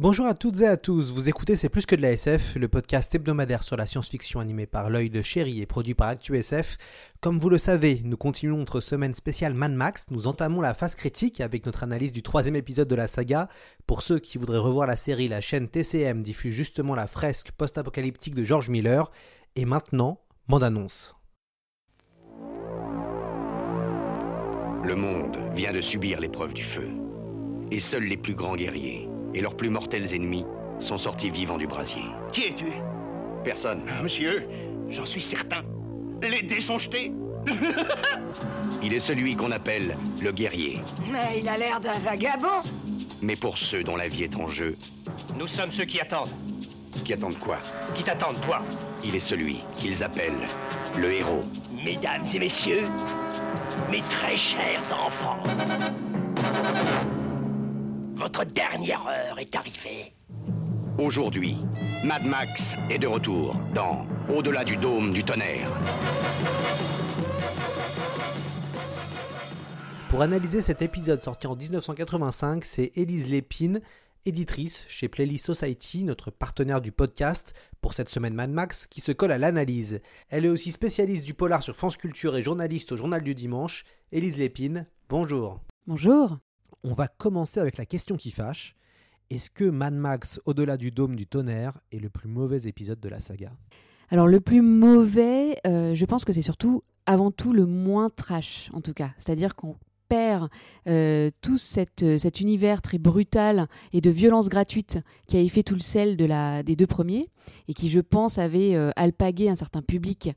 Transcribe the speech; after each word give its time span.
Bonjour 0.00 0.26
à 0.26 0.34
toutes 0.34 0.60
et 0.60 0.66
à 0.68 0.76
tous, 0.76 1.10
vous 1.10 1.28
écoutez 1.28 1.56
C'est 1.56 1.68
plus 1.68 1.84
que 1.84 1.96
de 1.96 2.02
la 2.02 2.12
SF, 2.12 2.54
le 2.54 2.68
podcast 2.68 3.12
hebdomadaire 3.12 3.64
sur 3.64 3.76
la 3.76 3.84
science-fiction 3.84 4.38
animé 4.38 4.64
par 4.64 4.90
l'œil 4.90 5.10
de 5.10 5.22
chéri 5.22 5.60
et 5.60 5.66
produit 5.66 5.94
par 5.94 6.06
ActuSF. 6.06 6.76
Comme 7.20 7.40
vous 7.40 7.48
le 7.48 7.58
savez, 7.58 8.00
nous 8.04 8.16
continuons 8.16 8.58
notre 8.58 8.80
semaine 8.80 9.12
spéciale 9.12 9.54
Mad 9.54 9.72
Max, 9.72 10.06
nous 10.12 10.28
entamons 10.28 10.60
la 10.60 10.72
phase 10.72 10.94
critique 10.94 11.40
avec 11.40 11.66
notre 11.66 11.82
analyse 11.82 12.12
du 12.12 12.22
troisième 12.22 12.54
épisode 12.54 12.86
de 12.86 12.94
la 12.94 13.08
saga. 13.08 13.48
Pour 13.88 14.02
ceux 14.02 14.20
qui 14.20 14.38
voudraient 14.38 14.58
revoir 14.58 14.86
la 14.86 14.94
série, 14.94 15.26
la 15.26 15.40
chaîne 15.40 15.68
TCM 15.68 16.22
diffuse 16.22 16.52
justement 16.52 16.94
la 16.94 17.08
fresque 17.08 17.50
post-apocalyptique 17.50 18.36
de 18.36 18.44
George 18.44 18.68
Miller. 18.68 19.10
Et 19.56 19.64
maintenant, 19.64 20.20
bande-annonce. 20.46 21.16
Le 24.84 24.94
monde 24.94 25.38
vient 25.56 25.72
de 25.72 25.80
subir 25.80 26.20
l'épreuve 26.20 26.54
du 26.54 26.62
feu. 26.62 26.86
Et 27.72 27.80
seuls 27.80 28.04
les 28.04 28.16
plus 28.16 28.36
grands 28.36 28.54
guerriers 28.54 29.08
et 29.38 29.40
leurs 29.40 29.54
plus 29.54 29.70
mortels 29.70 30.12
ennemis 30.12 30.44
sont 30.80 30.98
sortis 30.98 31.30
vivants 31.30 31.58
du 31.58 31.68
brasier. 31.68 32.02
Qui 32.32 32.46
es-tu? 32.48 32.72
Personne. 33.44 33.82
Ah, 33.88 34.02
Monsieur, 34.02 34.48
j'en 34.90 35.06
suis 35.06 35.20
certain. 35.20 35.62
Les 36.22 36.42
dés 36.42 36.60
sont 36.60 36.78
jetés. 36.78 37.12
Il 38.82 38.92
est 38.92 38.98
celui 39.00 39.36
qu'on 39.36 39.52
appelle 39.52 39.96
le 40.20 40.32
guerrier. 40.32 40.80
Mais 41.10 41.38
il 41.40 41.48
a 41.48 41.56
l'air 41.56 41.80
d'un 41.80 41.98
vagabond. 42.00 42.62
Mais 43.22 43.36
pour 43.36 43.58
ceux 43.58 43.84
dont 43.84 43.96
la 43.96 44.08
vie 44.08 44.24
est 44.24 44.34
en 44.36 44.48
jeu, 44.48 44.76
Nous 45.38 45.46
sommes 45.46 45.70
ceux 45.70 45.84
qui 45.84 46.00
attendent. 46.00 46.28
qui 47.04 47.12
attendent 47.12 47.38
quoi? 47.38 47.58
Qui 47.94 48.02
t'attendent, 48.02 48.40
toi? 48.44 48.58
Il 49.04 49.14
est 49.14 49.20
celui 49.20 49.60
qu'ils 49.76 50.02
appellent 50.02 50.46
le 50.96 51.12
héros. 51.12 51.42
Mesdames 51.84 52.24
et 52.34 52.38
messieurs, 52.40 52.82
mes 53.90 54.02
très 54.02 54.36
chers 54.36 54.82
enfants, 54.92 55.38
votre 58.18 58.44
dernière 58.44 59.06
heure 59.06 59.38
est 59.38 59.54
arrivée. 59.54 60.12
Aujourd'hui, 60.98 61.56
Mad 62.04 62.24
Max 62.24 62.74
est 62.90 62.98
de 62.98 63.06
retour 63.06 63.56
dans 63.74 64.06
Au-delà 64.34 64.64
du 64.64 64.76
dôme 64.76 65.12
du 65.12 65.22
tonnerre. 65.22 65.70
Pour 70.10 70.22
analyser 70.22 70.62
cet 70.62 70.82
épisode 70.82 71.22
sorti 71.22 71.46
en 71.46 71.54
1985, 71.54 72.64
c'est 72.64 72.90
Élise 72.96 73.30
Lépine, 73.30 73.80
éditrice 74.24 74.86
chez 74.88 75.08
Playlist 75.08 75.46
Society, 75.46 76.02
notre 76.02 76.32
partenaire 76.32 76.80
du 76.80 76.90
podcast 76.90 77.54
pour 77.80 77.94
cette 77.94 78.08
semaine 78.08 78.34
Mad 78.34 78.50
Max, 78.50 78.88
qui 78.88 79.00
se 79.00 79.12
colle 79.12 79.32
à 79.32 79.38
l'analyse. 79.38 80.00
Elle 80.28 80.44
est 80.44 80.50
aussi 80.50 80.72
spécialiste 80.72 81.24
du 81.24 81.34
polar 81.34 81.62
sur 81.62 81.76
France 81.76 81.96
Culture 81.96 82.36
et 82.36 82.42
journaliste 82.42 82.90
au 82.90 82.96
Journal 82.96 83.22
du 83.22 83.36
Dimanche. 83.36 83.84
Élise 84.10 84.38
Lépine, 84.38 84.86
bonjour. 85.08 85.60
Bonjour. 85.86 86.38
On 86.84 86.92
va 86.92 87.08
commencer 87.08 87.58
avec 87.58 87.76
la 87.76 87.86
question 87.86 88.16
qui 88.16 88.30
fâche. 88.30 88.76
Est-ce 89.30 89.50
que 89.50 89.64
Mad 89.64 89.94
Max, 89.94 90.40
au-delà 90.46 90.76
du 90.76 90.90
dôme 90.90 91.16
du 91.16 91.26
tonnerre, 91.26 91.76
est 91.92 91.98
le 91.98 92.08
plus 92.08 92.28
mauvais 92.28 92.62
épisode 92.68 93.00
de 93.00 93.08
la 93.08 93.20
saga? 93.20 93.52
Alors 94.10 94.26
le 94.26 94.40
plus 94.40 94.62
mauvais, 94.62 95.58
euh, 95.66 95.94
je 95.94 96.04
pense 96.06 96.24
que 96.24 96.32
c'est 96.32 96.42
surtout 96.42 96.82
avant 97.04 97.30
tout 97.30 97.52
le 97.52 97.66
moins 97.66 98.10
trash 98.10 98.70
en 98.72 98.80
tout 98.80 98.94
cas. 98.94 99.10
C'est-à-dire 99.18 99.54
qu'on 99.54 99.76
perd 100.08 100.48
euh, 100.86 101.30
tout 101.42 101.58
euh, 102.02 102.18
cet 102.18 102.40
univers 102.40 102.82
très 102.82 102.98
brutal 102.98 103.68
et 103.92 104.00
de 104.00 104.10
violence 104.10 104.48
gratuite 104.48 104.98
qui 105.26 105.36
avait 105.36 105.48
fait 105.48 105.62
tout 105.62 105.74
le 105.74 105.80
sel 105.80 106.16
de 106.16 106.24
la, 106.24 106.62
des 106.62 106.76
deux 106.76 106.86
premiers 106.86 107.28
et 107.68 107.74
qui, 107.74 107.88
je 107.88 108.00
pense, 108.00 108.38
avait 108.38 108.74
euh, 108.74 108.90
alpagué 108.96 109.48
un 109.48 109.54
certain 109.54 109.82
public 109.82 110.30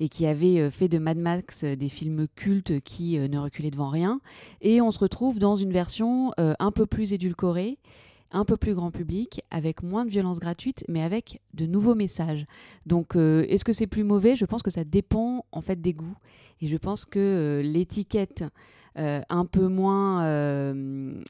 et 0.00 0.08
qui 0.08 0.26
avait 0.26 0.60
euh, 0.60 0.70
fait 0.70 0.88
de 0.88 0.98
Mad 0.98 1.18
Max 1.18 1.64
des 1.64 1.88
films 1.88 2.26
cultes 2.34 2.80
qui 2.80 3.18
ne 3.18 3.38
reculaient 3.38 3.70
devant 3.70 3.90
rien. 3.90 4.20
Et 4.60 4.80
on 4.80 4.90
se 4.90 4.98
retrouve 4.98 5.38
dans 5.38 5.56
une 5.56 5.72
version 5.72 6.32
un 6.36 6.70
peu 6.70 6.86
plus 6.86 7.12
édulcorée 7.12 7.78
un 8.30 8.44
peu 8.44 8.58
plus 8.58 8.74
grand 8.74 8.90
public, 8.90 9.40
avec 9.50 9.82
moins 9.82 10.04
de 10.04 10.10
violence 10.10 10.38
gratuite, 10.38 10.84
mais 10.86 11.00
avec 11.00 11.40
de 11.54 11.64
nouveaux 11.64 11.94
messages. 11.94 12.44
Donc, 12.84 13.16
est-ce 13.16 13.64
que 13.64 13.72
c'est 13.72 13.86
plus 13.86 14.04
mauvais? 14.04 14.36
Je 14.36 14.44
pense 14.44 14.62
que 14.62 14.70
ça 14.70 14.84
dépend 14.84 15.46
en 15.50 15.62
fait 15.62 15.80
des 15.80 15.94
goûts. 15.94 16.16
Et 16.60 16.66
je 16.66 16.76
pense 16.76 17.06
que 17.06 17.62
l'étiquette 17.64 18.44
un 18.98 19.44
peu 19.44 19.68
moins, 19.68 20.24
euh, 20.24 21.22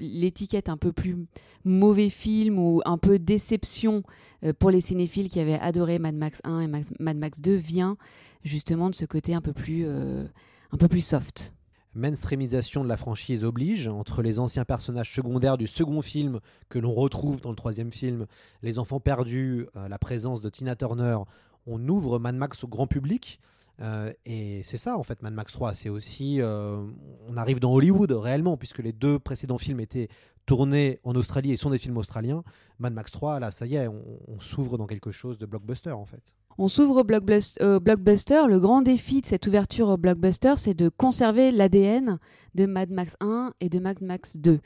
l'étiquette 0.00 0.68
un 0.68 0.76
peu 0.76 0.92
plus 0.92 1.26
mauvais 1.64 2.10
film 2.10 2.58
ou 2.58 2.82
un 2.84 2.98
peu 2.98 3.18
déception 3.18 4.02
euh, 4.44 4.52
pour 4.58 4.70
les 4.70 4.80
cinéphiles 4.80 5.28
qui 5.28 5.40
avaient 5.40 5.58
adoré 5.58 5.98
Mad 5.98 6.14
Max 6.14 6.40
1 6.44 6.60
et 6.60 6.68
Mad 6.68 7.16
Max 7.16 7.40
2 7.40 7.54
vient 7.54 7.96
justement 8.42 8.90
de 8.90 8.94
ce 8.94 9.04
côté 9.04 9.34
un 9.34 9.40
peu 9.40 9.52
plus, 9.52 9.84
euh, 9.86 10.24
un 10.72 10.76
peu 10.76 10.88
plus 10.88 11.00
soft. 11.00 11.54
Mainstreamisation 11.94 12.82
de 12.82 12.88
la 12.88 12.96
franchise 12.96 13.44
oblige, 13.44 13.86
entre 13.86 14.20
les 14.22 14.40
anciens 14.40 14.64
personnages 14.64 15.14
secondaires 15.14 15.56
du 15.56 15.68
second 15.68 16.02
film 16.02 16.40
que 16.68 16.80
l'on 16.80 16.92
retrouve 16.92 17.40
dans 17.40 17.50
le 17.50 17.56
troisième 17.56 17.92
film, 17.92 18.26
les 18.62 18.80
enfants 18.80 18.98
perdus, 18.98 19.66
euh, 19.76 19.88
la 19.88 19.98
présence 19.98 20.40
de 20.40 20.48
Tina 20.48 20.74
Turner, 20.74 21.18
on 21.66 21.88
ouvre 21.88 22.18
Mad 22.18 22.34
Max 22.34 22.64
au 22.64 22.68
grand 22.68 22.88
public. 22.88 23.40
Euh, 23.80 24.12
et 24.24 24.62
c'est 24.62 24.76
ça 24.76 24.96
en 24.96 25.02
fait 25.02 25.20
Mad 25.22 25.34
Max 25.34 25.52
3, 25.52 25.74
c'est 25.74 25.88
aussi 25.88 26.40
euh, 26.40 26.80
on 27.28 27.36
arrive 27.36 27.58
dans 27.58 27.72
Hollywood 27.72 28.12
réellement 28.12 28.56
puisque 28.56 28.78
les 28.78 28.92
deux 28.92 29.18
précédents 29.18 29.58
films 29.58 29.80
étaient 29.80 30.08
tournés 30.46 31.00
en 31.02 31.14
Australie 31.16 31.50
et 31.50 31.56
sont 31.56 31.70
des 31.70 31.78
films 31.78 31.96
australiens. 31.96 32.44
Mad 32.78 32.92
Max 32.92 33.10
3 33.10 33.40
là 33.40 33.50
ça 33.50 33.66
y 33.66 33.74
est, 33.74 33.88
on, 33.88 34.38
s'ouvre 34.38 34.78
dans 34.78 34.86
quelque 34.86 35.10
chose 35.10 35.38
de 35.38 35.46
blockbuster 35.46 35.90
en 35.90 36.04
fait. 36.04 36.22
On 36.56 36.68
s'ouvre 36.68 37.00
au 37.00 37.04
blockbuster. 37.04 38.46
Le 38.46 38.60
grand 38.60 38.80
défi 38.80 39.20
de 39.20 39.26
cette 39.26 39.48
ouverture 39.48 39.88
au 39.88 39.96
blockbuster, 39.96 40.54
c'est 40.56 40.74
de 40.74 40.88
conserver 40.88 41.50
l'ADN 41.50 42.20
de 42.54 42.66
Mad 42.66 42.90
Max 42.90 43.16
1 43.20 43.54
et 43.60 43.68
de 43.68 43.80
Mad 43.80 44.00
Max 44.02 44.36
2. 44.36 44.60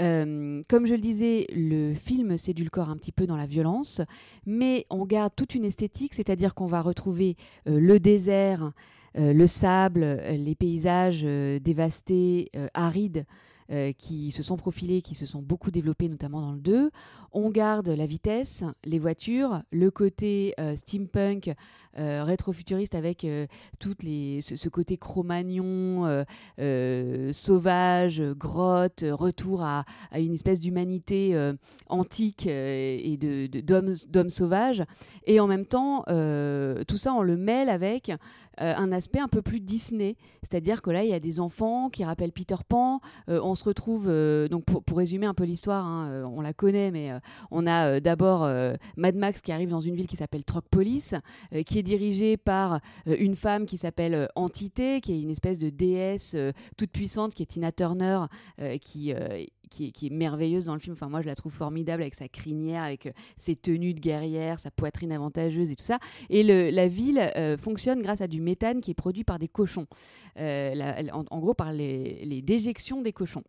Euh, 0.00 0.62
comme 0.68 0.86
je 0.86 0.94
le 0.94 1.00
disais, 1.00 1.46
le 1.54 1.94
film 1.94 2.38
s'édulcore 2.38 2.88
un 2.88 2.96
petit 2.96 3.12
peu 3.12 3.26
dans 3.26 3.36
la 3.36 3.46
violence, 3.46 4.00
mais 4.46 4.86
on 4.90 5.04
garde 5.04 5.34
toute 5.36 5.54
une 5.54 5.64
esthétique, 5.64 6.14
c'est-à-dire 6.14 6.54
qu'on 6.54 6.66
va 6.66 6.80
retrouver 6.80 7.36
euh, 7.68 7.78
le 7.78 8.00
désert, 8.00 8.72
euh, 9.18 9.32
le 9.32 9.46
sable, 9.46 10.02
les 10.28 10.54
paysages 10.54 11.22
dévastés, 11.22 12.50
arides, 12.74 13.26
euh, 13.70 13.92
qui 13.92 14.32
se 14.32 14.42
sont 14.42 14.56
profilés, 14.56 15.00
qui 15.00 15.14
se 15.14 15.26
sont 15.26 15.42
beaucoup 15.42 15.70
développés, 15.70 16.08
notamment 16.08 16.40
dans 16.40 16.50
le 16.50 16.58
2. 16.58 16.90
On 17.32 17.50
garde 17.50 17.88
la 17.88 18.06
vitesse, 18.06 18.64
les 18.84 18.98
voitures, 18.98 19.62
le 19.70 19.92
côté 19.92 20.54
euh, 20.58 20.74
steampunk, 20.74 21.54
euh, 21.96 22.24
rétro-futuriste 22.24 22.96
avec 22.96 23.24
toutes 23.78 24.02
ce, 24.02 24.68
côté 24.68 24.96
cro-magnon, 24.96 26.24
sauvage, 27.32 28.22
grotte, 28.36 29.04
retour 29.08 29.62
à, 29.62 29.84
une 30.16 30.34
espèce 30.34 30.58
d'humanité 30.58 31.52
antique 31.88 32.46
et 32.46 33.16
de, 33.20 33.46
de- 33.46 33.60
d'hommes, 33.60 33.94
d'hommes 34.08 34.30
sauvages. 34.30 34.82
Et 35.26 35.38
en 35.38 35.46
même 35.46 35.66
temps, 35.66 36.04
tout 36.06 36.96
ça, 36.96 37.12
on 37.14 37.22
le 37.22 37.36
mêle 37.36 37.68
avec 37.68 38.10
euh, 38.60 38.74
un 38.76 38.92
aspect 38.92 39.20
un 39.20 39.28
peu 39.28 39.42
plus 39.42 39.60
Disney. 39.60 40.16
C'est-à-dire 40.42 40.82
que 40.82 40.90
là, 40.90 41.04
il 41.04 41.10
y 41.10 41.14
a 41.14 41.20
des 41.20 41.40
enfants 41.40 41.88
qui 41.90 42.04
rappellent 42.04 42.32
Peter 42.32 42.56
Pan. 42.68 43.00
Euh, 43.28 43.40
on 43.42 43.54
se 43.54 43.64
retrouve, 43.64 44.06
euh, 44.08 44.48
donc 44.48 44.64
pour, 44.64 44.82
pour 44.82 44.98
résumer 44.98 45.26
un 45.26 45.34
peu 45.34 45.44
l'histoire, 45.44 45.84
hein, 45.84 46.24
on 46.34 46.40
la 46.40 46.52
connaît, 46.52 46.90
mais 46.90 47.10
on 47.50 47.66
a 47.66 48.00
d'abord 48.00 48.48
Mad 48.96 49.16
Max 49.16 49.40
qui 49.40 49.52
arrive 49.52 49.68
dans 49.68 49.80
une 49.80 49.94
ville 49.94 50.06
qui 50.06 50.16
s'appelle 50.16 50.44
Trockpolis, 50.44 51.14
euh, 51.54 51.62
qui 51.62 51.78
est 51.78 51.82
dirigée 51.82 52.36
par 52.36 52.80
une 53.06 53.34
femme 53.34 53.66
qui 53.66 53.78
s'appelle 53.78 54.28
Entité, 54.34 55.00
qui 55.00 55.12
est 55.12 55.22
une 55.22 55.30
espèce 55.30 55.58
de 55.58 55.70
déesse 55.70 56.36
toute 56.76 56.90
puissante, 56.90 57.34
qui 57.34 57.42
est 57.42 57.46
Tina 57.46 57.72
Turner, 57.72 58.26
qui, 58.80 59.14
qui, 59.70 59.86
est- 59.86 60.10
merveilleuse 60.10 60.64
dans 60.66 60.74
le 60.74 60.80
film. 60.80 60.94
Enfin, 60.94 61.08
moi, 61.08 61.22
je 61.22 61.26
la 61.26 61.34
trouve 61.34 61.52
formidable 61.52 62.02
avec 62.02 62.14
sa 62.14 62.28
crinière, 62.28 62.82
avec 62.82 63.06
euh, 63.06 63.12
ses 63.36 63.56
tenues 63.56 63.94
de 63.94 64.00
guerrière, 64.00 64.60
sa 64.60 64.70
poitrine 64.70 65.12
avantageuse 65.12 65.70
et 65.72 65.76
tout 65.76 65.84
ça. 65.84 65.98
Et 66.28 66.42
la 66.42 66.88
ville 66.88 67.18
euh, 67.36 67.56
fonctionne 67.56 68.02
grâce 68.02 68.20
à 68.20 68.26
du 68.26 68.40
méthane 68.40 68.80
qui 68.82 68.90
est 68.90 68.94
produit 68.94 69.24
par 69.24 69.38
des 69.38 69.48
cochons. 69.48 69.86
Euh, 70.38 70.74
en, 71.12 71.38
gros, 71.38 71.54
par 71.54 71.72
les 71.72 72.42
déjections 72.42 73.00
des 73.02 73.12
cochons. 73.12 73.42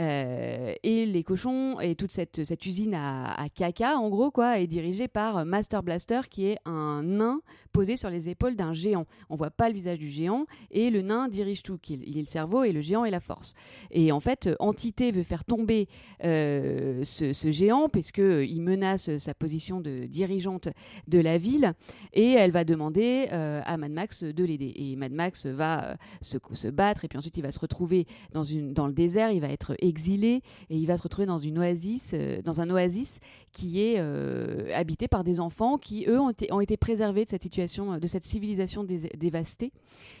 Euh, 0.00 0.74
et 0.82 1.06
les 1.06 1.22
cochons 1.22 1.78
et 1.80 1.94
toute 1.94 2.12
cette, 2.12 2.66
usine 2.66 2.94
à, 2.94 3.46
caca, 3.54 3.96
en 3.96 4.08
gros, 4.08 4.30
quoi, 4.30 4.58
est 4.58 4.66
dirigée 4.66 5.08
par 5.08 5.44
Master 5.44 5.82
Blaster, 5.82 6.20
qui 6.30 6.46
est 6.46 6.58
un 6.64 7.02
nain 7.02 7.40
posé 7.74 7.96
sur 7.96 8.08
les 8.08 8.28
épaules 8.28 8.56
d'un 8.56 8.72
géant. 8.72 9.06
On 9.28 9.34
voit 9.34 9.50
pas 9.50 9.68
le 9.68 9.74
visage 9.74 9.98
du 9.98 10.08
géant 10.08 10.46
et 10.70 10.90
le 10.90 11.02
nain 11.02 11.28
dirige 11.28 11.62
tout. 11.62 11.78
Il 11.90 12.16
est 12.16 12.20
le 12.20 12.26
cerveau 12.26 12.64
et 12.64 12.72
le 12.72 12.80
géant 12.80 13.04
est 13.04 13.10
la 13.10 13.20
force. 13.20 13.54
Et 13.90 14.12
en 14.12 14.20
fait, 14.20 14.48
Entité 14.60 15.10
veut 15.10 15.24
faire 15.24 15.44
tomber 15.44 15.88
euh, 16.24 17.02
ce, 17.02 17.50
géant 17.50 17.88
puisqu'il 17.88 18.62
menace 18.62 19.16
sa 19.18 19.34
position 19.34 19.80
de 19.80 20.06
dirigeante 20.06 20.68
de 21.08 21.18
la 21.18 21.36
ville 21.36 21.74
et 22.12 22.32
elle 22.32 22.52
va 22.52 22.64
demander 22.64 23.28
euh, 23.32 23.60
à 23.64 23.76
Mad 23.76 23.92
Max 23.92 24.22
de 24.22 24.44
l'aider. 24.44 24.72
Et 24.76 24.96
Mad 24.96 25.12
Max 25.12 25.46
va 25.46 25.90
euh, 25.90 25.96
se, 26.22 26.68
battre 26.68 27.04
et 27.04 27.08
puis 27.08 27.18
ensuite 27.18 27.36
il 27.36 27.42
va 27.42 27.52
se 27.52 27.58
retrouver 27.58 28.06
dans, 28.32 28.44
dans 28.72 28.86
le 28.86 28.92
désert, 28.92 29.32
il 29.32 29.40
va 29.40 29.48
être 29.48 29.76
exilé 29.88 30.42
et 30.70 30.76
il 30.76 30.86
va 30.86 30.96
se 30.96 31.02
retrouver 31.02 31.26
dans 31.26 31.38
une 31.38 31.58
oasis, 31.58 32.12
euh, 32.14 32.42
dans 32.42 32.60
un 32.60 32.70
oasis 32.70 33.20
qui 33.52 33.80
est 33.80 33.96
euh, 33.98 34.68
habité 34.74 35.08
par 35.08 35.24
des 35.24 35.40
enfants 35.40 35.78
qui 35.78 36.06
eux 36.08 36.20
ont 36.20 36.30
été, 36.30 36.52
ont 36.52 36.60
été 36.60 36.76
préservés 36.76 37.24
de 37.24 37.30
cette 37.30 37.42
situation, 37.42 37.98
de 37.98 38.06
cette 38.06 38.24
civilisation 38.24 38.84
dé 38.84 39.10
dévastée 39.16 39.72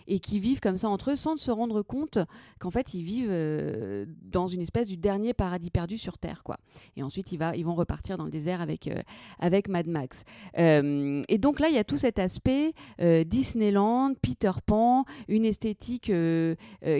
et 0.06 0.18
qui 0.20 0.38
vivent 0.40 0.60
comme 0.60 0.76
ça 0.76 0.88
entre 0.88 1.12
eux 1.12 1.16
sans 1.16 1.36
se 1.36 1.50
rendre 1.50 1.82
compte 1.82 2.18
qu'en 2.58 2.70
fait 2.70 2.94
ils 2.94 3.02
vivent 3.02 3.28
euh, 3.30 4.06
dans 4.22 4.46
une 4.46 4.60
espèce 4.60 4.88
du 4.88 4.96
dernier 4.96 5.34
paradis 5.34 5.70
perdu 5.70 5.98
sur 5.98 6.18
Terre 6.18 6.42
quoi. 6.44 6.58
Et 6.96 7.02
ensuite 7.02 7.32
ils 7.32 7.64
vont 7.64 7.74
repartir 7.74 8.16
dans 8.16 8.24
le 8.24 8.30
désert 8.30 8.60
avec 8.60 8.86
euh, 8.86 9.00
avec 9.38 9.68
Mad 9.68 9.86
Max. 9.86 10.24
Euh, 10.58 11.22
et 11.28 11.38
donc 11.38 11.60
là 11.60 11.68
il 11.68 11.74
y 11.74 11.78
a 11.78 11.84
tout 11.84 11.98
cet 11.98 12.18
aspect 12.18 12.72
euh, 13.00 13.24
Disneyland, 13.24 14.14
Peter 14.22 14.52
Pan, 14.64 15.04
une 15.28 15.44
esthétique 15.44 16.10
euh, 16.10 16.54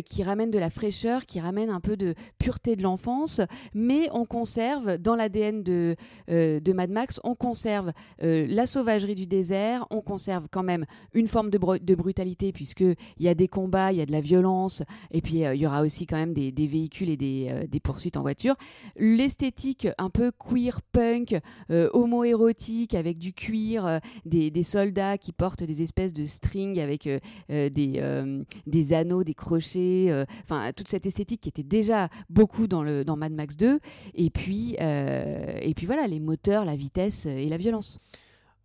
qui 0.05 0.23
ramène 0.23 0.51
de 0.51 0.59
la 0.59 0.71
fraîcheur, 0.71 1.27
qui 1.27 1.41
ramène 1.41 1.71
un 1.71 1.81
peu 1.81 1.97
de 1.97 2.15
pureté 2.39 2.54
de 2.77 2.83
l'enfance, 2.83 3.41
mais 3.75 4.09
on 4.13 4.25
conserve 4.25 4.99
dans 4.99 5.17
l'ADN 5.17 5.63
de 5.63 5.97
de 6.29 6.73
Mad 6.73 6.91
Max, 6.91 7.21
on 7.25 7.35
conserve 7.35 7.93
la 8.21 8.67
sauvagerie 8.67 9.15
du 9.15 9.27
désert, 9.27 9.87
on 9.91 10.01
conserve 10.01 10.47
quand 10.51 10.63
même 10.63 10.85
une 11.13 11.29
forme 11.29 11.51
de, 11.51 11.59
br 11.59 11.79
de 11.81 11.95
brutalité 11.95 12.53
puisque 12.53 12.81
il 12.81 12.97
y 13.21 13.29
a 13.29 13.35
des 13.35 13.49
combats, 13.49 13.93
il 13.93 13.99
y 13.99 14.01
a 14.01 14.07
de 14.07 14.13
la 14.13 14.21
violence, 14.21 14.83
et 15.11 15.21
puis 15.21 15.41
il 15.41 15.57
y 15.57 15.67
aura 15.67 15.83
aussi 15.83 16.07
quand 16.07 16.17
même 16.17 16.33
des, 16.33 16.53
des 16.53 16.67
véhicules 16.67 17.11
et 17.11 17.17
des, 17.17 17.67
des, 17.69 17.81
poursuites 17.81 18.17
en 18.17 18.23
voiture. 18.23 18.57
L'esthétique 18.97 19.89
un 19.99 20.11
peu 20.11 20.31
queer 20.33 20.81
punk, 20.93 21.39
homo-érotique 21.71 22.95
avec 22.95 23.19
du 23.19 23.33
cuir, 23.33 24.01
des, 24.25 24.51
des, 24.51 24.65
soldats 24.65 25.19
qui 25.19 25.33
portent 25.33 25.63
des 25.63 25.83
espèces 25.83 26.13
de 26.13 26.27
strings 26.27 26.81
avec 26.81 27.07
euh, 27.07 27.19
des, 27.49 27.95
euh, 27.97 28.43
des 28.67 28.93
anneaux, 28.93 29.25
des 29.25 29.35
crochets, 29.35 30.25
enfin 30.43 30.73
toute 30.75 30.89
cette 30.89 31.07
esthétique 31.07 31.43
qui 31.43 31.49
était 31.49 31.63
déjà 31.63 32.09
beaucoup 32.31 32.44
dans, 32.69 32.83
le, 32.83 33.05
dans 33.05 33.17
Mad 33.17 33.33
Max 33.33 33.57
2. 33.57 33.81
Et 34.15 34.31
puis, 34.31 34.77
et 34.79 35.73
puis 35.75 35.87
voilà, 35.87 36.07
les 36.07 36.21
moteurs, 36.21 36.65
la 36.65 36.77
vitesse 36.77 37.27
et 37.27 37.49
la 37.49 37.57
violence. 37.57 37.99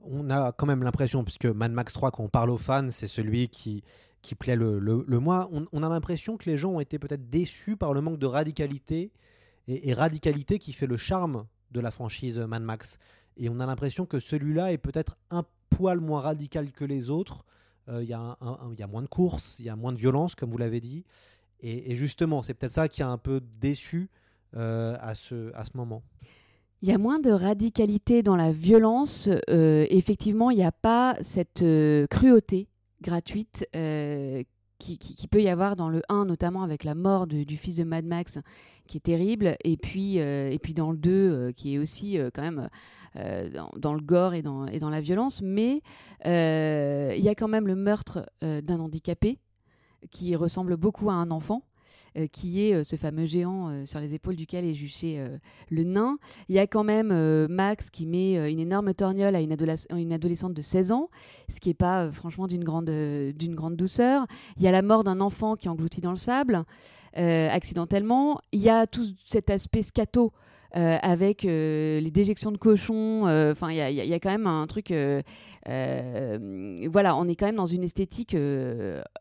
On 0.01 0.29
a 0.29 0.51
quand 0.53 0.65
même 0.65 0.83
l'impression, 0.83 1.23
puisque 1.23 1.45
Mad 1.45 1.71
Max 1.71 1.93
3, 1.93 2.11
quand 2.11 2.23
on 2.23 2.29
parle 2.29 2.49
aux 2.49 2.57
fans, 2.57 2.89
c'est 2.89 3.07
celui 3.07 3.49
qui, 3.49 3.83
qui 4.21 4.35
plaît 4.35 4.55
le, 4.55 4.79
le, 4.79 5.03
le 5.05 5.19
moins, 5.19 5.49
on, 5.51 5.83
a 5.83 5.89
l'impression 5.89 6.37
que 6.37 6.49
les 6.49 6.57
gens 6.57 6.71
ont 6.71 6.79
été 6.79 6.99
peut-être 6.99 7.29
déçus 7.29 7.77
par 7.77 7.93
le 7.93 8.01
manque 8.01 8.19
de 8.19 8.25
radicalité, 8.25 9.11
et, 9.67 9.93
radicalité 9.93 10.57
qui 10.57 10.73
fait 10.73 10.87
le 10.87 10.97
charme 10.97 11.45
de 11.71 11.79
la 11.79 11.91
franchise 11.91 12.39
Mad 12.39 12.63
Max. 12.63 12.97
Et 13.37 13.49
on 13.49 13.59
a 13.59 13.65
l'impression 13.65 14.05
que 14.05 14.19
celui-là 14.19 14.71
est 14.71 14.77
peut-être 14.77 15.17
un 15.29 15.43
poil 15.69 15.99
moins 15.99 16.21
radical 16.21 16.71
que 16.71 16.85
les 16.85 17.09
autres. 17.09 17.45
Il 17.87 17.93
euh, 17.93 18.03
y, 18.03 18.07
y, 18.09 18.13
a 18.83 18.87
moins 18.87 19.01
de 19.01 19.07
courses, 19.07 19.59
il 19.59 19.65
y 19.65 19.69
a 19.69 19.75
moins 19.75 19.93
de 19.93 19.97
violence, 19.97 20.35
comme 20.35 20.49
vous 20.49 20.57
l'avez 20.57 20.79
dit. 20.79 21.05
Et, 21.61 21.95
justement, 21.95 22.41
c'est 22.41 22.53
peut-être 22.53 22.71
ça 22.71 22.87
qui 22.87 23.03
a 23.03 23.09
un 23.09 23.17
peu 23.17 23.41
déçu 23.59 24.09
euh, 24.55 24.95
à, 25.01 25.13
ce, 25.13 25.53
à 25.55 25.63
ce 25.65 25.71
moment. 25.75 26.03
Il 26.81 26.87
y 26.87 26.93
a 26.93 26.97
moins 26.97 27.19
de 27.19 27.31
radicalité 27.31 28.23
dans 28.23 28.37
la 28.37 28.53
violence. 28.53 29.29
Euh, 29.49 29.85
effectivement, 29.89 30.49
il 30.49 30.57
n'y 30.57 30.63
a 30.63 30.71
pas 30.71 31.17
cette 31.19 31.61
euh, 31.61 32.07
cruauté 32.07 32.69
gratuite 33.01 33.67
euh, 33.75 34.43
qui, 34.77 34.97
qui, 34.97 35.27
peut 35.27 35.41
y 35.41 35.49
avoir 35.49 35.75
dans 35.75 35.89
le 35.89 36.01
1, 36.07 36.23
notamment 36.23 36.63
avec 36.63 36.85
la 36.85 36.95
mort 36.95 37.27
du 37.27 37.57
fils 37.57 37.75
de 37.75 37.83
Mad 37.83 38.05
Max, 38.05 38.39
qui 38.87 38.95
est 38.95 39.01
terrible, 39.01 39.57
et 39.65 39.75
puis, 39.75 40.15
et 40.15 40.57
puis 40.63 40.73
dans 40.73 40.91
le 40.91 40.97
2, 40.97 41.51
qui 41.51 41.75
est 41.75 41.77
aussi 41.79 42.17
quand 42.33 42.41
même 42.41 42.69
dans, 43.53 43.69
dans, 43.75 43.93
le 43.93 43.99
gore 43.99 44.35
et 44.35 44.41
dans, 44.41 44.67
et 44.67 44.79
dans 44.79 44.89
la 44.89 45.01
violence. 45.01 45.41
Mais 45.41 45.81
il 46.23 47.21
y 47.21 47.27
a 47.27 47.35
quand 47.35 47.49
même 47.49 47.67
le 47.67 47.75
meurtre 47.75 48.25
d'un 48.41 48.79
handicapé 48.79 49.37
qui 50.11 50.35
ressemble 50.35 50.77
beaucoup 50.77 51.09
à 51.09 51.13
un 51.13 51.31
enfant. 51.31 51.63
Euh, 52.17 52.25
qui 52.27 52.65
est 52.65 52.73
euh, 52.73 52.83
ce 52.83 52.95
fameux 52.95 53.25
géant 53.25 53.69
euh, 53.69 53.85
sur 53.85 53.99
les 53.99 54.15
épaules 54.15 54.35
duquel 54.35 54.65
est 54.65 54.73
juché 54.73 55.23
le 55.69 55.83
nain. 55.83 56.17
Il 56.47 56.55
y 56.55 56.59
a 56.59 56.65
quand 56.65 56.83
même 56.83 57.13
Max 57.47 57.89
qui 57.89 58.05
met 58.05 58.51
une 58.51 58.59
énorme 58.59 58.93
torgnole 58.93 59.35
à 59.35 59.41
une, 59.41 59.51
adolescente 59.51 60.53
de 60.53 60.61
16 60.61 60.91
ans, 60.91 61.09
ce 61.49 61.59
qui 61.59 61.69
n'est 61.69 61.75
pas 61.75 62.11
franchement 62.11 62.47
d'une 62.47 62.63
grande, 62.63 62.89
d'une 62.89 63.55
grande 63.55 63.75
douceur. 63.75 64.25
Il 64.57 64.63
y 64.63 64.67
a 64.67 64.71
la 64.71 64.81
mort 64.81 65.03
d'un 65.03 65.21
enfant 65.21 65.55
qui 65.55 65.67
est 65.67 65.69
englouti 65.69 66.01
dans 66.01 66.11
le 66.11 66.17
sable 66.17 66.63
accidentellement. 67.13 68.39
Il 68.51 68.61
y 68.61 68.69
a 68.69 68.87
tout 68.87 69.05
cet 69.25 69.49
aspect 69.49 69.83
scato 69.83 70.31
avec 70.73 71.45
euh, 71.45 71.99
les 71.99 72.11
déjections 72.11 72.51
de 72.51 72.57
cochons. 72.57 73.23
Enfin, 73.23 73.71
il 73.71 73.77
y, 73.77 74.13
a 74.13 74.19
quand 74.19 74.29
même 74.29 74.47
un 74.47 74.67
truc. 74.67 74.91
Euh, 74.91 76.77
voilà, 76.89 77.15
on 77.15 77.27
est 77.27 77.35
quand 77.35 77.45
même 77.45 77.55
dans 77.55 77.65
une 77.65 77.83
esthétique 77.83 78.35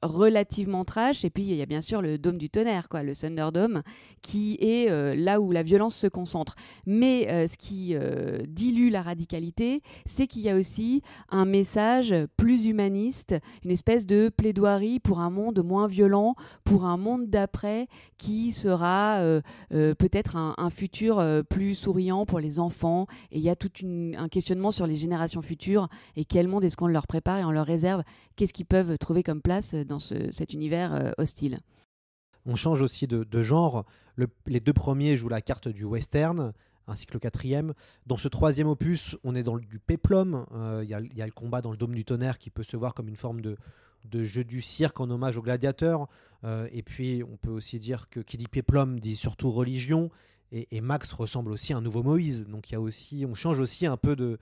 relativement 0.02 0.84
trash. 0.84 1.24
Et 1.24 1.30
puis, 1.30 1.44
il 1.44 1.54
y 1.54 1.62
a 1.62 1.66
bien 1.66 1.80
sûr 1.80 2.02
le 2.02 2.18
dôme 2.18 2.38
du 2.38 2.50
tonnerre, 2.50 2.88
quoi, 2.88 3.02
le 3.02 3.14
Thunderdome, 3.14 3.82
qui 4.22 4.58
est 4.60 4.88
là 5.16 5.40
où 5.40 5.52
la 5.52 5.62
violence 5.62 5.96
se 5.96 6.06
concentre. 6.06 6.54
Mais 6.86 7.46
ce 7.46 7.56
qui 7.56 7.96
dilue 8.48 8.90
la 8.90 9.02
radicalité, 9.02 9.82
c'est 10.06 10.26
qu'il 10.26 10.42
y 10.42 10.50
a 10.50 10.56
aussi 10.56 11.02
un 11.30 11.44
message 11.44 12.14
plus 12.36 12.66
humaniste, 12.66 13.34
une 13.64 13.70
espèce 13.70 14.06
de 14.06 14.30
plaidoirie 14.34 15.00
pour 15.00 15.20
un 15.20 15.30
monde 15.30 15.62
moins 15.64 15.86
violent, 15.86 16.34
pour 16.64 16.84
un 16.84 16.96
monde 16.96 17.28
d'après 17.28 17.88
qui 18.18 18.52
sera 18.52 19.22
peut-être 19.70 20.36
un 20.36 20.70
futur 20.70 21.20
plus 21.42 21.74
souriant 21.74 22.26
pour 22.26 22.40
les 22.40 22.58
enfants. 22.58 23.06
Et 23.30 23.38
il 23.38 23.44
y 23.44 23.50
a 23.50 23.56
tout 23.56 23.70
un 23.84 24.28
questionnement 24.28 24.70
sur 24.70 24.86
les 24.86 24.96
générations 24.96 25.42
futures 25.42 25.88
et 26.16 26.24
quel 26.24 26.48
monde 26.48 26.64
est-ce 26.64 26.76
qu'on 26.76 26.86
leur 26.86 27.06
prépare 27.06 27.38
et 27.38 27.44
on 27.44 27.50
leur 27.50 27.66
réserve 27.66 28.02
Qu'est-ce 28.36 28.52
qu'ils 28.52 28.66
peuvent 28.66 28.98
trouver 28.98 29.22
comme 29.22 29.42
place 29.42 29.74
dans 29.74 29.98
ce, 29.98 30.30
cet 30.30 30.52
univers 30.52 30.94
euh, 30.94 31.10
hostile? 31.18 31.60
On 32.46 32.56
change 32.56 32.80
aussi 32.80 33.06
de, 33.06 33.42
genre. 33.42 33.84
Le, 34.16 34.26
les 34.46 34.60
deux 34.60 34.72
premiers 34.72 35.16
jouent 35.16 35.28
la 35.28 35.42
carte 35.42 35.68
du 35.68 35.84
western 35.84 36.52
ainsi 36.88 37.06
que 37.06 37.12
le 37.12 37.20
quatrième. 37.20 37.74
Dans 38.06 38.16
ce 38.16 38.28
troisième 38.28 38.66
opus, 38.66 39.16
on 39.22 39.34
est 39.34 39.42
dans 39.42 39.54
le, 39.54 39.60
du 39.60 39.78
péplum. 39.78 40.46
Il 40.50 40.56
euh, 40.56 40.84
y, 40.84 41.16
y, 41.16 41.22
a 41.22 41.26
le 41.26 41.32
combat 41.32 41.60
dans 41.60 41.70
le 41.70 41.76
dôme 41.76 41.94
du 41.94 42.04
tonnerre 42.04 42.38
qui 42.38 42.50
peut 42.50 42.62
se 42.62 42.76
voir 42.76 42.94
comme 42.94 43.08
une 43.08 43.16
forme 43.16 43.40
de, 43.40 43.56
jeu 44.24 44.44
du 44.44 44.62
cirque 44.62 45.00
en 45.00 45.10
hommage 45.10 45.36
aux 45.36 45.42
gladiateurs. 45.42 46.08
Euh, 46.44 46.68
et 46.72 46.82
puis, 46.82 47.22
on 47.22 47.36
peut 47.36 47.50
aussi 47.50 47.78
dire 47.78 48.08
que 48.08 48.20
qui 48.20 48.36
dit 48.36 48.48
péplum 48.48 48.98
dit 48.98 49.16
surtout 49.16 49.50
religion. 49.50 50.10
Et, 50.52 50.80
Max 50.80 51.12
ressemble 51.12 51.52
aussi 51.52 51.72
à 51.72 51.76
un 51.76 51.80
nouveau 51.80 52.02
Moïse. 52.02 52.46
Donc 52.46 52.70
il 52.70 52.72
y 52.72 52.76
a 52.76 52.80
aussi, 52.80 53.26
on 53.28 53.34
change 53.34 53.60
aussi 53.60 53.86
un 53.86 53.96
peu 53.96 54.16
de, 54.16 54.38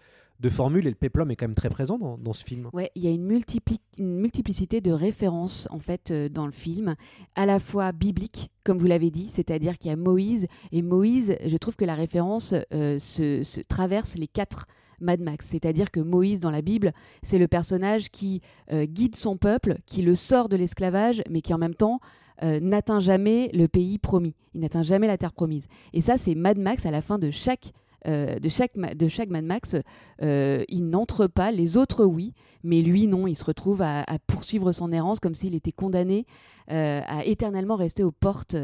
formule 0.49 0.87
et 0.87 0.91
le 0.91 0.97
péplum 0.97 1.31
est 1.31 1.37
quand 1.37 1.49
même 1.49 1.55
très 1.57 1.71
présent 1.71 1.99
dans, 1.99 2.33
ce 2.33 2.45
film. 2.45 2.71
Ouais, 2.73 2.91
il 2.95 3.03
y 3.03 3.09
a 3.09 3.11
une, 3.11 3.25
multipli 3.25 3.81
une, 3.99 4.21
multiplicité 4.21 4.81
de 4.81 4.93
références 4.93 5.67
en 5.71 5.81
fait 5.81 6.11
euh, 6.11 6.29
dans 6.29 6.47
le 6.47 6.53
film, 6.53 6.95
à 7.35 7.47
la 7.47 7.59
fois 7.59 7.93
biblique, 7.93 8.51
comme 8.65 8.79
vous 8.79 8.87
l'avez 8.87 9.11
dit, 9.11 9.29
c'est-à-dire 9.29 9.79
qu'il 9.79 9.91
y 9.91 9.95
a 9.95 9.97
Moïse 9.97 10.47
et 10.71 10.83
Moïse. 10.83 11.37
Je 11.45 11.57
trouve 11.57 11.75
que 11.75 11.85
la 11.85 11.95
référence 11.95 12.55
euh, 12.73 12.99
se, 12.99 13.43
se, 13.43 13.61
traverse 13.61 14.17
les 14.17 14.29
quatre. 14.29 14.67
Mad 15.01 15.21
Max, 15.21 15.47
c'est-à-dire 15.49 15.91
que 15.91 16.01
Moïse 16.01 16.41
dans 16.41 16.51
la 16.51 16.63
Bible, 16.63 16.93
c'est 17.23 17.39
le 17.39 17.49
personnage 17.49 18.11
qui 18.11 18.41
euh, 18.73 18.87
guide 18.87 19.15
son 19.15 19.37
peuple, 19.37 19.77
qui 19.85 20.01
le 20.01 20.15
sort 20.15 20.49
de 20.49 20.57
l'esclavage, 20.57 21.23
mais 21.29 21.43
qui 21.43 21.53
en 21.53 21.59
même 21.59 21.75
temps 21.75 22.01
euh, 22.43 22.61
n'atteint 22.61 23.00
jamais 23.00 23.50
le 23.52 23.69
pays 23.69 23.99
promis. 23.99 24.35
Il 24.55 24.61
n'atteint 24.61 24.83
jamais 24.83 25.07
la 25.07 25.19
terre 25.19 25.33
promise. 25.33 25.69
Et 25.93 26.00
ça, 26.00 26.16
c'est 26.16 26.35
Mad 26.35 26.59
Max 26.59 26.87
à 26.87 26.90
la 26.90 27.00
fin 27.00 27.19
de 27.19 27.31
chaque 27.31 27.73
euh, 28.07 28.38
de, 28.38 28.49
chaque, 28.49 28.76
de 28.76 29.09
chaque 29.09 29.31
Mad 29.31 29.45
Max, 29.45 29.75
euh, 30.23 30.62
il 30.69 30.88
n'entre 30.90 31.26
pas, 31.26 31.50
les 31.50 31.76
autres 31.76 32.05
oui, 32.05 32.35
mais 32.62 32.81
lui 32.81 33.09
non, 33.09 33.26
il 33.26 33.35
se 33.35 33.43
retrouve 33.43 33.83
à, 33.83 34.05
poursuivre 34.28 34.71
son 34.71 34.93
errance 34.93 35.19
comme 35.19 35.35
s'il 35.35 35.57
était 35.57 35.73
condamné 35.73 36.25
à 36.69 37.25
éternellement 37.25 37.75
rester 37.75 38.05
aux 38.05 38.12
portes, 38.12 38.57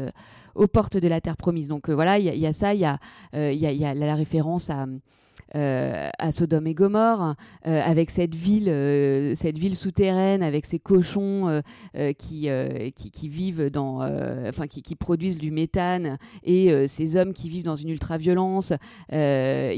aux 0.55 0.67
portes 0.67 0.95
de 0.95 1.07
la 1.09 1.19
terre 1.19 1.35
promise. 1.35 1.67
Donc 1.67 1.89
voilà, 1.89 2.19
il 2.19 2.25
y, 2.25 2.45
a 2.47 2.53
ça, 2.53 2.73
il 2.73 2.79
y, 2.79 2.85
y, 3.35 3.75
y, 3.75 3.85
a 3.85 3.93
la 3.93 4.15
référence 4.15 4.69
à, 4.69 4.85
euh, 5.55 6.09
à 6.17 6.31
Sodome 6.31 6.67
et 6.67 6.73
Gomorre, 6.73 7.35
euh, 7.67 7.81
avec 7.83 8.09
cette 8.09 8.33
ville, 8.33 8.69
euh, 8.69 9.35
cette 9.35 9.57
ville 9.57 9.75
souterraine, 9.75 10.41
avec 10.41 10.65
ces 10.65 10.79
cochons 10.79 11.61
qui, 12.17 12.49
qui, 12.95 13.11
qui, 13.11 13.29
vivent 13.29 13.69
dans, 13.69 14.01
enfin 14.47 14.67
qui, 14.67 14.81
qui, 14.81 14.95
produisent 14.95 15.37
du 15.37 15.51
méthane 15.51 16.17
et 16.43 16.87
ces 16.87 17.15
hommes 17.15 17.33
qui 17.33 17.49
vivent 17.49 17.63
dans 17.63 17.75
une 17.75 17.89
ultra-violence. 17.89 18.73
Il 19.11 19.17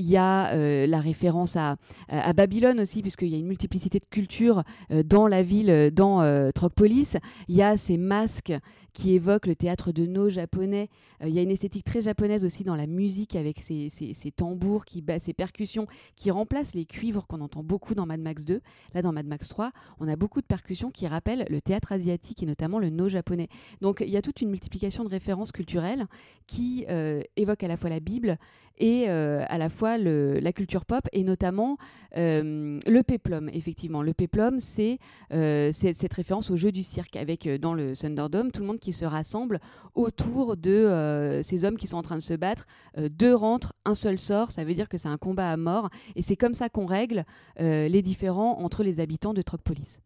y 0.10 0.18
a 0.18 0.86
la 0.88 1.00
référence 1.00 1.56
à, 1.56 1.78
à 2.10 2.34
Babylone 2.34 2.80
aussi, 2.80 3.02
puisqu'il 3.02 3.30
y 3.30 3.36
a 3.36 3.38
une 3.38 3.48
multiplicité 3.48 4.00
de 4.00 4.06
cultures 4.06 4.64
dans 5.06 5.28
la 5.28 5.44
ville, 5.44 5.92
dans 5.94 6.52
Trocpolis. 6.54 7.18
Il 7.48 7.56
y 7.56 7.62
a 7.62 7.78
ces 7.78 7.98
masques 7.98 8.54
qui 8.96 9.14
évoquent 9.14 9.46
le 9.46 9.56
théâtre 9.56 9.92
de 9.92 10.06
nos 10.06 10.30
japonais. 10.30 10.90
Il 11.22 11.30
y 11.30 11.38
a 11.38 11.42
une 11.42 11.52
esthétique 11.52 11.84
très 11.84 12.02
japonaise 12.02 12.46
aussi 12.46 12.64
dans 12.64 12.76
la 12.76 12.88
musique 12.88 13.36
avec 13.36 13.60
ces 13.60 14.32
tambours, 14.36 14.86
qui, 14.86 15.04
ces 15.20 15.34
percussions 15.34 15.86
qui 16.16 16.32
remplacent 16.32 16.74
les 16.74 16.86
cuivres 16.86 17.28
qu'on 17.28 17.42
entend 17.42 17.62
beaucoup 17.62 17.94
dans 17.94 18.06
Mad 18.06 18.22
Max 18.22 18.46
2. 18.46 18.62
Là, 18.94 19.02
dans 19.02 19.12
Mad 19.12 19.28
Max 19.28 19.50
3, 19.50 19.72
on 20.00 20.08
a 20.08 20.16
beaucoup 20.16 20.40
de 20.40 20.46
percussions 20.46 20.92
qui 20.92 21.08
rappellent 21.08 21.46
le 21.50 21.62
théâtre 21.62 21.92
asiatique 21.92 22.42
et 22.42 22.46
notamment 22.46 22.80
le 22.80 22.90
no 22.90 23.10
japonais. 23.10 23.50
Donc, 23.82 24.02
il 24.02 24.10
y 24.10 24.18
a 24.18 24.22
toute 24.22 24.42
une 24.42 24.50
multiplication 24.50 25.04
de 25.04 25.10
références 25.10 25.52
culturelles 25.52 26.06
qui 26.48 26.86
euh, 26.90 27.22
évoquent 27.36 27.64
à 27.64 27.68
la 27.68 27.76
fois 27.76 27.90
la 27.90 28.00
Bible 28.00 28.38
et 28.78 29.06
euh, 29.08 29.44
à 29.48 29.58
la 29.58 29.70
fois 29.70 29.98
la 29.98 30.54
culture 30.54 30.86
pop 30.86 31.08
et 31.12 31.24
notamment 31.24 31.78
euh, 32.18 32.80
le 32.86 33.04
péplum. 33.04 33.50
Effectivement, 33.54 34.02
le 34.02 34.14
péplum, 34.14 34.60
c'est 34.60 35.00
euh, 35.34 35.72
cette 35.72 36.14
référence 36.14 36.52
au 36.52 36.58
jeu 36.58 36.72
du 36.72 36.84
cirque 36.84 37.16
avec 37.16 37.48
dans 37.60 37.74
le 37.74 37.96
Thunderdome 37.96 38.52
tout 38.52 38.62
le 38.62 38.68
monde 38.68 38.80
qui 38.80 38.94
se 38.94 39.06
rassemble 39.06 39.60
autour 39.94 40.58
de 40.58 41.40
ces 41.42 41.66
hommes 41.66 41.78
qui 41.78 41.88
sont 41.88 41.98
en 41.98 42.02
train 42.02 42.16
de 42.16 42.22
se 42.22 42.34
battre. 42.34 42.66
deux 42.98 43.34
rentrent, 43.34 43.74
un 43.86 43.96
seul 43.96 44.20
sort. 44.20 44.52
Ça 44.52 44.64
veut 44.64 44.74
dire 44.74 44.90
que 44.90 44.98
c'est 44.98 45.08
un 45.08 45.18
combat 45.18 45.52
à 45.52 45.58
mort 45.58 45.90
et 46.16 46.22
c'est 46.22 46.36
comme 46.36 46.54
ça 46.54 46.70
qu'on 46.70 46.86
règle 46.86 47.26
les 47.60 48.02
différends 48.02 48.60
entre 48.60 48.84
les 48.84 49.00
habitants 49.00 49.34
de 49.34 49.42
Trocpolis. 49.42 50.00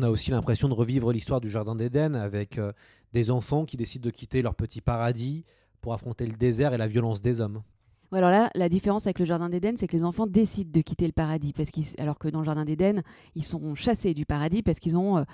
On 0.00 0.02
a 0.02 0.08
aussi 0.08 0.30
l'impression 0.30 0.70
de 0.70 0.72
revivre 0.72 1.12
l'histoire 1.12 1.42
du 1.42 1.50
Jardin 1.50 1.76
d'Éden 1.76 2.14
avec 2.14 2.56
euh, 2.56 2.72
des 3.12 3.30
enfants 3.30 3.66
qui 3.66 3.76
décident 3.76 4.06
de 4.06 4.10
quitter 4.10 4.40
leur 4.40 4.54
petit 4.54 4.80
paradis 4.80 5.44
pour 5.82 5.92
affronter 5.92 6.24
le 6.24 6.32
désert 6.32 6.72
et 6.72 6.78
la 6.78 6.86
violence 6.86 7.20
des 7.20 7.38
hommes. 7.42 7.60
Alors 8.10 8.30
là, 8.30 8.48
la 8.54 8.70
différence 8.70 9.06
avec 9.06 9.18
le 9.18 9.26
Jardin 9.26 9.50
d'Éden, 9.50 9.74
c'est 9.76 9.86
que 9.86 9.94
les 9.94 10.04
enfants 10.04 10.26
décident 10.26 10.70
de 10.72 10.80
quitter 10.80 11.04
le 11.04 11.12
paradis, 11.12 11.52
parce 11.52 11.68
alors 11.98 12.18
que 12.18 12.28
dans 12.28 12.38
le 12.38 12.46
Jardin 12.46 12.64
d'Éden, 12.64 13.02
ils 13.34 13.44
sont 13.44 13.74
chassés 13.74 14.14
du 14.14 14.24
paradis 14.24 14.62
parce 14.62 14.78
qu'ils 14.78 14.96
ont 14.96 15.18
euh, 15.18 15.24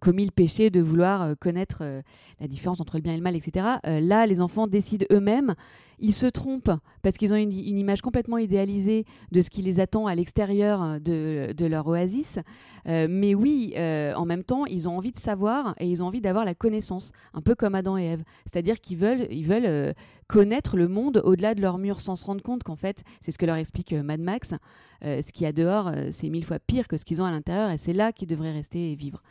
commis 0.00 0.24
le 0.24 0.30
péché 0.30 0.70
de 0.70 0.80
vouloir 0.80 1.22
euh, 1.22 1.34
connaître 1.34 1.78
euh, 1.80 2.02
la 2.40 2.46
différence 2.46 2.80
entre 2.80 2.96
le 2.96 3.02
bien 3.02 3.14
et 3.14 3.16
le 3.16 3.22
mal, 3.22 3.36
etc. 3.36 3.66
là, 3.84 4.26
les 4.26 4.40
enfants 4.40 4.66
décident 4.66 5.06
eux-mêmes. 5.10 5.54
Ils 5.98 6.12
se 6.12 6.26
trompent 6.26 6.72
parce 7.02 7.16
qu'ils 7.16 7.32
ont 7.32 7.36
une, 7.36 7.52
image 7.52 8.02
complètement 8.02 8.38
idéalisée 8.38 9.04
de 9.30 9.40
ce 9.40 9.50
qui 9.50 9.62
les 9.62 9.78
attend 9.78 10.06
à 10.06 10.16
l'extérieur 10.16 11.00
de, 11.00 11.52
de, 11.56 11.66
leur 11.66 11.86
oasis. 11.86 12.40
mais 12.86 13.36
oui, 13.36 13.74
en 13.76 14.24
même 14.24 14.42
temps, 14.42 14.66
ils 14.66 14.88
ont 14.88 14.96
envie 14.96 15.12
de 15.12 15.18
savoir 15.18 15.76
et 15.78 15.88
ils 15.88 16.02
ont 16.02 16.06
envie 16.06 16.20
d'avoir 16.20 16.44
la 16.44 16.56
connaissance, 16.56 17.12
un 17.34 17.40
peu 17.40 17.54
comme 17.54 17.76
Adam 17.76 17.96
et 17.98 18.04
Ève. 18.04 18.24
C'est-à-dire 18.46 18.80
qu'ils 18.80 18.96
veulent, 18.96 19.28
ils 19.30 19.46
veulent 19.46 19.94
connaître 20.26 20.76
le 20.76 20.88
monde 20.88 21.22
au-delà 21.24 21.54
de 21.54 21.60
leur 21.60 21.78
mur 21.78 22.00
sans 22.00 22.16
se 22.16 22.24
rendre 22.24 22.42
compte 22.42 22.64
qu'en 22.64 22.74
fait, 22.76 23.04
c'est 23.20 23.30
ce 23.30 23.38
que 23.38 23.46
leur 23.46 23.56
explique 23.56 23.92
Mad 23.92 24.20
Max, 24.20 24.54
ce 25.02 25.30
qu'il 25.30 25.44
y 25.44 25.46
a 25.46 25.52
dehors, 25.52 25.92
c'est 26.10 26.30
mille 26.30 26.44
fois 26.44 26.58
pire 26.58 26.88
que 26.88 26.96
ce 26.96 27.04
qu'ils 27.04 27.22
ont 27.22 27.26
à 27.26 27.30
l'intérieur 27.30 27.70
et 27.70 27.78
c'est 27.78 27.92
là 27.92 28.10
qu'ils 28.10 28.28
devraient 28.28 28.52
rester 28.52 28.90
et 28.90 28.96
vivre. 28.96 29.22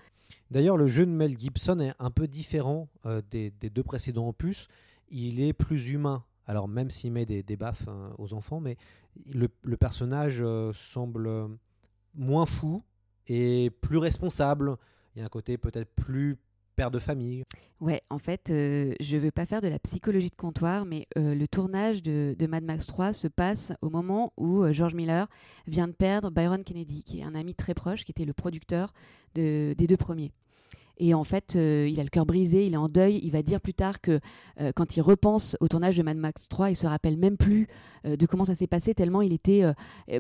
D'ailleurs, 0.52 0.76
le 0.76 0.86
jeu 0.86 1.06
de 1.06 1.12
Mel 1.12 1.38
Gibson 1.38 1.80
est 1.80 1.94
un 1.98 2.12
peu 2.12 2.28
différent 2.28 2.90
euh, 3.06 3.22
des, 3.32 3.52
deux 3.52 3.84
précédents 3.84 4.28
opus. 4.28 4.68
Il 5.10 5.40
est 5.40 5.54
plus 5.54 5.92
humain. 5.92 6.26
Alors, 6.46 6.68
même 6.68 6.90
s'il 6.90 7.14
met 7.14 7.26
des, 7.26 7.56
baffes 7.56 7.88
hein, 7.88 8.12
aux 8.18 8.34
enfants, 8.34 8.60
mais 8.60 8.76
le, 9.34 9.48
personnage 9.78 10.40
euh, 10.42 10.74
semble 10.74 11.30
moins 12.14 12.46
fou 12.46 12.84
et 13.28 13.72
plus 13.80 13.98
responsable. 13.98 14.76
Il 15.16 15.20
y 15.20 15.22
a 15.22 15.26
un 15.26 15.30
côté 15.30 15.58
peut-être 15.58 15.90
plus 15.96 16.38
père 16.76 16.92
de 16.92 17.00
famille. 17.00 17.46
Ouais, 17.80 18.02
en 18.10 18.20
fait, 18.20 18.50
euh, 18.50 18.94
je 19.00 19.16
ne 19.16 19.22
veux 19.22 19.32
pas 19.32 19.46
faire 19.46 19.62
de 19.62 19.70
la 19.70 19.80
psychologie 19.80 20.30
de 20.30 20.36
comptoir, 20.36 20.86
mais 20.86 21.08
le 21.16 21.46
tournage 21.46 22.02
de, 22.04 22.36
Mad 22.50 22.66
Max 22.66 22.88
3 22.88 23.14
se 23.14 23.30
passe 23.30 23.72
au 23.82 23.90
moment 23.90 24.34
où 24.36 24.70
George 24.74 24.96
Miller 24.96 25.28
vient 25.66 25.88
de 25.88 25.94
perdre 25.94 26.30
Byron 26.30 26.66
Kennedy, 26.66 27.04
qui 27.04 27.22
est 27.22 27.24
un 27.24 27.36
ami 27.36 27.56
très 27.56 27.74
proche, 27.74 28.04
qui 28.04 28.12
était 28.12 28.26
le 28.26 28.34
producteur 28.34 28.94
des 29.34 29.76
deux 29.76 29.98
premiers. 29.98 30.34
Et 30.98 31.14
en 31.14 31.24
fait, 31.24 31.56
euh, 31.56 31.88
il 31.90 32.00
a 32.00 32.04
le 32.04 32.10
cœur 32.10 32.26
brisé, 32.26 32.68
il 32.68 32.74
est 32.74 32.78
en 32.78 32.90
deuil. 32.90 33.20
Il 33.24 33.32
va 33.32 33.42
dire 33.42 33.60
plus 33.60 33.74
tard 33.74 34.02
que 34.02 34.20
euh, 34.60 34.72
quand 34.76 34.96
il 34.98 35.02
repense 35.02 35.58
au 35.60 35.68
tournage 35.68 35.98
de 35.98 36.04
Mad 36.04 36.18
Max 36.18 36.48
3, 36.48 36.72
il 36.72 36.76
se 36.76 36.88
rappelle 36.88 37.18
même 37.18 37.38
plus 37.38 37.68
euh, 38.06 38.16
de 38.16 38.26
comment 38.26 38.46
ça 38.46 38.56
s'est 38.56 38.68
passé, 38.68 38.94
tellement 38.94 39.22
il 39.22 39.34
était 39.34 39.64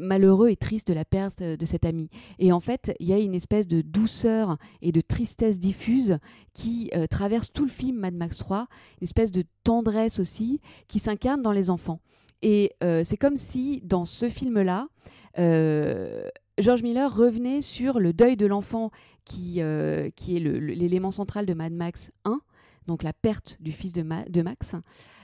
malheureux 0.01 0.49
et 0.49 0.55
triste 0.55 0.87
de 0.87 0.93
la 0.93 1.05
perte 1.05 1.41
de 1.41 1.65
cet 1.65 1.85
ami. 1.85 2.09
Et 2.39 2.51
en 2.51 2.59
fait, 2.59 2.95
il 2.99 3.07
y 3.07 3.13
a 3.13 3.19
une 3.19 3.35
espèce 3.35 3.67
de 3.67 3.81
douceur 3.81 4.57
et 4.81 4.91
de 4.91 5.01
tristesse 5.01 5.59
diffuse 5.59 6.17
qui 6.53 6.91
traverse 7.09 7.51
tout 7.51 7.63
le 7.63 7.71
film 7.71 7.97
Mad 7.97 8.13
Max 8.13 8.37
3, 8.37 8.67
une 8.99 9.03
espèce 9.05 9.31
de 9.31 9.43
tendresse 9.63 10.19
aussi 10.19 10.61
qui 10.87 10.99
s'incarne 10.99 11.41
dans 11.41 11.51
les 11.51 11.69
enfants. 11.69 11.99
Et 12.41 12.73
c'est 12.81 13.17
comme 13.17 13.35
si 13.35 13.81
dans 13.83 14.05
ce 14.05 14.29
film-là, 14.29 14.87
George 15.37 16.83
Miller 16.83 17.13
revenait 17.13 17.61
sur 17.61 17.99
le 17.99 18.13
deuil 18.13 18.37
de 18.37 18.45
l'enfant 18.45 18.91
qui, 19.25 19.61
euh, 19.61 20.09
qui 20.15 20.37
est 20.37 20.39
l'élément 20.39 21.11
central 21.11 21.45
de 21.45 21.53
Mad 21.53 21.73
Max 21.73 22.11
1, 22.25 22.41
donc 22.87 23.03
la 23.03 23.13
perte 23.13 23.57
du 23.59 23.71
fils 23.71 23.93
de, 23.93 24.03
Max. 24.41 24.75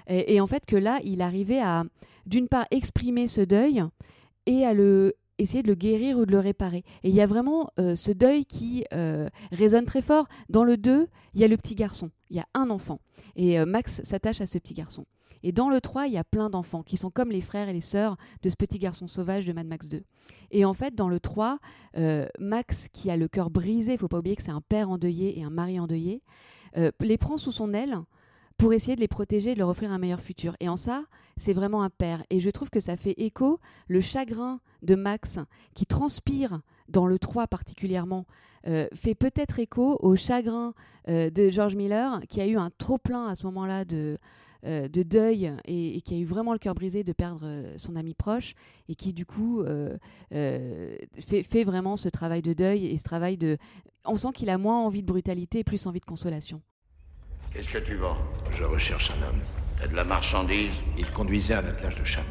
Et, 0.07 0.39
en 0.39 0.47
fait 0.47 0.65
que 0.65 0.75
là, 0.75 0.99
il 1.03 1.21
arrivait 1.21 1.59
à, 1.59 1.83
d'une 2.25 2.47
part, 2.47 2.65
exprimer 2.71 3.27
ce 3.27 3.41
deuil 3.41 3.83
et 4.45 4.65
à 4.65 4.73
le 4.73 5.15
essayer 5.39 5.61
de 5.61 5.67
le 5.67 5.75
guérir 5.75 6.17
ou 6.17 6.25
de 6.25 6.31
le 6.31 6.39
réparer. 6.39 6.83
Et 7.03 7.09
il 7.09 7.13
y 7.13 7.21
a 7.21 7.27
vraiment 7.27 7.69
euh, 7.79 7.95
ce 7.95 8.11
deuil 8.11 8.43
qui 8.45 8.85
euh, 8.91 9.29
résonne 9.51 9.85
très 9.85 10.01
fort. 10.01 10.27
Dans 10.49 10.63
le 10.63 10.77
2, 10.77 11.07
il 11.35 11.39
y 11.39 11.43
a 11.43 11.47
le 11.47 11.57
petit 11.57 11.75
garçon, 11.75 12.09
il 12.31 12.37
y 12.37 12.39
a 12.39 12.47
un 12.55 12.71
enfant. 12.71 12.99
Et 13.35 13.63
Max 13.63 14.01
s'attache 14.03 14.41
à 14.41 14.47
ce 14.47 14.57
petit 14.57 14.73
garçon. 14.73 15.05
Et 15.43 15.51
dans 15.51 15.69
le 15.69 15.81
3, 15.81 16.07
il 16.07 16.13
y 16.13 16.17
a 16.17 16.23
plein 16.23 16.49
d'enfants 16.49 16.83
qui 16.83 16.97
sont 16.97 17.11
comme 17.11 17.31
les 17.31 17.41
frères 17.41 17.69
et 17.69 17.73
les 17.73 17.81
sœurs 17.81 18.17
de 18.41 18.49
ce 18.49 18.55
petit 18.55 18.79
garçon 18.79 19.07
sauvage 19.07 19.45
de 19.45 19.53
Mad 19.53 19.67
Max 19.67 19.87
2. 19.87 20.01
Et 20.51 20.65
en 20.65 20.73
fait, 20.73 20.95
dans 20.95 21.09
le 21.09 21.19
3, 21.19 21.59
euh, 21.97 22.27
Max, 22.39 22.87
qui 22.91 23.11
a 23.11 23.17
le 23.17 23.27
cœur 23.27 23.49
brisé, 23.49 23.93
il 23.93 23.97
faut 23.97 24.07
pas 24.07 24.19
oublier 24.19 24.35
que 24.35 24.43
c'est 24.43 24.51
un 24.51 24.61
père 24.61 24.89
endeuillé 24.89 25.39
et 25.39 25.43
un 25.43 25.49
mari 25.49 25.79
endeuillé, 25.79 26.21
euh, 26.77 26.91
les 27.01 27.17
prend 27.17 27.37
sous 27.37 27.51
son 27.51 27.73
aile 27.73 27.99
pour 28.57 28.73
essayer 28.73 28.95
de 28.95 29.01
les 29.01 29.07
protéger 29.07 29.51
et 29.51 29.53
de 29.53 29.59
leur 29.59 29.69
offrir 29.69 29.91
un 29.91 29.99
meilleur 29.99 30.21
futur. 30.21 30.55
Et 30.59 30.67
en 30.67 30.77
ça, 30.77 31.03
c'est 31.37 31.53
vraiment 31.53 31.83
un 31.83 31.91
père. 31.91 32.23
Et 32.29 32.39
je 32.39 32.49
trouve 32.49 32.69
que 32.69 32.79
ça 32.79 32.97
fait 32.97 33.13
écho, 33.17 33.59
le 33.87 34.01
chagrin 34.01 34.59
de 34.81 34.95
Max, 34.95 35.39
qui 35.75 35.85
transpire 35.85 36.61
dans 36.89 37.05
le 37.05 37.19
3 37.19 37.47
particulièrement, 37.47 38.25
euh, 38.65 38.87
fait 38.95 39.13
peut-être 39.15 39.59
écho 39.59 39.97
au 40.01 40.15
chagrin 40.15 40.73
de 41.07 41.49
George 41.49 41.77
Miller, 41.77 42.19
qui 42.27 42.41
a 42.41 42.47
eu 42.47 42.57
un 42.57 42.69
trop-plein 42.69 43.27
à 43.27 43.35
ce 43.35 43.45
moment-là 43.45 43.85
de, 43.85 44.17
euh, 44.65 44.87
de 44.87 45.03
deuil 45.03 45.51
et, 45.65 46.01
qui 46.01 46.15
a 46.15 46.17
eu 46.17 46.25
vraiment 46.25 46.53
le 46.53 46.59
cœur 46.59 46.73
brisé 46.73 47.03
de 47.03 47.13
perdre 47.13 47.41
euh, 47.43 47.77
son 47.77 47.95
ami 47.95 48.13
proche 48.13 48.53
et 48.89 48.95
qui 48.95 49.13
du 49.13 49.25
coup 49.25 49.61
euh, 49.61 49.95
fait, 50.31 51.63
vraiment 51.63 51.97
ce 51.97 52.09
travail 52.09 52.41
de 52.41 52.53
deuil 52.53 52.85
et 52.87 52.97
ce 52.97 53.03
travail 53.03 53.37
de... 53.37 53.57
On 54.05 54.17
sent 54.17 54.29
qu'il 54.33 54.49
a 54.49 54.57
moins 54.57 54.79
envie 54.79 55.01
de 55.01 55.07
brutalité 55.07 55.59
et 55.59 55.63
plus 55.63 55.85
envie 55.85 55.99
de 55.99 56.05
consolation. 56.05 56.61
Qu'est-ce 57.53 57.69
que 57.69 57.77
tu 57.77 57.95
vends? 57.95 58.17
Je 58.51 58.63
recherche 58.63 59.11
un 59.11 59.27
homme. 59.27 59.41
T'as 59.79 59.87
de 59.87 59.95
la 59.95 60.03
marchandise? 60.03 60.71
Il 60.97 61.09
conduisait 61.11 61.55
un 61.55 61.65
attelage 61.65 61.99
de 61.99 62.05
chameau. 62.05 62.27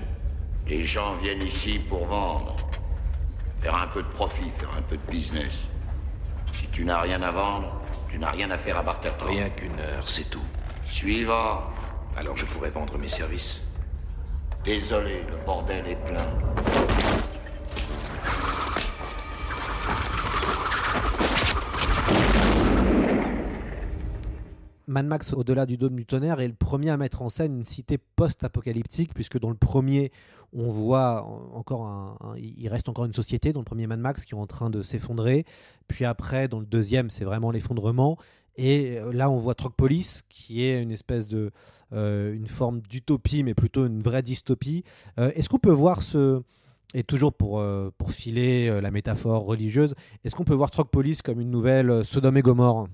Les 0.67 0.83
gens 0.83 1.17
viennent 1.19 1.43
ici 1.43 1.79
pour 1.79 2.07
vendre. 2.07 2.57
Faire 3.61 3.77
un 3.77 3.87
peu 3.89 4.03
de 4.03 4.09
profit, 4.09 4.51
faire 4.59 4.75
un 4.77 4.83
peu 4.83 4.97
de 4.97 5.11
business. 5.11 5.67
Si 6.55 6.67
tu 6.73 6.85
n'as 6.85 7.01
rien 7.01 7.23
à 7.23 7.31
vendre, 7.31 7.81
tu 8.11 8.19
n'as 8.19 8.31
rien 8.31 8.51
à 8.51 8.59
faire 8.59 8.79
à 8.79 8.83
Barterton. 8.83 9.27
Rien 9.27 9.51
qu'une 9.51 9.79
heure, 9.79 10.09
c'est 10.09 10.29
tout. 10.31 10.45
Suivant. 10.89 11.63
Alors 12.17 12.35
je 12.35 12.47
pourrais 12.47 12.71
vendre 12.71 12.97
mes 12.97 13.09
services. 13.09 13.63
Désolé, 14.65 15.23
le 15.31 15.37
bordel 15.45 15.87
est 15.87 15.97
plein. 15.97 16.27
Mad 24.89 25.05
Max 25.05 25.35
au-delà 25.35 25.67
du 25.67 25.77
dôme 25.77 25.95
du 25.95 26.07
tonnerre 26.07 26.41
est 26.41 26.49
le 26.49 26.55
premier 26.55 26.89
à 26.89 26.97
mettre 26.97 27.21
en 27.21 27.29
scène 27.29 27.55
une 27.55 27.65
cité 27.65 27.99
post-apocalyptique, 27.99 29.13
puisque 29.13 29.39
dans 29.39 29.51
le 29.51 29.57
premier, 29.57 30.11
on 30.55 30.71
voit 30.71 31.23
encore 31.53 31.85
un, 31.87 32.17
il 32.39 32.69
reste 32.69 32.89
encore 32.89 33.05
une 33.05 33.13
société 33.13 33.53
dans 33.53 33.61
le 33.61 33.67
premier 33.67 33.87
Mad 33.87 34.01
Max 34.01 34.25
qui 34.25 34.33
est 34.33 34.39
en 34.39 34.47
train 34.47 34.71
de 34.71 34.81
s'effondrer. 34.81 35.45
Puis 35.87 36.07
après, 36.07 36.49
dans 36.49 36.61
le 36.61 36.67
deuxième, 36.67 37.11
c'est 37.11 37.25
vraiment 37.27 37.51
l'effondrement. 37.51 38.17
Et 38.57 38.99
euh, 38.99 39.13
là, 39.13 39.31
on 39.31 39.39
voit 39.39 39.55
Trogpolis, 39.55 40.23
qui 40.29 40.65
est 40.65 40.83
une 40.83 40.91
espèce 40.91 41.27
de, 41.27 41.51
euh, 41.93 42.35
une 42.35 42.47
forme 42.47 42.81
d'utopie, 42.81 43.43
mais 43.43 43.55
plutôt 43.55 43.87
une 43.87 44.03
vraie 44.03 44.23
dystopie. 44.23 44.85
Euh, 45.19 45.31
est-ce 45.35 45.49
qu'on 45.49 45.59
peut 45.59 45.71
voir 45.71 46.03
ce, 46.03 46.43
et 46.95 47.03
toujours 47.03 47.33
pour, 47.33 47.63
filer 48.09 48.81
la 48.81 48.91
métaphore 48.91 49.45
religieuse, 49.45 49.95
est-ce 50.25 50.35
qu'on 50.35 50.45
peut 50.45 50.55
voir 50.55 50.71
Trogpolis 50.71 51.21
comme 51.23 51.41
une 51.41 51.51
nouvelle 51.51 52.05
Sodome 52.05 52.37
et 52.39 52.43
Gomorre? 52.43 52.89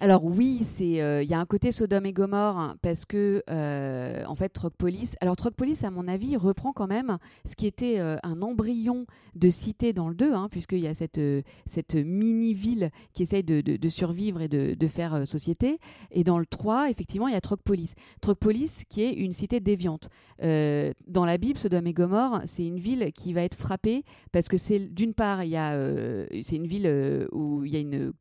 Alors 0.00 0.24
oui, 0.24 0.64
euh, 0.80 1.22
il 1.24 1.28
y 1.28 1.34
a 1.34 1.40
un 1.40 1.46
côté 1.46 1.72
Sodome 1.72 2.06
et 2.06 2.12
Gomorre 2.12 2.56
hein, 2.56 2.76
parce 2.82 3.04
que 3.04 3.42
euh, 3.50 4.24
en 4.26 4.36
fait 4.36 4.48
Trogpolis. 4.50 5.16
Alors 5.20 5.34
Trogpolis, 5.34 5.82
à 5.82 5.90
mon 5.90 6.06
avis, 6.06 6.36
reprend 6.36 6.72
quand 6.72 6.86
même 6.86 7.18
ce 7.44 7.56
qui 7.56 7.66
était 7.66 7.98
euh, 7.98 8.16
un 8.22 8.40
embryon 8.40 9.06
de 9.34 9.50
cité 9.50 9.92
dans 9.92 10.08
le 10.08 10.14
2, 10.14 10.32
hein, 10.32 10.48
puisqu'il 10.50 10.78
y 10.78 10.86
a 10.86 10.94
cette 10.94 11.94
mini 11.94 12.54
ville 12.54 12.90
qui 13.12 13.24
essaye 13.24 13.42
de, 13.42 13.88
survivre 13.88 14.40
et 14.40 14.48
de, 14.48 14.86
faire 14.86 15.26
société. 15.26 15.78
Et 16.12 16.22
dans 16.22 16.38
le 16.38 16.46
3, 16.46 16.90
effectivement, 16.90 17.26
il 17.26 17.34
y 17.34 17.36
a 17.36 17.40
Trogpolis. 17.40 17.94
Trogpolis 18.20 18.84
qui 18.88 19.02
est 19.02 19.12
une 19.12 19.32
cité 19.32 19.58
déviante. 19.58 20.08
dans 20.40 21.24
la 21.24 21.38
Bible, 21.38 21.58
Sodome 21.58 21.88
et 21.88 21.92
Gomorre, 21.92 22.42
c'est 22.46 22.66
une 22.66 22.78
ville 22.78 23.12
qui 23.12 23.32
va 23.32 23.42
être 23.42 23.56
frappée 23.56 24.04
parce 24.30 24.48
que 24.48 24.58
c'est 24.58 24.78
d'une 24.78 25.14
part, 25.14 25.42
il 25.42 25.50
y 25.50 25.56
a 25.56 25.76
c'est 26.42 26.56
une 26.56 26.66
ville 26.66 27.28
où 27.32 27.64
il 27.64 27.72
y 27.72 27.76
a 27.76 27.80
une 27.80 28.12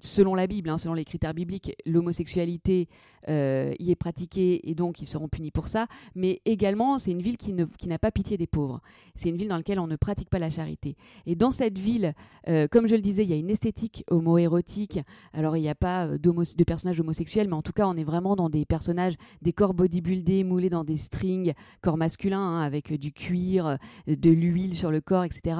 selon 0.00 0.34
la 0.34 0.46
Bible, 0.46 0.70
hein, 0.70 0.78
selon 0.78 0.94
les 0.94 1.04
critères 1.04 1.34
bibliques, 1.34 1.74
l'homosexualité 1.86 2.88
euh, 3.28 3.74
y 3.78 3.90
est 3.90 3.96
pratiquée 3.96 4.70
et 4.70 4.74
donc 4.74 5.02
ils 5.02 5.06
seront 5.06 5.28
punis 5.28 5.50
pour 5.50 5.68
ça. 5.68 5.86
Mais 6.14 6.40
également, 6.44 6.98
c'est 6.98 7.10
une 7.10 7.22
ville 7.22 7.36
qui, 7.36 7.52
n'a 7.52 7.98
pas 7.98 8.10
pitié 8.10 8.36
des 8.36 8.46
pauvres. 8.46 8.80
C'est 9.16 9.28
une 9.28 9.36
ville 9.36 9.48
dans 9.48 9.56
laquelle 9.56 9.80
on 9.80 9.86
ne 9.86 9.96
pratique 9.96 10.30
pas 10.30 10.38
la 10.38 10.50
charité. 10.50 10.96
Et 11.26 11.34
dans 11.34 11.50
cette 11.50 11.78
ville, 11.78 12.14
euh, 12.48 12.68
comme 12.70 12.86
je 12.86 12.94
le 12.94 13.00
disais, 13.00 13.24
il 13.24 13.30
y 13.30 13.32
a 13.32 13.36
une 13.36 13.50
esthétique 13.50 14.04
homo-érotique. 14.10 15.00
Alors 15.32 15.56
il 15.56 15.62
n'y 15.62 15.68
a 15.68 15.74
pas 15.74 16.06
euh, 16.06 16.18
de 16.18 16.64
personnages 16.64 17.00
homosexuels, 17.00 17.48
mais 17.48 17.54
en 17.54 17.62
tout 17.62 17.72
cas, 17.72 17.86
on 17.86 17.96
est 17.96 18.04
vraiment 18.04 18.36
dans 18.36 18.48
des 18.48 18.64
personnages, 18.64 19.14
des 19.42 19.52
corps 19.52 19.74
bodybuildés, 19.74 20.44
moulés 20.44 20.70
dans 20.70 20.84
des 20.84 20.96
strings, 20.96 21.52
corps 21.82 21.96
masculins, 21.96 22.38
hein, 22.38 22.60
avec 22.60 22.92
du 22.98 23.12
cuir, 23.12 23.78
de 24.06 24.30
l'huile 24.30 24.74
sur 24.74 24.90
le 24.90 25.00
corps, 25.00 25.24
etc. 25.24 25.56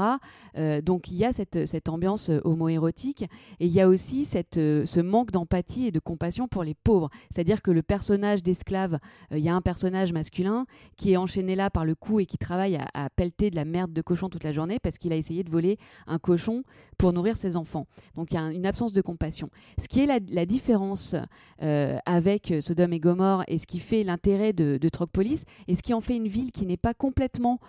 donc 0.82 1.10
il 1.10 1.16
y 1.16 1.24
a 1.24 1.32
cette, 1.32 1.66
cette 1.66 1.88
ambiance 1.88 2.30
homo-érotique. 2.44 3.24
Et 3.60 3.66
il 3.66 3.72
y 3.72 3.80
a 3.80 3.88
aussi 3.88 3.97
cette, 3.98 4.56
euh, 4.56 4.86
ce 4.86 5.00
manque 5.00 5.30
d'empathie 5.30 5.86
et 5.86 5.90
de 5.90 5.98
compassion 5.98 6.48
pour 6.48 6.64
les 6.64 6.74
pauvres. 6.74 7.10
C'est-à-dire 7.30 7.62
que 7.62 7.70
le 7.70 7.82
personnage 7.82 8.42
d'esclave, 8.42 8.98
euh, 9.32 9.38
il 9.38 9.44
y 9.44 9.48
a 9.48 9.54
un 9.54 9.60
personnage 9.60 10.12
masculin 10.12 10.66
qui 10.96 11.12
est 11.12 11.16
enchaîné 11.16 11.56
là 11.56 11.70
par 11.70 11.84
le 11.84 11.94
cou 11.94 12.20
et 12.20 12.26
qui 12.26 12.38
travaille 12.38 12.78
à, 12.94 13.10
pelleter 13.10 13.50
de 13.50 13.56
la 13.56 13.64
merde 13.64 13.92
de 13.92 14.02
cochon 14.02 14.28
toute 14.28 14.44
la 14.44 14.52
journée 14.52 14.78
parce 14.78 14.98
qu'il 14.98 15.12
a 15.12 15.16
essayé 15.16 15.44
de 15.44 15.50
voler 15.50 15.78
un 16.06 16.18
cochon 16.18 16.62
pour 16.96 17.12
nourrir 17.12 17.36
ses 17.36 17.56
enfants. 17.56 17.86
Donc 18.14 18.32
il 18.32 18.34
y 18.34 18.38
a 18.38 18.50
une 18.52 18.66
absence 18.66 18.92
de 18.92 19.00
compassion. 19.00 19.50
Ce 19.78 19.88
qui 19.88 20.00
est 20.00 20.06
la, 20.06 20.46
différence 20.46 21.14
euh, 21.62 21.98
avec 22.06 22.54
Sodome 22.60 22.92
et 22.92 23.00
Gomorre 23.00 23.44
et 23.48 23.58
ce 23.58 23.66
qui 23.66 23.80
fait 23.80 24.02
l'intérêt 24.02 24.52
de, 24.52 24.78
de 24.80 24.88
Trogpolis 24.88 25.44
et 25.66 25.76
ce 25.76 25.82
qui 25.82 25.92
en 25.92 26.00
fait 26.00 26.16
une 26.16 26.28
ville 26.28 26.52
qui 26.52 26.64
n'est 26.64 26.76
pas 26.76 26.94
complètement 26.94 27.60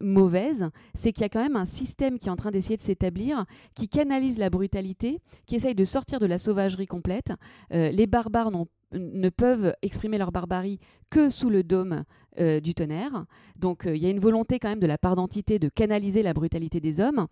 mauvaise, 0.00 0.70
c'est 0.94 1.12
qu'il 1.12 1.20
y 1.20 1.26
a 1.26 1.28
quand 1.28 1.42
même 1.42 1.56
un 1.56 1.66
système 1.66 2.18
qui 2.18 2.28
est 2.28 2.30
en 2.30 2.36
train 2.36 2.50
d'essayer 2.50 2.78
de 2.78 2.82
s'établir, 2.82 3.44
qui 3.74 3.86
canalise 3.86 4.38
la 4.38 4.48
brutalité, 4.48 5.20
qui 5.46 5.56
essaye 5.56 5.74
de 5.74 5.84
sortir 5.84 6.18
de 6.18 6.26
la 6.26 6.38
sauvagerie 6.38 6.86
complète. 6.86 7.32
Euh, 7.72 7.90
les 7.90 8.06
barbares 8.06 8.50
ne 8.92 9.28
peuvent 9.28 9.74
exprimer 9.82 10.18
leur 10.18 10.32
barbarie 10.32 10.78
que 11.10 11.30
sous 11.30 11.50
le 11.50 11.62
dôme 11.62 12.04
euh, 12.38 12.60
du 12.60 12.74
tonnerre. 12.74 13.24
Donc 13.56 13.82
il 13.86 13.98
y 13.98 14.06
a 14.06 14.10
une 14.10 14.20
volonté 14.20 14.58
quand 14.58 14.68
même 14.68 14.80
de 14.80 14.86
la 14.86 14.98
part 14.98 15.16
d'entité 15.16 15.58
de 15.58 15.68
canaliser 15.68 16.22
la 16.22 16.32
brutalité 16.32 16.80
des 16.80 17.00
hommes. 17.00 17.26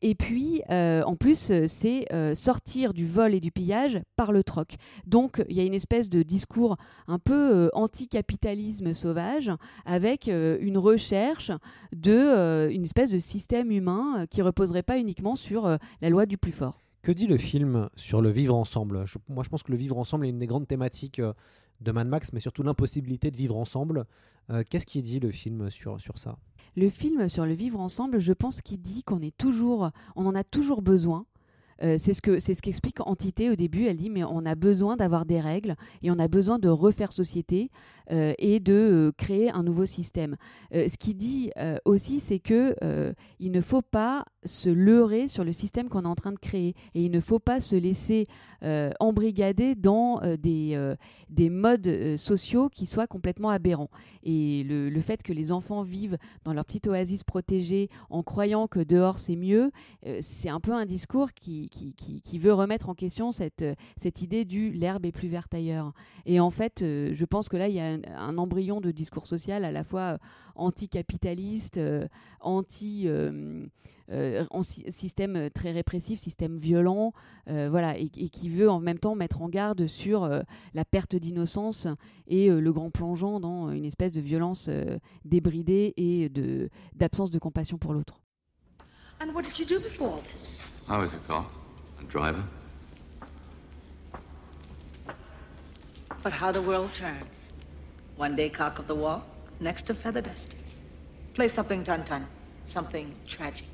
Et 0.00 0.14
puis, 0.14 0.62
euh, 0.70 1.02
en 1.02 1.16
plus, 1.16 1.50
euh, 1.50 1.64
c'est 1.66 2.06
euh, 2.12 2.34
sortir 2.34 2.94
du 2.94 3.06
vol 3.06 3.34
et 3.34 3.40
du 3.40 3.50
pillage 3.50 4.00
par 4.16 4.30
le 4.30 4.44
troc. 4.44 4.76
Donc, 5.06 5.42
il 5.48 5.56
y 5.56 5.60
a 5.60 5.64
une 5.64 5.74
espèce 5.74 6.08
de 6.08 6.22
discours 6.22 6.76
un 7.08 7.18
peu 7.18 7.70
anti-capitalisme 7.72 8.94
sauvage, 8.94 9.50
avec 9.84 10.28
une 10.28 10.78
recherche 10.78 11.50
de 11.92 12.68
une 12.70 12.84
espèce 12.84 13.10
de 13.10 13.18
système 13.18 13.70
humain 13.70 14.26
qui 14.30 14.42
reposerait 14.42 14.82
pas 14.82 14.98
uniquement 14.98 15.36
sur 15.36 15.78
la 16.00 16.10
loi 16.10 16.26
du 16.26 16.38
plus 16.38 16.52
fort. 16.52 16.78
Que 17.08 17.14
dit 17.14 17.26
le 17.26 17.38
film 17.38 17.88
sur 17.96 18.20
le 18.20 18.28
vivre 18.28 18.54
ensemble? 18.54 19.06
Moi, 19.30 19.42
je 19.42 19.48
pense 19.48 19.62
que 19.62 19.72
le 19.72 19.78
vivre 19.78 19.96
ensemble 19.96 20.26
est 20.26 20.28
une 20.28 20.38
des 20.38 20.46
grandes 20.46 20.68
thématiques 20.68 21.22
de 21.80 21.90
Mad 21.90 22.06
Max, 22.06 22.34
mais 22.34 22.40
surtout 22.40 22.62
l'impossibilité 22.62 23.30
de 23.30 23.36
vivre 23.38 23.56
ensemble. 23.56 24.04
Qu'est-ce 24.68 24.84
qui 24.84 25.00
dit 25.00 25.18
le 25.18 25.30
film 25.30 25.70
sur, 25.70 25.98
sur 26.02 26.18
ça? 26.18 26.36
Le 26.76 26.90
film 26.90 27.30
sur 27.30 27.46
le 27.46 27.54
vivre 27.54 27.80
ensemble, 27.80 28.18
je 28.18 28.34
pense 28.34 28.60
qu'il 28.60 28.82
dit 28.82 29.04
qu'on 29.04 29.22
est 29.22 29.34
toujours, 29.34 29.90
on 30.16 30.26
en 30.26 30.34
a 30.34 30.44
toujours 30.44 30.82
besoin. 30.82 31.24
Euh, 31.82 31.96
c'est 31.98 32.14
ce 32.14 32.22
que 32.22 32.40
c'est 32.40 32.54
ce 32.54 32.62
qu'explique 32.62 33.00
Entité 33.00 33.50
au 33.50 33.56
début. 33.56 33.84
Elle 33.84 33.96
dit 33.96 34.10
mais 34.10 34.24
on 34.24 34.44
a 34.44 34.54
besoin 34.54 34.96
d'avoir 34.96 35.24
des 35.24 35.40
règles 35.40 35.76
et 36.02 36.10
on 36.10 36.18
a 36.18 36.28
besoin 36.28 36.58
de 36.58 36.68
refaire 36.68 37.12
société 37.12 37.70
euh, 38.10 38.32
et 38.38 38.58
de 38.60 38.72
euh, 38.72 39.12
créer 39.16 39.50
un 39.50 39.62
nouveau 39.62 39.86
système. 39.86 40.36
ce 40.72 40.96
qu'il 40.96 41.16
dit 41.16 41.50
aussi, 41.84 42.20
c'est 42.20 42.38
que 42.38 42.74
il 43.38 43.52
ne 43.52 43.60
faut 43.60 43.82
pas 43.82 44.24
se 44.44 44.68
leurrer 44.68 45.28
sur 45.28 45.44
le 45.44 45.52
système 45.52 45.88
qu'on 45.88 46.02
est 46.02 46.06
en 46.06 46.14
train 46.14 46.32
de 46.32 46.38
créer 46.38 46.74
et 46.94 47.04
il 47.04 47.10
ne 47.10 47.20
faut 47.20 47.38
pas 47.38 47.60
se 47.60 47.76
laisser 47.76 48.26
embrigader 49.00 49.74
dans 49.74 50.20
des, 50.38 50.94
des 51.30 51.50
modes 51.50 52.16
sociaux 52.16 52.68
qui 52.68 52.86
soient 52.86 53.06
complètement 53.06 53.50
aberrants. 53.50 53.90
Et 54.22 54.64
le, 54.64 54.90
le, 54.90 55.00
fait 55.00 55.22
que 55.22 55.32
les 55.32 55.52
enfants 55.52 55.82
vivent 55.82 56.18
dans 56.44 56.52
leur 56.52 56.64
petite 56.64 56.86
oasis 56.86 57.24
protégée 57.24 57.88
en 58.10 58.22
croyant 58.22 58.66
que 58.66 58.80
dehors 58.80 59.18
c'est 59.18 59.36
mieux, 59.36 59.70
c'est 60.20 60.48
un 60.48 60.60
peu 60.60 60.72
un 60.72 60.86
discours 60.86 61.32
qui, 61.32 61.67
qui, 61.68 61.94
qui, 61.94 62.38
veut 62.38 62.52
remettre 62.52 62.88
en 62.88 62.94
question 62.94 63.32
cette, 63.32 63.64
cette 63.96 64.22
idée 64.22 64.44
du 64.44 64.70
l'herbe 64.70 65.04
est 65.04 65.12
plus 65.12 65.28
verte 65.28 65.54
ailleurs. 65.54 65.92
Et 66.26 66.40
en 66.40 66.50
fait, 66.50 66.80
je 66.80 67.24
pense 67.24 67.48
que 67.48 67.56
là, 67.56 67.68
il 67.68 67.74
y 67.74 67.80
a 67.80 67.98
un, 68.16 68.38
embryon 68.38 68.80
de 68.80 68.90
discours 68.90 69.26
social 69.26 69.64
à 69.64 69.72
la 69.72 69.84
fois 69.84 70.00
euh, 70.00 70.18
anticapitaliste, 70.54 71.78
euh, 71.78 72.08
anti, 72.40 73.04
euh, 73.06 73.66
système 74.88 75.50
très 75.50 75.70
répressif, 75.70 76.18
système 76.18 76.56
violent, 76.56 77.12
voilà, 77.46 77.96
et, 77.96 78.08
qui 78.08 78.48
veut 78.48 78.68
en 78.68 78.80
même 78.80 78.98
temps 78.98 79.14
mettre 79.14 79.42
en 79.42 79.48
garde 79.48 79.86
sur 79.86 80.28
la 80.74 80.84
perte 80.84 81.14
d'innocence 81.14 81.86
et 82.26 82.48
le 82.48 82.72
grand 82.72 82.90
plongeon 82.90 83.38
dans 83.38 83.70
une 83.70 83.84
espèce 83.84 84.12
de 84.12 84.20
violence 84.20 84.70
débridée 85.24 85.92
et 85.96 86.28
de 86.30 86.70
d'absence 86.94 87.30
de 87.30 87.38
compassion 87.38 87.76
pour 87.76 87.92
l'autre. 87.92 88.20
And 89.20 89.34
what 89.34 89.42
did 89.42 89.58
you 89.58 89.66
do 89.66 89.78
before 89.78 90.08
all 90.08 90.22
this? 90.32 90.72
I 90.88 90.98
was 90.98 91.12
a 91.12 91.18
cop, 91.28 91.50
a 91.54 91.57
driver. 92.08 92.42
But 96.22 96.32
how 96.32 96.50
the 96.52 96.62
world 96.62 96.92
turns. 96.92 97.52
One 98.16 98.34
day 98.34 98.48
cock 98.48 98.78
of 98.78 98.88
the 98.88 98.94
walk, 98.94 99.26
next 99.60 99.82
to 99.86 99.94
feather 99.94 100.20
dust. 100.20 100.56
Play 101.34 101.48
something 101.48 101.84
tun 101.84 102.04
tun, 102.04 102.26
something 102.66 103.14
tragic. 103.26 103.68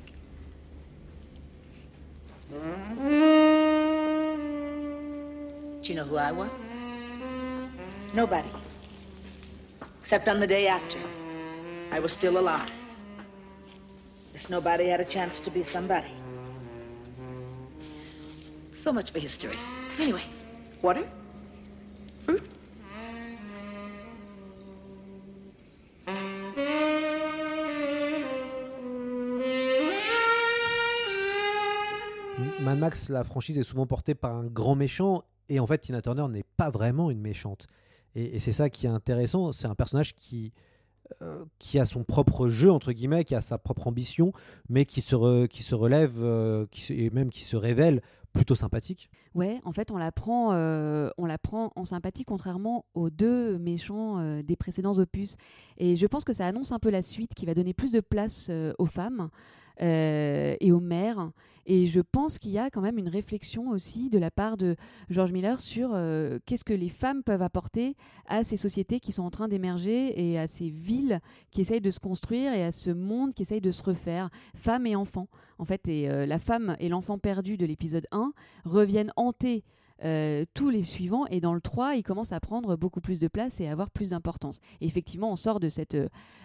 Do 2.51 2.57
you 5.83 5.95
know 5.95 6.03
who 6.03 6.17
I 6.17 6.31
was? 6.31 6.51
Nobody. 8.13 8.49
Except 9.99 10.27
on 10.27 10.39
the 10.39 10.47
day 10.47 10.67
after. 10.67 10.99
I 11.91 11.99
was 11.99 12.13
still 12.13 12.37
alive. 12.37 12.69
This 14.33 14.49
nobody 14.49 14.87
had 14.87 14.99
a 14.99 15.05
chance 15.05 15.39
to 15.39 15.49
be 15.49 15.63
somebody. 15.63 16.11
So 18.75 18.91
much 18.93 19.11
for 19.11 19.19
history. 19.19 19.57
Anyway, 19.99 20.21
water? 20.83 21.03
Fruit? 22.25 22.41
Mad 32.59 32.79
Max, 32.79 33.09
la 33.09 33.23
franchise 33.23 33.57
est 33.57 33.63
souvent 33.63 33.85
portée 33.85 34.15
par 34.15 34.35
un 34.35 34.45
grand 34.45 34.75
méchant, 34.75 35.23
et 35.49 35.59
en 35.59 35.67
fait, 35.67 35.77
Tina 35.79 36.01
Turner 36.01 36.27
n'est 36.29 36.45
pas 36.57 36.69
vraiment 36.69 37.11
une 37.11 37.21
méchante. 37.21 37.67
Et, 38.15 38.39
c'est 38.39 38.51
ça 38.51 38.69
qui 38.69 38.85
est 38.85 38.89
intéressant, 38.89 39.51
c'est 39.51 39.67
un 39.67 39.75
personnage 39.75 40.15
qui, 40.15 40.51
euh, 41.21 41.45
qui 41.59 41.79
a 41.79 41.85
son 41.85 42.03
propre 42.03 42.49
jeu, 42.49 42.71
entre 42.71 42.91
guillemets, 42.91 43.23
qui 43.23 43.35
a 43.35 43.41
sa 43.41 43.57
propre 43.57 43.87
ambition, 43.87 44.33
mais 44.69 44.85
qui 44.85 45.01
se, 45.01 45.45
qui 45.45 45.61
se 45.63 45.75
relève, 45.75 46.15
euh, 46.17 46.65
et 46.89 47.09
même 47.11 47.29
qui 47.29 47.43
se 47.43 47.55
révèle 47.55 48.01
plutôt 48.33 48.55
sympathique. 48.55 49.09
Ouais, 49.33 49.61
en 49.63 49.71
fait, 49.71 49.91
on 49.91 49.97
la 49.97 50.11
prend, 50.11 50.53
euh, 50.53 51.09
on 51.17 51.25
la 51.25 51.37
prend 51.37 51.71
en 51.75 51.85
sympathie, 51.85 52.25
contrairement 52.25 52.85
aux 52.95 53.09
deux 53.09 53.57
méchants 53.59 54.41
des 54.41 54.55
précédents 54.55 54.97
opus. 54.97 55.35
Et 55.77 55.95
je 55.95 56.07
pense 56.07 56.25
que 56.25 56.33
ça 56.33 56.47
annonce 56.47 56.71
un 56.71 56.79
peu 56.79 56.89
la 56.89 57.01
suite, 57.01 57.33
qui 57.33 57.45
va 57.45 57.53
donner 57.53 57.73
plus 57.73 57.91
de 57.91 57.99
place 57.99 58.49
aux 58.77 58.85
femmes. 58.85 59.29
Euh, 59.81 60.55
et 60.59 60.71
aux 60.71 60.79
mères. 60.79 61.31
Et 61.67 61.87
je 61.87 61.99
pense 61.99 62.37
qu'il 62.37 62.51
y 62.51 62.59
a 62.59 62.69
quand 62.69 62.81
même 62.81 62.99
une 62.99 63.09
réflexion 63.09 63.69
aussi 63.69 64.09
de 64.09 64.19
la 64.19 64.29
part 64.29 64.55
de 64.55 64.75
George 65.09 65.31
Miller 65.31 65.59
sur 65.59 65.89
euh, 65.93 66.37
qu'est-ce 66.45 66.63
que 66.63 66.73
les 66.73 66.89
femmes 66.89 67.23
peuvent 67.23 67.41
apporter 67.41 67.95
à 68.27 68.43
ces 68.43 68.55
sociétés 68.55 68.99
qui 68.99 69.11
sont 69.11 69.23
en 69.23 69.31
train 69.31 69.47
d'émerger 69.47 70.29
et 70.29 70.37
à 70.37 70.45
ces 70.45 70.69
villes 70.69 71.19
qui 71.49 71.61
essayent 71.61 71.81
de 71.81 71.91
se 71.91 71.99
construire 71.99 72.53
et 72.53 72.63
à 72.63 72.71
ce 72.71 72.91
monde 72.91 73.33
qui 73.33 73.41
essaye 73.41 73.61
de 73.61 73.71
se 73.71 73.81
refaire, 73.81 74.29
femmes 74.55 74.85
et 74.85 74.95
enfants. 74.95 75.27
En 75.57 75.65
fait, 75.65 75.87
et 75.87 76.07
euh, 76.07 76.27
la 76.27 76.37
femme 76.37 76.75
et 76.79 76.87
l'enfant 76.87 77.17
perdu 77.17 77.57
de 77.57 77.65
l'épisode 77.65 78.05
1 78.11 78.31
reviennent 78.65 79.11
hanter 79.15 79.63
tous 80.53 80.69
les 80.69 80.83
suivants. 80.83 81.25
Et 81.27 81.39
dans 81.39 81.53
le 81.53 81.61
3, 81.61 81.95
il 81.95 82.03
commence 82.03 82.33
à 82.33 82.39
prendre 82.41 82.75
beaucoup 82.75 82.99
plus 82.99 83.17
de 83.17 83.29
place 83.29 83.61
et 83.61 83.67
à 83.67 83.71
avoir 83.71 83.89
plus 83.89 84.09
d'importance. 84.09 84.59
Effectivement, 84.81 85.31
on 85.31 85.37
sort 85.37 85.61
de 85.61 85.69
cette, 85.69 85.97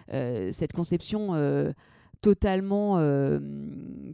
cette 0.09 0.71
conception 0.71 1.35
totalement, 2.21 2.97
euh, 2.97 3.39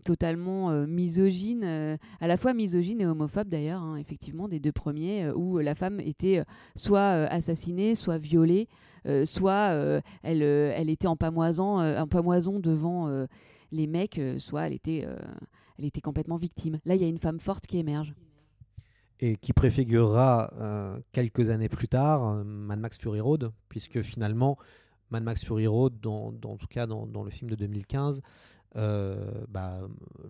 totalement 0.06 0.72
euh, 0.72 0.88
misogyne, 0.88 1.64
euh, 1.64 1.98
à 2.22 2.28
la 2.28 2.38
fois 2.38 2.54
misogyne 2.54 3.02
et 3.02 3.06
homophobe 3.06 3.50
d'ailleurs, 3.50 3.82
hein, 3.82 3.98
effectivement, 3.98 4.48
des 4.48 4.60
deux 4.60 4.72
premiers, 4.72 5.30
où 5.32 5.60
la 5.60 5.76
femme 5.76 6.00
était 6.00 6.44
soit 6.76 7.10
assassinée, 7.30 7.96
soit 7.96 8.18
violée, 8.18 8.68
soit 9.26 10.02
elle, 10.24 10.42
elle 10.42 10.90
était 10.90 11.08
en 11.08 11.16
pamoison, 11.16 11.78
en 11.78 12.08
pamoison 12.08 12.60
devant 12.60 13.26
les 13.72 13.88
mecs, 13.88 14.20
soit 14.38 14.68
elle 14.68 14.74
était, 14.74 15.08
elle 15.78 15.86
était 15.86 16.02
complètement 16.02 16.36
victime. 16.36 16.80
Là, 16.86 16.96
il 16.96 17.02
y 17.02 17.06
a 17.06 17.08
une 17.08 17.18
femme 17.18 17.40
forte 17.40 17.68
qui 17.68 17.78
émerge. 17.78 18.14
et 19.20 19.38
qui 19.38 19.54
préfigurera 19.54 21.00
quelques 21.14 21.50
années 21.50 21.70
plus 21.70 21.88
tard 21.88 22.44
Mad 22.44 22.80
Max 22.80 22.98
Fury 22.98 23.22
Road, 23.22 23.52
puisque 23.70 24.02
finalement 24.02 24.58
Mad 25.12 25.24
Max 25.24 25.44
Fury 25.44 25.68
Road, 25.68 26.00
dans, 26.02 26.34
en 26.44 26.58
tout 26.58 26.68
cas 26.68 26.86
dans, 26.86 27.24
le 27.24 27.30
film 27.30 27.50
de 27.50 27.56
2015, 27.56 28.22
euh, 28.76 29.46
bah, 29.48 29.80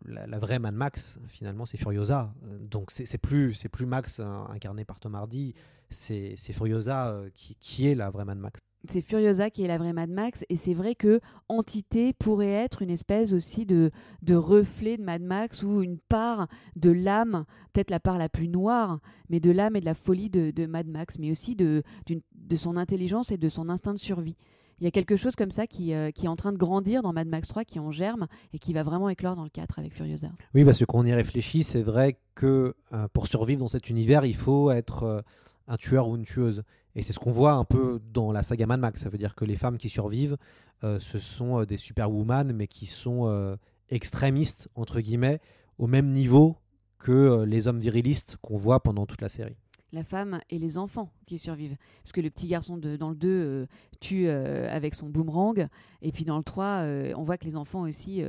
la, 0.06 0.40
vraie 0.40 0.60
Mad 0.60 0.76
Max, 0.76 1.20
finalement, 1.28 1.66
c'est 1.66 1.78
Furiosa. 1.78 2.34
Donc 2.62 2.92
c'est 2.92 3.18
plus, 3.18 3.54
c'est 3.54 3.70
plus 3.70 3.86
Max 3.86 4.20
euh, 4.20 4.26
incarné 4.50 4.86
par 4.86 5.00
Tom 5.00 5.16
Hardy, 5.16 5.54
c'est 5.90 6.36
Furiosa 6.38 7.10
euh, 7.10 7.30
qui, 7.34 7.56
qui 7.60 7.88
est 7.88 7.96
la 7.96 8.10
vraie 8.10 8.26
Mad 8.26 8.38
Max. 8.38 8.60
c'est 8.88 9.02
Furiosa 9.02 9.50
qui 9.50 9.64
est 9.64 9.68
la 9.68 9.78
vraie 9.78 9.94
Mad 9.94 10.10
Max 10.10 10.44
et 10.50 10.58
c'est 10.58 10.74
vrai 10.74 10.96
que 10.96 11.20
Entité 11.50 12.14
pourrait 12.14 12.52
être 12.52 12.82
une 12.82 12.90
espèce 12.90 13.34
aussi 13.34 13.66
de, 13.66 13.92
de 14.22 14.36
reflet 14.36 14.98
de 14.98 15.04
Mad 15.04 15.22
Max 15.22 15.64
ou 15.64 15.82
une 15.82 15.98
part 15.98 16.48
de 16.76 16.92
l'âme, 16.92 17.46
peut-être 17.74 17.90
la 17.90 18.00
part 18.00 18.18
la 18.18 18.30
plus 18.30 18.48
noire, 18.48 19.00
mais 19.30 19.40
de 19.40 19.52
l'âme 19.52 19.76
et 19.76 19.82
de 19.82 19.86
la 19.86 19.96
folie 19.96 20.30
de, 20.30 20.52
de 20.52 20.66
Mad 20.66 20.88
Max, 20.88 21.18
mais 21.20 21.32
aussi 21.32 21.56
de, 21.56 21.84
de 22.06 22.56
son 22.56 22.78
intelligence 22.78 23.32
et 23.32 23.38
de 23.38 23.50
son 23.50 23.70
instinct 23.70 23.94
de 23.94 24.00
survie. 24.00 24.38
Il 24.80 24.84
y 24.84 24.88
a 24.88 24.92
quelque 24.92 25.16
chose 25.16 25.36
comme 25.36 25.50
ça 25.50 25.66
qui, 25.66 25.94
euh, 25.94 26.12
qui 26.12 26.26
est 26.26 26.30
en 26.30 26.36
train 26.36 26.52
de 26.52 26.58
grandir 26.58 27.02
dans 27.02 27.12
Mad 27.12 27.28
Max 27.28 27.48
3, 27.48 27.66
qui 27.66 27.80
en 27.80 27.92
germe 27.92 28.28
et 28.54 28.60
qui 28.60 28.74
va 28.74 28.84
vraiment 28.84 29.10
éclore 29.10 29.36
dans 29.36 29.44
le 29.44 29.50
4 29.50 29.80
avec 29.80 29.94
Furiosa. 29.94 30.30
Oui, 30.54 30.64
parce 30.64 30.78
que 30.78 30.86
quand 30.86 31.00
on 31.00 31.06
y 31.06 31.14
réfléchit, 31.14 31.64
c'est 31.64 31.82
vrai 31.82 32.20
que 32.36 32.76
euh, 32.94 33.08
pour 33.12 33.28
survivre 33.28 33.60
dans 33.60 33.68
cet 33.70 33.90
univers, 33.90 34.24
il 34.24 34.36
faut 34.36 34.70
être 34.70 35.04
euh, 35.04 35.22
un 35.68 35.78
tueur 35.78 36.08
ou 36.08 36.16
une 36.16 36.26
tueuse. 36.26 36.64
Et 36.96 37.02
c'est 37.02 37.12
ce 37.12 37.20
qu'on 37.20 37.32
voit 37.32 37.54
un 37.54 37.64
peu 37.64 38.00
dans 38.14 38.32
la 38.32 38.44
saga 38.44 38.68
Mad 38.68 38.80
Max. 38.80 39.02
Ça 39.02 39.10
veut 39.10 39.18
dire 39.18 39.34
que 39.34 39.46
les 39.46 39.56
femmes 39.56 39.78
qui 39.78 39.90
survivent, 39.90 40.38
ce 40.82 41.20
sont 41.20 41.64
des 41.64 41.78
superwoman, 41.78 42.54
mais 42.54 42.66
qui 42.66 42.88
sont 42.88 43.56
extrémistes, 43.90 44.68
entre 44.74 45.00
guillemets, 45.02 45.40
au 45.78 45.86
même 45.86 46.12
niveau 46.12 46.58
que 46.98 47.44
les 47.44 47.68
hommes 47.68 47.78
virilistes 47.78 48.38
qu'on 48.42 48.58
voit 48.58 48.80
pendant 48.82 49.06
toute 49.06 49.22
la 49.22 49.30
série. 49.30 49.58
La 49.94 50.04
femme 50.04 50.40
et 50.50 50.60
les 50.60 50.78
enfants 50.78 51.12
qui 51.26 51.38
survivent. 51.38 51.78
Parce 52.04 52.12
que 52.12 52.22
le 52.22 52.30
petit 52.30 52.48
garçon 52.48 52.78
dans 52.78 53.10
le 53.10 53.16
2 53.16 53.30
euh, 53.30 53.66
tue 54.00 54.28
euh, 54.28 54.68
avec 54.70 54.96
son 54.96 55.10
boomerang, 55.10 55.68
et 56.02 56.12
puis 56.12 56.26
dans 56.26 56.38
le 56.38 56.44
3, 56.44 56.66
euh, 56.66 57.14
on 57.16 57.24
voit 57.24 57.38
que 57.38 57.46
les 57.46 57.56
enfants 57.56 57.82
aussi 57.82 58.24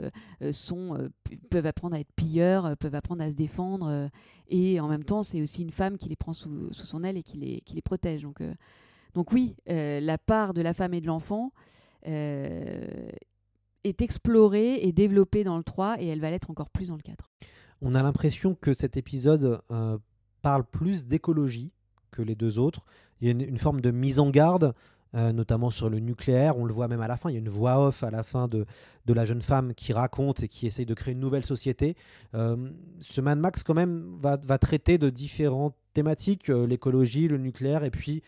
peuvent 1.50 1.66
apprendre 1.66 1.96
à 1.96 2.00
être 2.00 2.12
pilleurs, 2.14 2.76
peuvent 2.76 2.94
apprendre 2.94 3.22
à 3.22 3.30
se 3.30 3.36
défendre, 3.36 4.10
et 4.48 4.80
en 4.80 4.88
même 4.88 5.04
temps, 5.04 5.22
c'est 5.22 5.42
aussi 5.42 5.62
une 5.62 5.70
femme 5.70 5.98
qui 5.98 6.08
les 6.08 6.16
prend 6.16 6.32
sous, 6.32 6.72
son 6.72 7.04
aile 7.04 7.16
et 7.16 7.22
qui 7.22 7.36
les, 7.36 7.82
protège. 7.82 8.22
Donc, 8.22 8.42
donc 9.14 9.32
oui, 9.32 9.56
la 9.66 10.18
part 10.18 10.54
de 10.54 10.62
la 10.62 10.74
femme 10.74 10.94
et 10.94 11.00
de 11.00 11.06
l'enfant 11.06 11.52
est 12.02 13.12
explorée 13.84 14.80
et 14.82 14.92
développée 14.92 15.44
dans 15.44 15.56
le 15.56 15.64
3, 15.64 16.00
et 16.00 16.06
elle 16.06 16.20
va 16.20 16.30
l'être 16.30 16.50
encore 16.50 16.70
plus 16.70 16.88
dans 16.88 16.96
le 16.96 17.02
4. 17.02 17.30
On 17.80 17.94
a 17.94 18.02
l'impression 18.02 18.54
que 18.54 18.72
cet 18.72 18.96
épisode 18.96 19.60
parle 20.48 20.64
plus 20.64 21.04
d'écologie 21.04 21.72
que 22.10 22.22
les 22.22 22.34
deux 22.34 22.58
autres. 22.58 22.86
Il 23.20 23.26
y 23.26 23.30
a 23.30 23.32
une, 23.32 23.58
forme 23.58 23.82
de 23.82 23.90
mise 23.90 24.18
en 24.18 24.30
garde, 24.30 24.72
euh, 25.14 25.30
notamment 25.30 25.70
sur 25.70 25.90
le 25.90 25.98
nucléaire. 25.98 26.56
On 26.56 26.64
le 26.64 26.72
voit 26.72 26.88
même 26.88 27.02
à 27.02 27.06
la 27.06 27.18
fin. 27.18 27.28
Il 27.28 27.34
y 27.34 27.36
a 27.36 27.38
une 27.40 27.50
voix 27.50 27.86
off 27.86 28.02
à 28.02 28.10
la 28.10 28.22
fin 28.22 28.48
de, 28.48 28.64
de 29.04 29.12
la 29.12 29.26
jeune 29.26 29.42
femme 29.42 29.74
qui 29.74 29.92
raconte 29.92 30.42
et 30.42 30.48
qui 30.48 30.66
essaye 30.66 30.86
de 30.86 30.94
créer 30.94 31.12
une 31.12 31.20
nouvelle 31.20 31.44
société. 31.44 31.96
Euh, 32.34 32.56
ce 33.00 33.20
Mad 33.20 33.38
Max, 33.38 33.62
quand 33.62 33.74
même, 33.74 34.16
va, 34.18 34.38
va 34.42 34.56
traiter 34.56 34.96
de 34.96 35.10
différentes 35.10 35.76
thématiques 35.92 36.48
euh, 36.48 36.66
l'écologie, 36.66 37.28
le 37.28 37.36
nucléaire, 37.36 37.84
et 37.84 37.90
puis 37.90 38.22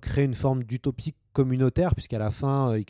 créer 0.00 0.24
une 0.24 0.34
forme 0.34 0.64
d'utopie 0.64 1.14
communautaire, 1.32 1.94
puisqu'à 1.94 2.18
la 2.18 2.30
fin, 2.30 2.74
euh, 2.74 2.82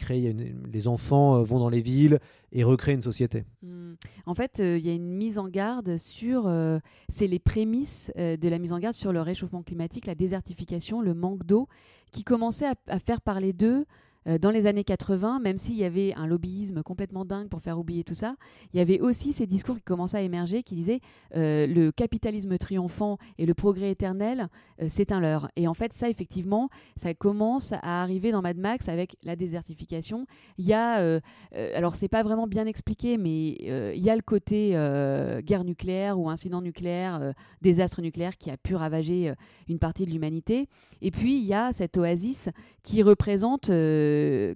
les 0.72 0.88
enfants 0.88 1.37
euh, 1.37 1.42
vont 1.42 1.59
dans 1.59 1.68
les 1.68 1.81
villes 1.81 2.18
et 2.50 2.64
recréent 2.64 2.96
une 2.96 3.02
société. 3.02 3.44
Hmm. 3.62 3.94
En 4.26 4.35
fait, 4.35 4.61
euh, 4.61 4.78
il 4.78 4.87
y 4.87 4.90
a 4.90 4.94
une 4.94 5.11
mise 5.11 5.38
en 5.38 5.48
garde 5.48 5.96
sur, 5.96 6.46
euh, 6.46 6.78
c'est 7.09 7.26
les 7.26 7.38
prémices 7.38 8.12
euh, 8.18 8.37
de 8.37 8.48
la 8.48 8.59
mise 8.59 8.72
en 8.72 8.78
garde 8.78 8.94
sur 8.94 9.12
le 9.12 9.20
réchauffement 9.20 9.62
climatique, 9.62 10.07
la 10.07 10.14
désertification, 10.14 11.00
le 11.00 11.14
manque 11.14 11.44
d'eau, 11.44 11.68
qui 12.12 12.24
commençait 12.24 12.66
à, 12.88 12.98
faire 12.98 13.20
parler 13.20 13.52
d'eux 13.52 13.85
euh, 13.85 13.85
dans 14.26 14.50
les 14.50 14.66
années 14.66 14.85
80, 14.85 15.40
même 15.40 15.58
s'il 15.58 15.76
y 15.76 15.85
avait 15.85 16.14
un 16.14 16.26
lobbyisme 16.26 16.82
complètement 16.82 17.24
dingue 17.24 17.48
pour 17.48 17.61
faire 17.61 17.78
oublier 17.78 18.04
tout 18.04 18.14
ça, 18.14 18.37
il 18.72 18.78
y 18.78 18.80
avait 18.80 19.00
aussi 19.00 19.32
ces 19.32 19.46
discours 19.46 19.76
qui 19.76 19.82
commençaient 19.82 20.18
à 20.18 20.22
émerger 20.22 20.62
qui 20.62 20.74
disaient 20.74 21.00
euh, 21.37 21.66
le 21.66 21.92
capitalisme 21.92 22.56
triomphant 22.58 23.18
et 23.38 23.46
le 23.46 23.54
progrès 23.54 23.90
éternel, 23.90 24.48
euh, 24.80 24.87
c'est 24.88 25.12
un 25.12 25.20
leurre. 25.20 25.48
Et 25.56 25.66
en 25.66 25.74
fait, 25.74 25.92
ça, 25.92 26.08
effectivement, 26.08 26.68
ça 26.96 27.14
commence 27.14 27.72
à 27.72 28.02
arriver 28.02 28.32
dans 28.32 28.42
Mad 28.42 28.58
Max 28.58 28.88
avec 28.88 29.16
la 29.22 29.37
désertification. 29.37 30.26
Il 30.58 30.66
y 30.66 30.72
a, 30.72 30.98
euh, 31.00 31.20
euh, 31.56 31.72
alors 31.76 31.96
c'est 31.96 32.08
pas 32.08 32.22
vraiment 32.22 32.46
bien 32.46 32.66
expliqué, 32.66 33.18
mais 33.18 33.56
euh, 33.64 33.92
il 33.94 34.02
y 34.02 34.11
a 34.11 34.16
le 34.16 34.22
côté 34.22 34.72
euh, 34.74 35.40
guerre 35.40 35.64
nucléaire 35.64 36.18
ou 36.18 36.28
incident 36.28 36.61
nucléaire, 36.61 37.18
euh, 37.20 37.32
désastre 37.61 38.02
nucléaire 38.02 38.37
qui 38.38 38.50
a 38.50 38.56
pu 38.56 38.74
ravager 38.74 39.30
euh, 39.30 39.35
une 39.68 39.78
partie 39.78 40.06
de 40.06 40.11
l'humanité. 40.11 40.68
Et 41.00 41.11
puis 41.11 41.38
il 41.38 41.44
y 41.44 41.54
a 41.54 41.72
cette 41.72 41.96
oasis 41.96 42.48
qui 42.82 43.02
représente 43.02 43.70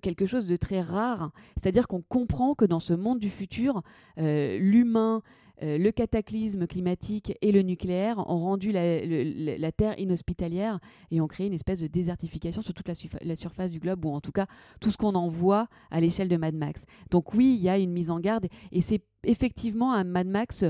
quelque 0.03 0.27
chose 0.27 0.47
de 0.47 0.57
très 0.57 0.81
rare, 0.81 1.31
c'est-à-dire 1.57 1.89
qu'on 1.89 2.03
comprend 2.03 2.55
que 2.55 2.65
dans 2.65 2.81
ce 2.81 2.93
monde 2.93 3.19
du 3.19 3.31
futur, 3.31 3.83
euh, 4.19 4.59
l'humain 4.59 5.23
euh, 5.63 5.79
le 5.79 5.91
cataclysme 5.91 6.67
climatique 6.67 7.33
et 7.41 7.51
le 7.51 7.63
nucléaire 7.63 8.19
ont 8.29 8.39
rendu 8.39 8.73
la, 8.73 9.73
Terre 9.73 9.99
inhospitalière 9.99 10.79
et 11.11 11.21
ont 11.21 11.27
créé 11.27 11.47
une 11.47 11.55
espèce 11.55 11.81
de 11.81 11.87
désertification 11.87 12.61
sur 12.61 12.75
toute 12.75 12.89
la, 12.89 12.95
la 13.23 13.37
surface 13.37 13.73
du 13.73 13.79
globe, 13.79 14.05
ou 14.05 14.11
en 14.11 14.21
tout 14.21 14.33
cas 14.33 14.47
tout 14.81 14.91
ce 14.91 14.99
qu'on 14.99 15.15
en 15.15 15.29
voit 15.29 15.69
à 15.91 16.01
l'échelle 16.01 16.29
de 16.29 16.37
Mad 16.37 16.55
Max. 16.55 16.85
Donc 17.11 17.33
oui, 17.33 17.57
il 17.59 17.65
y 17.65 17.71
a 17.71 17.79
une 17.79 17.93
mise 17.93 18.11
en 18.11 18.21
garde, 18.21 18.49
et 18.71 18.83
c'est 18.83 19.03
effectivement 19.25 19.95
un 19.95 20.05
Mad 20.05 20.27
Max 20.27 20.65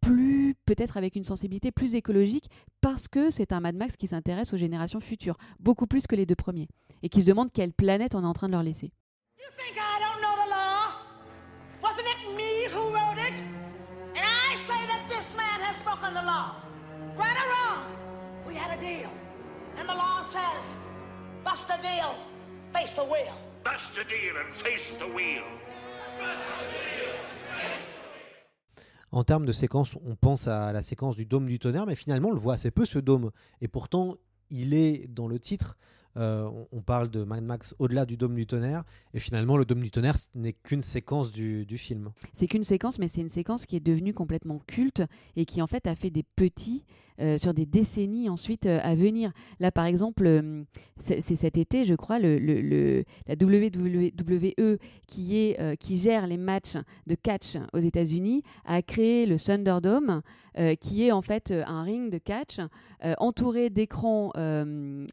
plus, 0.00 0.54
peut-être 0.64 0.96
avec 0.96 1.16
une 1.16 1.24
sensibilité 1.24 1.72
plus 1.72 1.94
écologique, 1.94 2.48
parce 2.80 3.08
que 3.08 3.30
c'est 3.30 3.52
un 3.52 3.60
Mad 3.60 3.74
Max 3.74 3.96
qui 3.96 4.06
s'intéresse 4.06 4.52
aux 4.52 4.56
générations 4.56 5.00
futures, 5.00 5.36
beaucoup 5.58 5.86
plus 5.86 6.06
que 6.06 6.16
les 6.16 6.24
deux 6.24 6.36
premiers, 6.36 6.68
et 7.02 7.08
qui 7.08 7.22
se 7.22 7.26
demande 7.26 7.52
quelle 7.52 7.72
planète 7.72 8.14
on 8.14 8.22
est 8.22 8.26
en 8.26 8.32
train 8.32 8.48
de 8.48 8.52
leur 8.52 8.62
laisser. 8.62 8.92
think 9.56 9.76
I 9.76 9.98
don't 10.00 10.20
know 10.20 10.34
the 10.42 10.48
law? 10.48 10.80
Wasn't 11.82 12.06
it 12.06 12.20
me 12.36 12.66
who 12.72 12.92
wrote 12.94 13.18
it? 13.18 13.36
And 14.16 14.24
I 14.24 14.56
say 14.66 14.80
that 14.86 15.02
this 15.08 15.34
man 15.36 15.60
has 15.60 15.76
broken 15.84 16.14
the 16.14 16.24
law. 16.24 16.56
Right 17.16 17.36
or 17.36 17.48
wrong, 17.52 17.80
we 18.46 18.54
had 18.54 18.70
a 18.76 18.80
deal. 18.80 19.10
And 19.78 19.88
the 19.88 19.94
law 19.94 20.24
says, 20.32 20.62
bust 21.44 21.70
a 21.70 21.80
deal, 21.82 22.14
face 22.72 22.92
the 22.92 23.04
wheel. 23.04 23.34
Bust 23.64 23.96
a 23.98 24.04
deal 24.04 24.36
and 24.36 24.54
face 24.56 24.88
the 24.98 25.06
wheel. 25.06 25.44
En 29.12 29.24
termes 29.24 29.44
de 29.44 29.52
séquence, 29.52 29.96
on 30.06 30.14
pense 30.14 30.46
à 30.46 30.72
la 30.72 30.82
séquence 30.82 31.16
du 31.16 31.26
dôme 31.26 31.46
du 31.46 31.58
tonnerre, 31.58 31.84
mais 31.84 31.96
finalement, 31.96 32.28
on 32.28 32.32
le 32.32 32.38
voit 32.38 32.54
assez 32.54 32.70
peu 32.70 32.84
ce 32.84 33.00
dôme. 33.00 33.32
Et 33.60 33.66
pourtant, 33.66 34.16
il 34.50 34.72
est 34.72 35.08
dans 35.08 35.26
le 35.26 35.40
titre. 35.40 35.76
Euh, 36.16 36.50
on- 36.72 36.80
parle 36.80 37.08
de 37.08 37.22
Mad 37.22 37.44
Max 37.44 37.74
au-delà 37.78 38.04
du 38.04 38.16
dôme 38.16 38.34
du 38.34 38.46
tonnerre. 38.46 38.82
Et 39.14 39.20
finalement, 39.20 39.56
le 39.56 39.64
dôme 39.64 39.80
du 39.80 39.92
tonnerre, 39.92 40.16
n'est 40.34 40.54
qu'une 40.54 40.82
séquence 40.82 41.30
du, 41.30 41.66
film. 41.76 42.10
C'est 42.32 42.48
qu'une 42.48 42.64
séquence, 42.64 42.98
mais 42.98 43.06
c'est 43.06 43.20
une 43.20 43.28
séquence 43.28 43.64
qui 43.64 43.76
est 43.76 43.80
devenue 43.80 44.12
complètement 44.12 44.58
culte 44.66 45.02
et 45.36 45.44
qui 45.44 45.62
en 45.62 45.68
fait 45.68 45.86
a 45.86 45.94
fait 45.94 46.10
des 46.10 46.24
petits 46.24 46.84
euh, 47.20 47.36
sur 47.36 47.52
des 47.52 47.66
décennies 47.66 48.28
ensuite 48.30 48.64
euh, 48.66 48.80
à 48.82 48.94
venir. 48.94 49.30
Là, 49.60 49.70
par 49.70 49.84
exemple, 49.84 50.42
c'est 50.98 51.20
cet 51.20 51.58
été, 51.58 51.84
je 51.84 51.94
crois, 51.94 52.18
le, 52.18 53.04
la 53.26 53.34
WWE 53.34 54.78
qui, 55.06 55.36
est, 55.36 55.76
qui 55.76 55.98
gère 55.98 56.26
les 56.26 56.38
matchs 56.38 56.76
de 57.06 57.14
catch 57.14 57.56
aux 57.72 57.78
États-Unis 57.78 58.42
a 58.64 58.80
créé 58.82 59.26
le 59.26 59.38
Thunderdome, 59.38 60.22
qui 60.80 61.04
est 61.04 61.12
en 61.12 61.22
fait 61.22 61.52
un 61.66 61.82
ring 61.82 62.10
de 62.10 62.18
catch 62.18 62.58
entouré 63.18 63.70
d'écrans, 63.70 64.32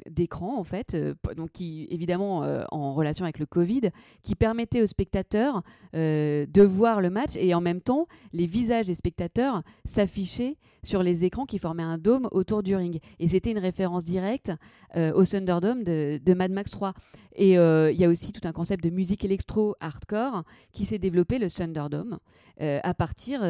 d'écrans 0.10 0.58
en 0.58 0.64
fait, 0.64 0.87
euh, 0.94 1.14
qui 1.54 1.88
évidemment 1.90 2.44
euh, 2.44 2.64
en 2.72 2.94
relation 2.94 3.26
avec 3.26 3.40
le 3.40 3.46
Covid, 3.46 3.90
qui 4.24 4.36
permettait 4.36 4.82
aux 4.82 4.88
spectateurs 4.88 5.64
euh, 5.96 6.46
de 6.48 6.62
voir 6.62 7.02
le 7.02 7.10
match 7.10 7.36
et 7.36 7.54
en 7.54 7.62
même 7.62 7.82
temps 7.82 8.08
les 8.34 8.46
visages 8.46 8.86
des 8.86 8.96
spectateurs 8.96 9.64
s'affichaient 9.86 10.58
sur 10.88 11.04
les 11.04 11.26
écrans 11.26 11.46
qui 11.46 11.60
formaient 11.60 11.84
un 11.84 11.98
dôme 11.98 12.30
autour 12.32 12.64
du 12.64 12.76
ring. 12.76 13.00
Et 13.20 13.28
c'était 13.28 13.52
une 13.52 13.60
référence 13.60 14.06
directe 14.06 14.54
euh, 14.96 15.12
au 15.14 15.26
Thunderdome 15.26 15.84
de, 15.84 16.34
Mad 16.34 16.52
Max 16.52 16.72
3. 16.72 16.94
Et 17.36 17.58
euh, 17.58 17.92
il 17.92 18.00
y 18.00 18.06
a 18.06 18.10
aussi 18.10 18.32
tout 18.32 18.48
un 18.48 18.54
concept 18.54 18.84
de 18.84 18.90
musique 18.90 19.26
électro 19.26 19.76
hardcore 19.82 20.44
qui 20.72 20.86
s'est 20.86 20.98
développé, 20.98 21.40
le 21.40 21.52
Thunderdome, 21.52 22.20
euh, 22.62 22.80
à 22.84 22.94
partir 22.94 23.42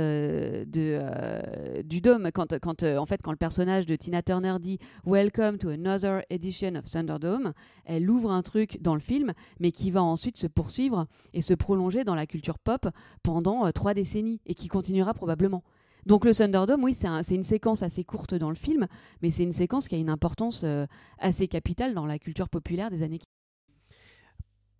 du 0.65 2.02
dôme. 2.02 2.32
Quand, 2.34 2.60
quand, 2.60 2.84
en 2.84 3.06
fait, 3.06 3.21
quand 3.21 3.32
le 3.32 3.38
personnage 3.38 3.86
de 3.86 3.95
Tina 3.95 4.23
Turner 4.23 4.56
dit 4.60 4.80
Welcome 5.06 5.60
to 5.60 5.69
another 5.69 6.23
edition 6.32 6.73
of 6.76 6.89
Thunderdome, 6.89 7.54
elle 7.86 8.10
ouvre 8.10 8.32
un 8.32 8.41
truc 8.41 8.82
dans 8.82 8.95
le 8.95 9.00
film, 9.00 9.34
mais 9.60 9.71
qui 9.71 9.91
va 9.91 10.02
ensuite 10.02 10.38
se 10.38 10.47
poursuivre 10.47 11.06
et 11.34 11.43
se 11.43 11.54
prolonger 11.54 12.04
dans 12.04 12.15
la 12.15 12.26
culture 12.26 12.58
pop 12.58 12.88
pendant 13.21 13.71
trois 13.71 13.93
décennies 13.93 14.41
et 14.47 14.56
qui 14.56 14.69
continuera 14.69 15.13
probablement. 15.13 15.63
Donc 16.08 16.24
le 16.24 16.34
Thunderdome, 16.34 16.84
oui, 16.86 16.93
c'est 16.93 17.08
un- 17.08 17.22
c'est 17.22 17.36
une 17.36 17.43
séquence 17.43 17.84
assez 17.84 18.06
courte 18.06 18.34
dans 18.34 18.50
le 18.50 18.56
film, 18.56 18.88
mais 19.22 19.30
c'est 19.30 19.43
une 19.43 19.52
séquence 19.52 19.89
qui 19.89 19.96
a 19.96 19.98
une 19.98 20.10
importance 20.10 20.62
euh, 20.63 20.86
assez 21.20 21.50
capitale 21.50 21.93
dans 21.93 22.06
la 22.06 22.17
culture 22.17 22.48
populaire 22.50 22.89
des 22.89 23.04
années 23.04 23.20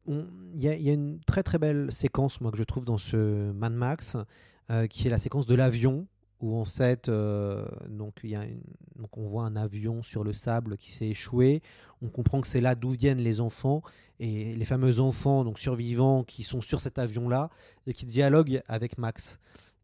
On- 0.08 0.26
Il 0.56 0.64
y, 0.64 0.70
a- 0.70 0.76
il 0.76 0.82
y 0.84 0.90
a 0.90 0.94
une 0.94 1.20
très 1.26 1.44
très 1.44 1.58
belle 1.60 1.92
séquence, 1.92 2.40
moi, 2.40 2.50
que 2.50 2.58
je 2.58 2.64
trouve 2.64 2.86
dans 2.86 2.98
ce 2.98 3.52
Mad 3.52 3.74
Max, 3.74 4.16
euh, 4.72 4.88
qui 4.88 5.06
est 5.08 5.12
la 5.12 5.20
séquence 5.20 5.46
de 5.46 5.54
l'avion, 5.54 6.08
où 6.40 6.56
en 6.56 6.64
fait, 6.64 7.10
euh, 7.10 7.66
donc, 7.90 8.22
y 8.24 8.38
donc 8.96 9.18
on 9.18 9.26
voit 9.26 9.44
un 9.44 9.58
avion 9.58 10.02
sur 10.04 10.24
le 10.24 10.32
sable 10.32 10.78
qui 10.78 10.92
s'est 10.94 11.08
échoué. 11.10 11.62
On 12.02 12.08
comprend 12.08 12.40
que 12.40 12.48
c'est 12.48 12.62
là 12.62 12.74
d'où 12.74 12.92
viennent 12.92 13.20
les 13.20 13.42
enfants 13.42 13.82
et 14.22 14.56
les 14.56 14.66
fameux 14.66 15.00
enfants 15.02 15.44
donc 15.44 15.60
survivants 15.60 16.24
qui 16.24 16.44
sont 16.44 16.62
sur 16.62 16.80
cet 16.80 16.98
avion-là 17.00 17.50
et 17.86 17.94
qui 17.94 18.06
dialoguent 18.06 18.62
avec 18.70 18.98
Max. 18.98 19.40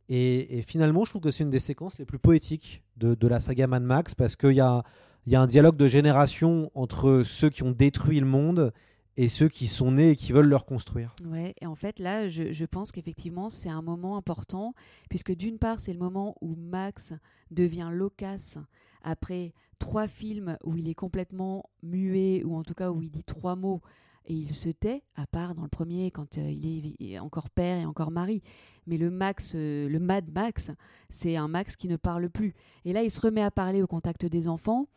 Et, 0.10 0.62
finalement, 0.68 1.06
je 1.06 1.12
trouve 1.12 1.22
que 1.22 1.32
c'est 1.32 1.44
une 1.44 1.50
des 1.50 1.60
séquences 1.60 1.98
les 1.98 2.06
plus 2.06 2.20
poétiques 2.20 2.84
de, 2.98 3.28
la 3.28 3.40
saga 3.40 3.68
Mad 3.68 3.84
Max 3.84 4.16
parce 4.16 4.36
qu'il 4.36 4.52
y 4.52 4.60
a, 4.60 4.84
il 5.26 5.34
y 5.34 5.36
a 5.36 5.42
un 5.42 5.48
dialogue 5.48 5.78
de 5.78 5.88
génération 5.88 6.72
entre 6.76 7.24
ceux 7.24 7.50
qui 7.50 7.64
ont 7.64 7.72
détruit 7.72 8.20
le 8.20 8.26
monde 8.26 8.74
et 9.16 9.28
ceux 9.28 9.48
qui 9.48 9.68
sont 9.68 9.92
nés 9.92 10.12
et 10.12 10.16
qui 10.16 10.32
veulent 10.32 10.48
le 10.48 10.56
reconstruire. 10.56 11.16
Ouais, 11.26 11.54
et 11.62 11.68
en 11.68 11.76
fait, 11.76 12.00
là, 12.00 12.30
je, 12.30 12.52
je 12.52 12.66
pense 12.66 12.92
qu'effectivement, 12.92 13.50
c'est 13.50 13.70
un 13.70 13.82
moment 13.82 14.18
important, 14.18 14.74
puisque 15.10 15.34
d'une 15.36 15.60
part, 15.60 15.80
c'est 15.80 15.94
le 15.94 16.00
moment 16.00 16.36
où 16.42 16.56
Max 16.56 17.14
devient 17.52 17.90
loquace 17.92 18.58
après 19.04 19.54
trois 19.80 20.08
films 20.08 20.58
où 20.64 20.78
il 20.78 20.90
est 20.90 20.96
complètement 20.96 21.70
muet, 21.84 22.44
ou 22.44 22.56
en 22.56 22.64
tout 22.64 22.74
cas 22.74 22.90
où 22.90 23.02
il 23.02 23.12
dit 23.12 23.24
trois 23.24 23.56
mots, 23.56 23.82
et 24.26 24.34
il 24.34 24.54
se 24.54 24.70
tait, 24.70 25.04
à 25.16 25.28
part 25.28 25.54
dans 25.54 25.64
le 25.64 25.70
premier, 25.70 26.12
quand 26.12 26.38
euh, 26.38 26.50
il, 26.50 26.96
est, 27.00 27.20
encore 27.20 27.50
père 27.50 27.78
et 27.78 27.86
encore 27.86 28.12
mari. 28.12 28.42
Mais 28.88 28.98
le 28.98 29.10
Max, 29.10 29.54
euh, 29.56 29.90
le 29.90 30.00
Mad 30.00 30.32
Max, 30.34 30.72
c'est 31.10 31.36
un 31.36 31.48
Max 31.48 31.76
qui 31.76 31.88
ne 31.88 31.98
parle 31.98 32.30
plus. 32.30 32.54
Et 32.86 32.94
là, 32.94 33.04
il 33.04 33.12
se 33.12 33.20
remet 33.20 33.42
à 33.42 33.52
parler 33.52 33.82
au 33.82 33.88
contact 33.88 34.26
des 34.26 34.48
enfants. 34.48 34.88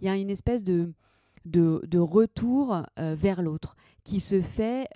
Il 0.00 0.06
y 0.06 0.08
a 0.08 0.16
une 0.16 0.30
espèce 0.30 0.64
de 0.64 0.92
de, 1.44 1.98
retour 1.98 2.82
euh, 2.98 3.14
vers 3.14 3.40
l'autre 3.40 3.76
qui 4.02 4.18
se 4.18 4.40
fait 4.40 4.88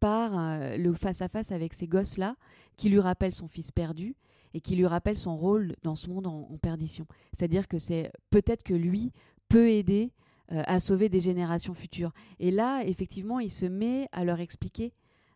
par 0.00 0.58
le 0.76 0.92
face-à-face 0.94 1.52
avec 1.52 1.74
ces 1.74 1.86
gosses-là 1.86 2.34
qui 2.76 2.88
lui 2.88 2.98
rappellent 2.98 3.34
son 3.34 3.46
fils 3.46 3.70
perdu 3.70 4.16
et 4.52 4.60
qui 4.60 4.74
lui 4.74 4.86
rappellent 4.86 5.16
son 5.16 5.36
rôle 5.36 5.76
dans 5.84 5.94
ce 5.94 6.10
monde 6.10 6.26
en, 6.26 6.48
en 6.50 6.58
perdition. 6.58 7.06
C'est-à-dire 7.32 7.68
que 7.68 7.78
c'est 7.78 8.10
peut-être 8.30 8.64
que 8.64 8.74
lui 8.74 9.12
peut 9.48 9.68
aider 9.68 10.12
euh, 10.50 10.62
à 10.66 10.80
sauver 10.80 11.08
des 11.08 11.20
générations 11.20 11.74
futures. 11.74 12.12
Et 12.40 12.50
là, 12.50 12.82
effectivement, 12.84 13.38
il 13.38 13.50
se 13.50 13.66
met 13.66 14.08
à 14.12 14.24
leur 14.24 14.40
expliquer 14.40 14.92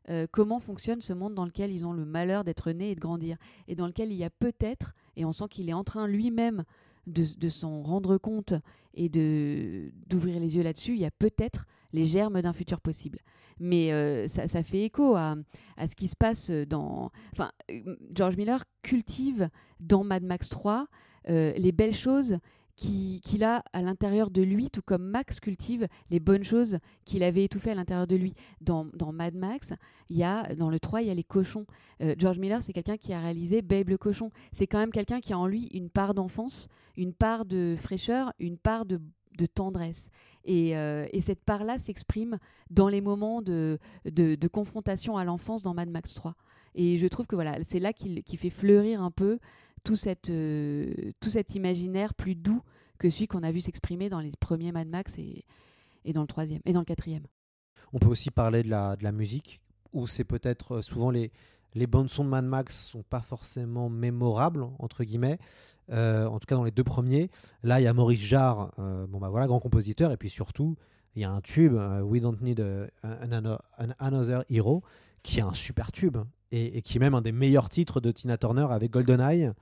euh, 0.09 0.27
comment 0.31 0.61
fonctionne 0.61 1.01
ce 1.01 1.13
monde 1.13 1.35
dans 1.35 1.45
lequel 1.45 1.73
ils 1.73 1.87
ont 1.87 1.93
le 1.93 2.05
malheur 2.05 2.45
d'être 2.45 2.71
nés 2.73 2.91
et 2.91 2.95
de 2.95 3.01
grandir, 3.01 3.37
et 3.69 3.75
dans 3.75 3.87
lequel 3.87 4.11
il 4.11 4.17
y 4.17 4.25
a 4.25 4.31
peut-être, 4.31 4.95
et 5.17 5.25
on 5.25 5.33
sent 5.33 5.47
qu'il 5.51 5.69
est 5.69 5.75
en 5.75 5.85
train 5.85 6.07
lui-même 6.07 6.65
de, 7.07 7.49
s'en 7.49 7.83
rendre 7.83 8.19
compte 8.19 8.55
et 8.95 9.09
de 9.09 9.93
d'ouvrir 10.09 10.41
les 10.41 10.57
yeux 10.57 10.65
là-dessus, 10.65 10.95
il 10.95 11.01
y 11.01 11.05
a 11.05 11.11
peut-être 11.13 11.67
les 11.93 12.05
germes 12.05 12.43
d'un 12.43 12.53
futur 12.53 12.81
possible. 12.81 13.21
Mais 13.61 13.93
euh, 13.93 14.27
ça, 14.27 14.63
fait 14.63 14.83
écho 14.83 15.15
à, 15.15 15.37
à 15.77 15.87
ce 15.87 15.95
qui 15.95 16.09
se 16.09 16.17
passe 16.17 16.51
dans... 16.51 17.11
Enfin, 17.33 17.53
George 18.15 18.37
Miller 18.37 18.65
cultive 18.83 19.49
dans 19.79 20.03
Mad 20.05 20.25
Max 20.25 20.49
3 20.49 20.89
euh, 21.29 21.53
les 21.57 21.73
belles 21.73 21.95
choses 21.95 22.39
qui- 22.77 23.21
qu'il 23.23 23.43
a 23.43 23.63
à 23.73 23.83
l'intérieur 23.83 24.31
de 24.31 24.43
lui, 24.43 24.71
tout 24.71 24.83
comme 24.83 25.03
Max 25.03 25.41
cultive 25.41 25.89
les 26.11 26.21
bonnes 26.21 26.45
choses 26.45 26.79
qu'il 27.05 27.23
avait 27.23 27.45
étouffées 27.45 27.71
à 27.71 27.75
l'intérieur 27.75 28.07
de 28.07 28.17
lui. 28.17 28.35
Dans, 28.61 28.87
Mad 29.13 29.35
Max, 29.35 29.73
il 30.11 30.17
y 30.17 30.25
a, 30.25 30.55
dans 30.55 30.71
le 30.71 30.79
3, 30.79 31.03
il 31.03 31.09
y 31.09 31.11
a 31.11 31.15
les 31.15 31.25
cochons. 31.25 31.67
Euh, 32.03 32.15
George 32.19 32.39
Miller, 32.39 32.63
c'est 32.63 32.73
quelqu'un 32.73 32.99
qui 32.99 33.13
a 33.13 33.21
réalisé 33.21 33.63
Babe 33.63 33.89
le 33.89 33.99
cochon. 33.99 34.31
C'est 34.53 34.67
quand 34.67 34.79
même 34.79 34.93
quelqu'un 34.93 35.21
qui 35.21 35.33
a 35.33 35.39
en 35.39 35.47
lui 35.47 35.69
une 35.73 35.89
part 35.91 36.15
d'enfance, 36.15 36.69
une 36.97 37.15
part 37.15 37.47
de 37.47 37.77
fraîcheur, 37.79 38.33
une 38.39 38.59
part 38.59 38.85
de, 38.85 39.01
tendresse. 39.55 40.09
Et, 40.45 40.77
euh, 40.77 41.07
et 41.13 41.21
cette 41.21 41.45
part-là 41.45 41.79
s'exprime 41.79 42.39
dans 42.71 42.89
les 42.89 43.01
moments 43.03 43.43
de, 43.43 43.79
de, 44.07 44.49
confrontation 44.49 45.17
à 45.17 45.25
l'enfance 45.25 45.63
dans 45.63 45.75
Mad 45.75 45.91
Max 45.91 46.15
3. 46.15 46.35
Et 46.75 46.97
je 46.99 47.07
trouve 47.07 47.27
que 47.27 47.35
voilà, 47.35 47.63
c'est 47.63 47.81
là 47.81 47.93
qu'il 47.93 48.23
fait 48.39 48.51
fleurir 48.51 49.03
un 49.03 49.11
peu 49.11 49.39
euh, 50.31 51.13
tout 51.21 51.31
cet 51.31 51.55
imaginaire 51.55 52.15
plus 52.15 52.35
doux 52.35 52.63
que 52.99 53.11
celui 53.11 53.27
qu'on 53.27 53.43
a 53.43 53.53
vu 53.53 53.61
s'exprimer 53.61 54.09
dans 54.09 54.21
les 54.21 54.33
premiers 54.41 54.73
Mad 54.73 54.89
Max 54.89 55.19
et, 55.19 55.45
dans 56.13 56.23
le 56.23 56.27
troisième 56.27 56.61
et 56.65 56.73
dans 56.73 56.81
le 56.81 56.85
quatrième. 56.85 57.27
On 57.93 57.99
peut 57.99 58.09
aussi 58.09 58.31
parler 58.31 58.63
de 58.63 58.71
la, 58.71 59.13
musique, 59.13 59.63
où 59.93 60.07
c'est 60.07 60.25
peut-être 60.25 60.77
euh, 60.77 60.83
souvent 60.83 61.11
les, 61.11 61.31
bandes 61.87 62.09
sons 62.09 62.25
de 62.25 62.31
Mad 62.31 62.45
Max 62.45 62.89
sont 62.89 63.03
pas 63.03 63.21
forcément 63.21 63.89
mémorables, 63.91 64.67
entre 64.79 65.05
guillemets, 65.05 65.39
euh, 65.91 66.27
en 66.27 66.39
tout 66.39 66.47
cas 66.47 66.57
dans 66.57 66.65
les 66.65 66.71
deux 66.71 66.85
premiers. 66.85 67.31
Là, 67.63 67.81
il 67.81 67.85
y 67.85 67.87
a 67.87 67.93
Maurice 67.93 68.21
Jarre, 68.21 68.73
bon 68.79 69.19
bah 69.19 69.29
voilà, 69.29 69.47
grand 69.47 69.61
compositeur, 69.61 70.11
et 70.11 70.17
puis 70.17 70.31
surtout, 70.31 70.77
il 71.17 71.23
y 71.23 71.25
a 71.25 71.31
un 71.31 71.41
tube, 71.41 71.75
euh, 71.75 72.03
We 72.03 72.21
Don't 72.21 72.37
Need 72.43 72.61
a- 72.61 72.89
an, 73.03 73.33
an- 73.33 73.59
an- 73.79 73.95
Another 73.99 74.45
Hero, 74.51 74.83
qui 75.23 75.39
est 75.39 75.43
un 75.43 75.55
super 75.55 75.91
tube, 75.91 76.19
et, 76.53 76.83
qui 76.83 76.99
est 76.99 77.01
même 77.01 77.15
un 77.15 77.23
des 77.23 77.33
meilleurs 77.33 77.69
titres 77.69 78.01
de 78.01 78.11
Tina 78.11 78.37
Turner 78.37 78.67
avec 78.71 78.93
GoldenEye, 78.93 79.53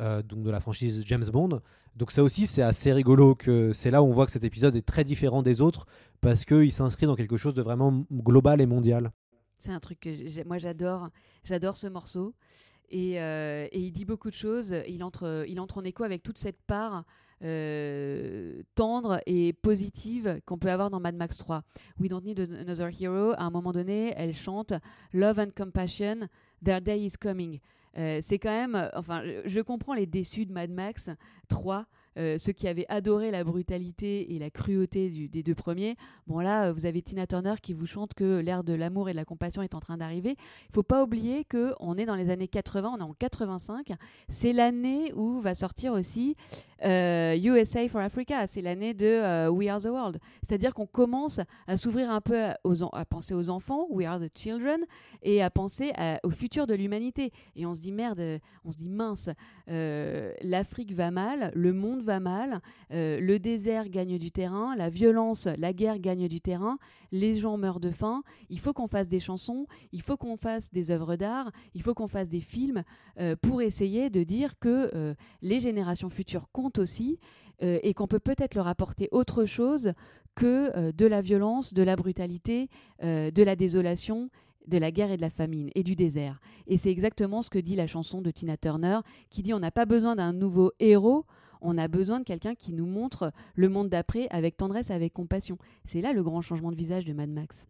euh, 0.00 0.22
donc 0.22 0.42
de 0.42 0.50
la 0.50 0.60
franchise 0.60 1.02
James 1.06 1.24
Bond. 1.32 1.60
Donc 1.96 2.12
ça 2.12 2.22
aussi, 2.22 2.46
c'est 2.46 2.62
assez 2.62 2.92
rigolo 2.92 3.34
que 3.34 3.72
c'est 3.72 3.90
là 3.90 4.02
où 4.02 4.06
on 4.06 4.12
voit 4.12 4.26
que 4.26 4.32
cet 4.32 4.44
épisode 4.44 4.76
est 4.76 4.86
très 4.86 5.04
différent 5.04 5.42
des 5.42 5.60
autres, 5.60 5.86
parce 6.20 6.44
qu'il 6.44 6.72
s'inscrit 6.72 7.06
dans 7.06 7.16
quelque 7.16 7.36
chose 7.36 7.54
de 7.54 7.62
vraiment 7.62 8.04
global 8.12 8.60
et 8.60 8.66
mondial. 8.66 9.12
C'est 9.58 9.72
un 9.72 9.80
truc 9.80 10.00
que 10.00 10.44
moi 10.46 10.58
j'adore, 10.58 11.08
j'adore 11.44 11.76
ce 11.76 11.88
morceau. 11.88 12.34
Et, 12.90 13.20
euh, 13.20 13.66
et 13.70 13.80
il 13.80 13.92
dit 13.92 14.04
beaucoup 14.04 14.30
de 14.30 14.34
choses. 14.34 14.74
Il 14.86 15.02
entre, 15.02 15.44
il 15.48 15.60
entre 15.60 15.78
en 15.78 15.84
écho 15.84 16.04
avec 16.04 16.22
toute 16.22 16.38
cette 16.38 16.62
part 16.62 17.04
euh, 17.44 18.62
tendre 18.74 19.20
et 19.26 19.52
positive 19.52 20.40
qu'on 20.44 20.58
peut 20.58 20.70
avoir 20.70 20.90
dans 20.90 21.00
Mad 21.00 21.14
Max 21.14 21.36
3. 21.38 21.62
We 22.00 22.08
Don't 22.08 22.22
Need 22.22 22.40
Another 22.40 22.90
Hero, 23.00 23.32
à 23.32 23.42
un 23.42 23.50
moment 23.50 23.72
donné, 23.72 24.12
elle 24.16 24.34
chante 24.34 24.72
Love 25.12 25.38
and 25.38 25.50
Compassion, 25.56 26.28
Their 26.64 26.80
Day 26.80 27.00
is 27.00 27.12
Coming. 27.20 27.60
Euh, 27.96 28.18
c'est 28.22 28.38
quand 28.38 28.50
même, 28.50 28.90
enfin, 28.94 29.22
je 29.44 29.60
comprends 29.60 29.94
les 29.94 30.06
déçus 30.06 30.46
de 30.46 30.52
Mad 30.52 30.70
Max 30.70 31.10
3, 31.48 31.86
euh, 32.18 32.36
ceux 32.38 32.52
qui 32.52 32.66
avaient 32.66 32.86
adoré 32.88 33.30
la 33.30 33.44
brutalité 33.44 34.34
et 34.34 34.38
la 34.38 34.50
cruauté 34.50 35.28
des 35.28 35.42
deux 35.42 35.54
premiers. 35.54 35.96
Bon 36.26 36.40
là, 36.40 36.66
euh, 36.66 36.72
vous 36.72 36.84
avez 36.84 37.00
Tina 37.00 37.26
Turner 37.26 37.54
qui 37.62 37.72
vous 37.72 37.86
chante 37.86 38.14
que 38.14 38.40
l'ère 38.40 38.64
de 38.64 38.74
l'amour 38.74 39.08
et 39.08 39.12
de 39.12 39.16
la 39.16 39.24
compassion 39.24 39.62
est 39.62 39.74
en 39.74 39.80
train 39.80 39.96
d'arriver. 39.96 40.36
Il 40.68 40.74
faut 40.74 40.82
pas 40.82 41.02
oublier 41.02 41.44
que 41.44 41.74
on 41.80 41.96
est 41.96 42.06
dans 42.06 42.16
les 42.16 42.30
années 42.30 42.48
80, 42.48 42.92
on 42.94 42.98
est 42.98 43.02
en 43.02 43.14
85. 43.14 43.92
C'est 44.28 44.52
l'année 44.52 45.12
où 45.14 45.40
va 45.40 45.54
sortir 45.54 45.92
aussi 45.92 46.34
euh, 46.84 47.36
USA 47.36 47.88
for 47.88 48.00
Africa. 48.00 48.46
C'est 48.46 48.62
l'année 48.62 48.94
de 48.94 49.06
euh, 49.06 49.48
We 49.48 49.68
Are 49.68 49.80
the 49.80 49.86
World. 49.86 50.18
C'est-à-dire 50.42 50.74
qu'on 50.74 50.86
commence 50.86 51.40
à 51.66 51.76
s'ouvrir 51.76 52.10
un 52.10 52.20
peu 52.20 52.48
aux 52.64 52.82
à 52.94 53.04
penser 53.04 53.34
aux 53.34 53.48
enfants, 53.48 53.86
We 53.90 54.06
Are 54.06 54.20
the 54.20 54.30
Children, 54.36 54.80
et 55.22 55.42
à 55.42 55.50
penser 55.50 55.92
au 56.22 56.30
futur 56.30 56.66
de 56.66 56.74
l'humanité. 56.74 57.32
Et 57.56 57.66
on 57.66 57.74
se 57.74 57.80
dit 57.80 57.92
merde, 57.92 58.40
on 58.64 58.72
se 58.72 58.76
dit 58.76 58.88
mince, 58.88 59.30
euh, 59.70 60.32
l'Afrique 60.40 60.92
va 60.92 61.10
mal, 61.10 61.52
le 61.54 61.72
monde 61.72 62.02
va 62.02 62.07
va 62.08 62.20
mal, 62.20 62.62
euh, 62.90 63.20
le 63.20 63.38
désert 63.38 63.90
gagne 63.90 64.18
du 64.18 64.30
terrain, 64.30 64.74
la 64.76 64.88
violence, 64.88 65.46
la 65.58 65.74
guerre 65.74 65.98
gagne 65.98 66.26
du 66.26 66.40
terrain, 66.40 66.78
les 67.12 67.34
gens 67.34 67.58
meurent 67.58 67.80
de 67.80 67.90
faim, 67.90 68.22
il 68.48 68.58
faut 68.58 68.72
qu'on 68.72 68.88
fasse 68.88 69.08
des 69.08 69.20
chansons, 69.20 69.66
il 69.92 70.00
faut 70.00 70.16
qu'on 70.16 70.38
fasse 70.38 70.72
des 70.72 70.90
œuvres 70.90 71.16
d'art, 71.16 71.52
il 71.74 71.82
faut 71.82 71.92
qu'on 71.92 72.08
fasse 72.08 72.30
des 72.30 72.40
films 72.40 72.82
euh, 73.20 73.36
pour 73.40 73.60
essayer 73.60 74.08
de 74.08 74.24
dire 74.24 74.58
que 74.58 74.90
euh, 74.94 75.14
les 75.42 75.60
générations 75.60 76.08
futures 76.08 76.48
comptent 76.50 76.78
aussi 76.78 77.20
et 77.60 77.92
qu'on 77.92 78.06
peut 78.06 78.20
peut-être 78.20 78.54
leur 78.54 78.68
apporter 78.68 79.08
autre 79.10 79.44
chose 79.44 79.92
que 80.36 80.92
de 80.92 81.06
la 81.06 81.20
violence, 81.20 81.74
de 81.74 81.82
la 81.82 81.96
brutalité, 81.96 82.68
de 83.02 83.42
la 83.42 83.56
désolation 83.56 84.30
de 84.68 84.78
la 84.78 84.90
guerre 84.92 85.10
et 85.10 85.16
de 85.16 85.22
la 85.22 85.30
famine 85.30 85.70
et 85.74 85.82
du 85.82 85.96
désert. 85.96 86.40
Et 86.66 86.76
c'est 86.76 86.90
exactement 86.90 87.42
ce 87.42 87.50
que 87.50 87.58
dit 87.58 87.74
la 87.74 87.86
chanson 87.86 88.20
de 88.20 88.30
Tina 88.30 88.56
Turner, 88.56 89.00
qui 89.30 89.42
dit 89.42 89.54
on 89.54 89.58
n'a 89.58 89.70
pas 89.70 89.86
besoin 89.86 90.14
d'un 90.14 90.32
nouveau 90.32 90.72
héros, 90.78 91.24
on 91.60 91.76
a 91.78 91.88
besoin 91.88 92.20
de 92.20 92.24
quelqu'un 92.24 92.54
qui 92.54 92.72
nous 92.72 92.86
montre 92.86 93.32
le 93.54 93.68
monde 93.68 93.88
d'après 93.88 94.26
avec 94.30 94.56
tendresse, 94.56 94.90
avec 94.90 95.12
compassion. 95.12 95.58
C'est 95.84 96.00
là 96.00 96.12
le 96.12 96.22
grand 96.22 96.42
changement 96.42 96.70
de 96.72 96.76
visage 96.76 97.04
de 97.04 97.12
Mad 97.12 97.30
Max. 97.30 97.66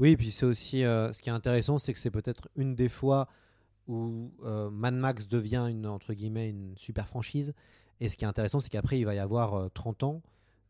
Oui, 0.00 0.10
et 0.10 0.16
puis 0.16 0.30
c'est 0.30 0.46
aussi 0.46 0.84
euh, 0.84 1.12
ce 1.12 1.20
qui 1.22 1.28
est 1.28 1.32
intéressant, 1.32 1.78
c'est 1.78 1.92
que 1.92 1.98
c'est 1.98 2.10
peut-être 2.10 2.48
une 2.56 2.74
des 2.74 2.88
fois 2.88 3.28
où 3.88 4.30
euh, 4.44 4.70
Mad 4.70 4.94
Max 4.94 5.26
devient 5.26 5.66
une 5.70 5.86
entre 5.86 6.12
guillemets 6.14 6.50
une 6.50 6.74
super 6.76 7.08
franchise. 7.08 7.52
Et 8.00 8.08
ce 8.08 8.16
qui 8.16 8.24
est 8.24 8.28
intéressant, 8.28 8.60
c'est 8.60 8.68
qu'après 8.70 8.98
il 8.98 9.04
va 9.04 9.14
y 9.14 9.18
avoir 9.18 9.54
euh, 9.54 9.68
30 9.74 10.02
ans, 10.04 10.22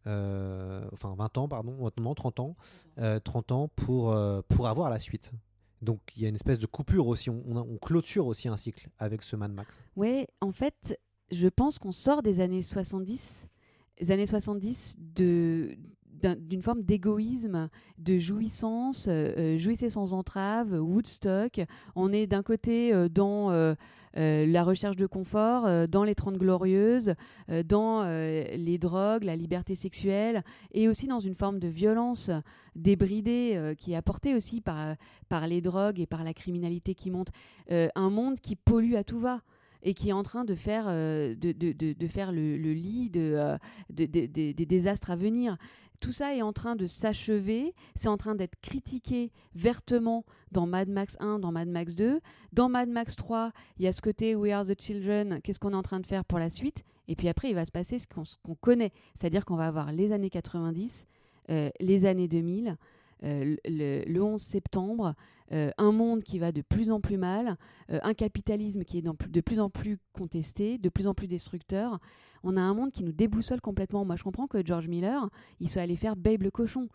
euh, 0.06 0.86
enfin 0.92 1.14
20 1.16 1.38
ans 1.38 1.48
pardon, 1.48 1.90
non 1.98 2.14
30 2.14 2.40
ans, 2.40 2.56
euh, 2.98 3.20
30 3.20 3.52
ans 3.52 3.68
pour 3.76 4.16
pour 4.48 4.66
avoir 4.68 4.88
la 4.90 4.98
suite. 4.98 5.32
Donc 5.82 6.00
il 6.16 6.22
y 6.22 6.26
a 6.26 6.28
une 6.28 6.34
espèce 6.34 6.58
de 6.58 6.66
coupure 6.66 7.06
aussi, 7.06 7.30
on, 7.30 7.42
on 7.46 7.56
a- 7.56 7.60
on 7.60 7.76
clôture 7.76 8.26
aussi 8.26 8.48
un 8.48 8.56
cycle 8.56 8.88
avec 8.98 9.22
ce 9.22 9.36
Mad 9.36 9.52
Max. 9.52 9.84
Ouais, 9.96 10.26
en 10.40 10.50
fait, 10.52 10.98
je 11.30 11.48
pense 11.48 11.78
qu'on 11.78 11.92
sort 11.92 12.22
des 12.22 12.40
années 12.40 12.62
70, 12.62 13.48
les 14.00 14.10
années 14.10 14.26
70 14.26 14.96
de 15.16 15.76
d'un- 16.20 16.34
d'une 16.34 16.62
forme 16.62 16.82
d'égoïsme, 16.82 17.68
de 17.98 18.18
jouissance, 18.18 19.06
euh, 19.06 19.32
euh, 19.38 19.56
jouissez 19.58 19.88
sans 19.88 20.14
entrave, 20.14 20.72
Woodstock. 20.72 21.60
On 21.94 22.12
est 22.12 22.26
d'un 22.26 22.42
côté 22.42 22.92
euh, 22.92 23.08
dans 23.08 23.52
euh, 23.52 23.76
la 24.16 24.64
recherche 24.64 24.96
de 24.96 25.06
confort, 25.06 25.86
dans 25.86 26.02
les 26.02 26.16
Trente 26.16 26.38
Glorieuses, 26.38 27.14
dans 27.66 28.02
les 28.02 28.78
drogues, 28.78 29.22
la 29.22 29.36
liberté 29.36 29.76
sexuelle, 29.76 30.42
et 30.72 30.88
aussi 30.88 31.06
dans 31.06 31.20
une 31.20 31.34
forme 31.36 31.60
de 31.60 31.68
violence 31.68 32.28
débridée 32.74 33.74
qui 33.78 33.92
est 33.92 33.96
apportée 33.96 34.34
aussi 34.34 34.60
par, 34.60 34.96
par 35.28 35.46
les 35.46 35.60
drogues 35.60 36.00
et 36.00 36.06
par 36.06 36.24
la 36.24 36.34
criminalité 36.34 36.96
qui 36.96 37.12
monte. 37.12 37.28
Un 37.70 38.10
monde 38.10 38.40
qui 38.40 38.56
pollue 38.56 38.94
à 38.94 39.04
tout 39.04 39.20
va 39.20 39.40
et 39.82 39.94
qui 39.94 40.08
est 40.10 40.12
en 40.12 40.22
train 40.22 40.44
de 40.44 40.54
faire, 40.54 40.86
euh, 40.88 41.34
de, 41.34 41.52
de- 41.52 41.72
de- 41.72 42.06
faire 42.06 42.32
le, 42.32 42.56
lit 42.56 43.10
euh, 43.16 43.56
de- 43.90 44.06
de- 44.06 44.26
de- 44.26 44.52
des 44.52 44.66
désastres 44.66 45.10
à 45.10 45.16
venir. 45.16 45.56
Tout 46.00 46.12
ça 46.12 46.32
est 46.34 46.42
en 46.42 46.52
train 46.52 46.76
de 46.76 46.86
s'achever, 46.86 47.74
c'est 47.96 48.06
en 48.08 48.16
train 48.16 48.36
d'être 48.36 48.54
critiqué 48.62 49.32
vertement 49.54 50.24
dans 50.52 50.64
Mad 50.66 50.88
Max 50.88 51.16
1, 51.18 51.40
dans 51.40 51.50
Mad 51.50 51.68
Max 51.68 51.96
2. 51.96 52.20
Dans 52.52 52.68
Mad 52.68 52.88
Max 52.88 53.16
3, 53.16 53.50
il 53.78 53.84
y 53.84 53.88
a 53.88 53.92
ce 53.92 54.00
côté 54.00 54.36
We 54.36 54.52
are 54.52 54.64
the 54.64 54.80
children, 54.80 55.40
qu'est-ce 55.42 55.58
qu'on 55.58 55.72
est 55.72 55.76
en 55.76 55.82
train 55.82 55.98
de 55.98 56.06
faire 56.06 56.24
pour 56.24 56.38
la 56.38 56.50
suite? 56.50 56.84
Et 57.08 57.16
puis 57.16 57.26
après, 57.28 57.48
il 57.50 57.54
va 57.54 57.64
se 57.64 57.72
passer 57.72 57.98
ce 57.98 58.06
qu'on 58.06 58.24
ce 58.24 58.36
qu'on 58.44 58.54
connaît, 58.54 58.92
c'est-à-dire 59.16 59.44
qu'on 59.44 59.56
va 59.56 59.66
avoir 59.66 59.90
les 59.90 60.12
années 60.12 60.30
90, 60.30 61.06
euh, 61.50 61.70
les 61.80 62.04
années 62.04 62.28
2000, 62.28 62.76
euh, 63.24 63.56
le, 63.64 64.04
le 64.06 64.22
11 64.22 64.40
septembre, 64.40 65.14
euh, 65.52 65.70
un 65.78 65.92
monde 65.92 66.22
qui 66.22 66.38
va 66.38 66.52
de 66.52 66.60
plus 66.60 66.90
en 66.90 67.00
plus 67.00 67.16
mal, 67.16 67.56
euh, 67.90 67.98
un 68.02 68.14
capitalisme 68.14 68.84
qui 68.84 68.98
est 68.98 69.02
de 69.02 69.40
plus 69.40 69.60
en 69.60 69.70
plus 69.70 69.98
contesté, 70.12 70.78
de 70.78 70.88
plus 70.88 71.06
en 71.06 71.14
plus 71.14 71.26
destructeur. 71.26 71.98
On 72.44 72.56
a 72.56 72.60
un 72.60 72.74
monde 72.74 72.92
qui 72.92 73.02
nous 73.02 73.12
déboussole 73.12 73.60
complètement. 73.60 74.04
Moi, 74.04 74.16
je 74.16 74.22
comprends 74.22 74.46
que 74.46 74.64
George 74.64 74.88
Miller, 74.88 75.28
il 75.60 75.68
soit 75.68 75.82
allé 75.82 75.96
faire 75.96 76.16
Babe 76.16 76.42
le 76.42 76.50
cochon. 76.50 76.88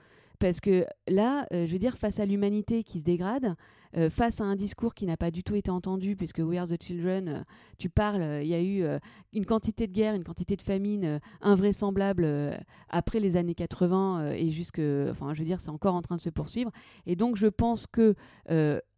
Parce 0.44 0.60
que 0.60 0.86
là, 1.08 1.48
euh, 1.54 1.66
je 1.66 1.72
veux 1.72 1.80
dire, 1.80 1.96
face 1.96 2.20
à 2.20 2.26
l'humanité 2.26 2.84
qui 2.84 3.00
se 3.00 3.06
dégrade, 3.06 3.56
euh, 3.96 4.10
face 4.10 4.42
à 4.42 4.44
un 4.44 4.58
discours 4.58 4.94
qui 4.94 5.06
n'a 5.06 5.16
pas 5.16 5.32
du 5.32 5.42
tout 5.42 5.56
été 5.56 5.72
entendu, 5.72 6.18
puisque 6.18 6.40
We 6.40 6.60
Are 6.60 6.68
the 6.68 6.84
Children, 6.84 7.30
euh, 7.30 7.44
tu 7.78 7.90
parles, 7.90 8.42
il 8.42 8.50
y 8.50 8.54
a 8.54 8.62
eu 8.62 8.84
une 9.32 9.46
quantité 9.46 9.88
de 9.88 9.94
guerre, 9.94 10.16
une 10.16 10.26
quantité 10.26 10.58
de 10.58 10.62
famine 10.62 11.06
euh, 11.06 11.20
invraisemblable 11.40 12.26
euh, 12.26 12.58
après 12.90 13.22
les 13.22 13.38
années 13.38 13.56
80 13.56 14.20
euh, 14.20 14.32
et 14.34 14.52
jusque, 14.52 14.82
enfin, 15.10 15.34
je 15.34 15.40
veux 15.40 15.46
dire, 15.46 15.62
c'est 15.62 15.70
encore 15.70 15.96
en 15.96 16.02
train 16.02 16.18
de 16.18 16.22
se 16.22 16.30
poursuivre. 16.30 16.72
Et 17.06 17.16
donc, 17.16 17.38
je 17.38 17.48
pense 17.48 17.88
que 17.88 18.14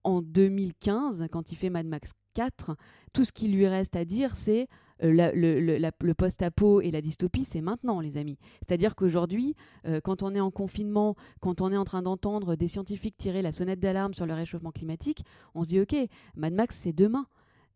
en 0.03 0.23
2015, 0.23 1.27
quand 1.31 1.51
il 1.51 1.57
fait 1.57 1.69
Mad 1.69 1.85
Max 1.85 2.13
4, 2.33 2.75
tout 3.13 3.23
ce 3.23 3.31
qui 3.31 3.49
lui 3.49 3.67
reste 3.67 3.95
à 3.95 4.03
dire, 4.03 4.35
c'est 4.35 4.67
euh, 5.03 5.11
le, 5.11 6.13
post-apo 6.13 6.81
et 6.81 6.91
la 6.91 7.01
dystopie, 7.01 7.43
c'est 7.43 7.61
maintenant, 7.61 7.99
les 7.99 8.17
amis. 8.17 8.37
C'est-à-dire 8.65 8.95
qu'aujourd'hui, 8.95 9.55
euh, 9.85 9.99
quand 10.01 10.23
on 10.23 10.33
est 10.33 10.39
en 10.39 10.51
confinement, 10.51 11.15
quand 11.41 11.61
on 11.61 11.71
est 11.71 11.77
en 11.77 11.83
train 11.83 12.01
d'entendre 12.01 12.55
des 12.55 12.67
scientifiques 12.67 13.17
tirer 13.17 13.41
la 13.41 13.51
sonnette 13.51 13.79
d'alarme 13.79 14.13
sur 14.13 14.25
le 14.25 14.33
réchauffement 14.33 14.71
climatique, 14.71 15.23
on 15.53 15.63
se 15.63 15.69
dit, 15.69 15.81
OK, 15.81 15.95
Mad 16.35 16.53
Max, 16.53 16.77
c'est 16.77 16.93
demain. 16.93 17.27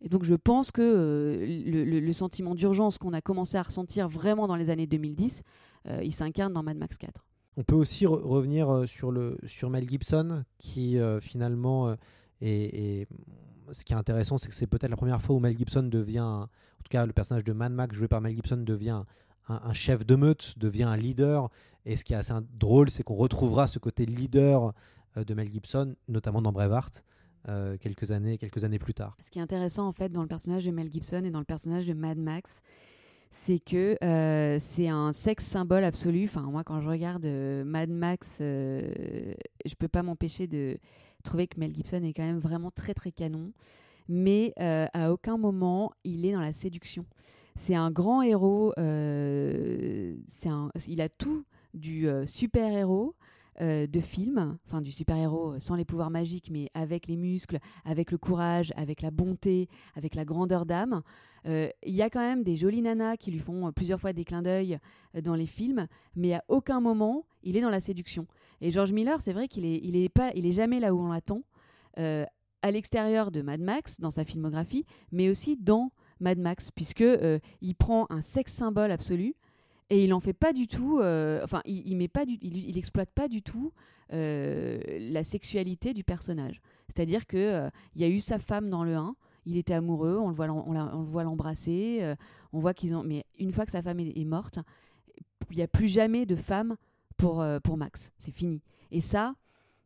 Et 0.01 0.07
donc 0.07 0.23
je 0.23 0.33
pense 0.33 0.71
que 0.71 0.81
euh, 0.81 1.45
le, 1.65 2.13
sentiment 2.13 2.55
d'urgence 2.55 2.97
qu'on 2.97 3.11
a 3.11 3.19
commencé 3.19 3.57
à 3.57 3.63
ressentir 3.63 4.07
vraiment 4.07 4.47
dans 4.47 4.55
les 4.55 4.69
années 4.69 4.87
2010, 4.87 5.43
euh, 5.87 5.99
il 6.01 6.13
s'incarne 6.13 6.53
dans 6.53 6.63
Mad 6.63 6.77
Max 6.77 6.97
4. 6.97 7.25
On 7.57 7.63
peut 7.63 7.75
aussi 7.75 8.05
re- 8.05 8.21
revenir 8.21 8.85
sur, 8.87 9.11
Mel 9.11 9.89
Gibson, 9.89 10.45
qui 10.57 10.97
finalement 11.19 11.93
Ce 12.39 13.83
qui 13.83 13.91
est 13.91 13.97
intéressant, 13.97 14.37
c'est 14.37 14.47
que 14.47 14.55
c'est 14.55 14.67
peut-être 14.67 14.89
la 14.89 14.95
première 14.95 15.21
fois 15.21 15.35
où 15.35 15.39
Mel 15.39 15.57
Gibson 15.57 15.83
devient, 15.83 16.45
en 16.79 16.83
tout 16.83 16.89
cas 16.89 17.05
le 17.05 17.13
personnage 17.13 17.43
de 17.43 17.53
Mad 17.53 17.71
Max 17.71 17.95
joué 17.95 18.07
par 18.07 18.21
Mel 18.21 18.35
Gibson 18.35 18.57
devient 18.57 19.03
un, 19.47 19.73
chef 19.73 20.05
de 20.05 20.15
meute, 20.15 20.57
devient 20.57 20.83
un 20.83 20.97
leader. 20.97 21.49
Et 21.85 21.97
ce 21.97 22.03
qui 22.03 22.13
est 22.13 22.17
assez 22.17 22.33
drôle, 22.53 22.89
c'est 22.89 23.03
qu'on 23.03 23.15
retrouvera 23.15 23.67
ce 23.67 23.79
côté 23.79 24.05
leader 24.05 24.73
euh, 25.17 25.23
de 25.23 25.33
Mel 25.33 25.49
Gibson, 25.49 25.95
notamment 26.07 26.41
dans 26.41 26.51
Braveheart, 26.51 27.03
euh, 27.47 27.77
quelques, 27.77 28.11
années, 28.11 28.37
quelques 28.37 28.63
années 28.63 28.79
plus 28.79 28.93
tard. 28.93 29.17
Ce 29.23 29.29
qui 29.29 29.39
est 29.39 29.41
intéressant 29.41 29.87
en 29.87 29.91
fait 29.91 30.09
dans 30.11 30.21
le 30.21 30.27
personnage 30.27 30.65
de 30.65 30.71
Mel 30.71 30.91
Gibson 30.91 31.23
et 31.23 31.31
dans 31.31 31.39
le 31.39 31.45
personnage 31.45 31.87
de 31.87 31.93
Mad 31.93 32.17
Max, 32.17 32.61
c'est 33.31 33.59
que 33.59 33.97
euh, 34.03 34.57
c'est 34.59 34.87
un 34.87 35.13
sexe 35.13 35.45
symbole 35.45 35.83
absolu. 35.83 36.25
Enfin, 36.25 36.41
moi, 36.41 36.63
quand 36.63 36.81
je 36.81 36.87
regarde 36.87 37.25
Mad 37.25 37.89
Max, 37.89 38.37
euh, 38.41 39.33
je 39.65 39.75
peux 39.75 39.87
pas 39.87 40.03
m'empêcher 40.03 40.47
de 40.47 40.77
trouver 41.23 41.47
que 41.47 41.59
Mel 41.59 41.75
Gibson 41.75 42.03
est 42.03 42.13
quand 42.13 42.25
même 42.25 42.39
vraiment 42.39 42.71
très 42.71 42.93
très 42.93 43.11
canon. 43.11 43.51
Mais 44.09 44.53
euh, 44.59 44.87
à 44.93 45.13
aucun 45.13 45.37
moment 45.37 45.93
il 46.03 46.25
est 46.25 46.33
dans 46.33 46.41
la 46.41 46.51
séduction. 46.51 47.05
C'est 47.55 47.75
un 47.75 47.91
grand 47.91 48.21
héros. 48.21 48.73
euh, 48.77 50.15
il 50.87 51.01
a 51.01 51.09
tout 51.09 51.45
du 51.73 52.09
euh, 52.09 52.25
super 52.25 52.73
héros. 52.73 53.15
euh, 53.61 53.87
de 53.87 53.99
film, 53.99 54.57
enfin 54.65 54.81
du 54.81 54.91
super-héros 54.91 55.59
sans 55.59 55.75
les 55.75 55.85
pouvoirs 55.85 56.09
magiques, 56.09 56.49
mais 56.49 56.69
avec 56.73 57.07
les 57.07 57.17
muscles, 57.17 57.59
avec 57.83 58.11
le 58.11 58.17
courage, 58.17 58.71
avec 58.75 59.01
la 59.01 59.11
bonté, 59.11 59.67
avec 59.95 60.15
la 60.15 60.23
grandeur 60.25 60.65
d'âme. 60.65 61.01
Il 61.45 61.71
y 61.85 62.01
a 62.01 62.09
quand 62.09 62.21
même 62.21 62.43
des 62.43 62.57
jolies 62.57 62.81
nanas 62.81 63.17
qui 63.17 63.31
lui 63.31 63.39
font 63.39 63.71
plusieurs 63.71 63.99
fois 63.99 64.13
des 64.13 64.23
clins 64.23 64.41
d'œil 64.41 64.77
dans 65.23 65.35
les 65.35 65.45
films, 65.45 65.87
mais 66.15 66.33
à 66.33 66.43
aucun 66.47 66.79
moment 66.79 67.25
il 67.43 67.57
est 67.57 67.61
dans 67.61 67.69
la 67.69 67.79
séduction. 67.79 68.27
Et 68.61 68.71
George 68.71 68.91
Miller, 68.91 69.21
c'est 69.21 69.33
vrai 69.33 69.47
qu'il 69.47 69.65
est, 69.65 69.79
il 69.83 69.95
est 69.95 70.09
pas, 70.09 70.31
il 70.35 70.45
est 70.45 70.51
jamais 70.51 70.79
là 70.79 70.93
où 70.93 70.99
on 70.99 71.11
l'attend, 71.11 71.41
à 72.61 72.71
l'extérieur 72.71 73.31
de 73.31 73.41
Mad 73.41 73.61
Max 73.61 73.99
dans 73.99 74.11
sa 74.11 74.25
filmographie, 74.25 74.85
mais 75.11 75.29
aussi 75.29 75.57
dans 75.57 75.91
Mad 76.19 76.37
Max, 76.37 76.71
puisque 76.71 77.01
euh, 77.01 77.39
il 77.61 77.75
prend 77.75 78.05
un 78.09 78.21
sexe 78.21 78.53
symbole 78.53 78.91
absolu 78.91 79.35
et 79.89 80.03
il 80.03 80.13
en 80.13 80.19
fait 80.19 80.33
pas 80.33 80.53
du 80.53 80.67
tout. 80.67 80.99
euh, 80.99 81.41
enfin, 81.43 81.61
il, 81.65 81.87
il 81.87 81.95
met 81.97 82.07
pas 82.07 82.25
du, 82.25 82.37
il, 82.41 82.77
exploite 82.77 83.09
pas 83.11 83.27
du 83.27 83.41
tout 83.41 83.71
euh, 84.13 84.79
la 84.99 85.23
sexualité 85.23 85.93
du 85.93 86.03
personnage. 86.03 86.61
C'est-à-dire 86.87 87.25
que 87.27 87.69
il 87.95 88.01
y 88.01 88.03
a 88.03 88.07
eu 88.07 88.19
sa 88.19 88.39
femme 88.39 88.69
dans 88.69 88.83
le 88.83 88.95
1, 88.95 89.15
il 89.45 89.57
était 89.57 89.73
amoureux, 89.73 90.17
on 90.17 90.27
le 90.27 90.33
voit, 90.33 91.23
l'embrasser, 91.23 92.15
on 92.51 92.59
voit 92.59 92.73
qu'ils 92.73 92.95
ont. 92.95 93.03
Mais 93.03 93.25
une 93.39 93.51
fois 93.51 93.65
que 93.65 93.71
sa 93.71 93.81
femme 93.81 93.99
est, 93.99 94.17
est 94.17 94.25
morte, 94.25 94.59
il 95.51 95.57
n'y 95.57 95.63
a 95.63 95.67
plus 95.67 95.87
jamais 95.87 96.25
de 96.25 96.35
femme 96.35 96.75
pour, 97.17 97.45
pour 97.63 97.77
Max. 97.77 98.11
C'est 98.17 98.33
fini. 98.33 98.61
Et 98.91 99.01
ça, 99.01 99.35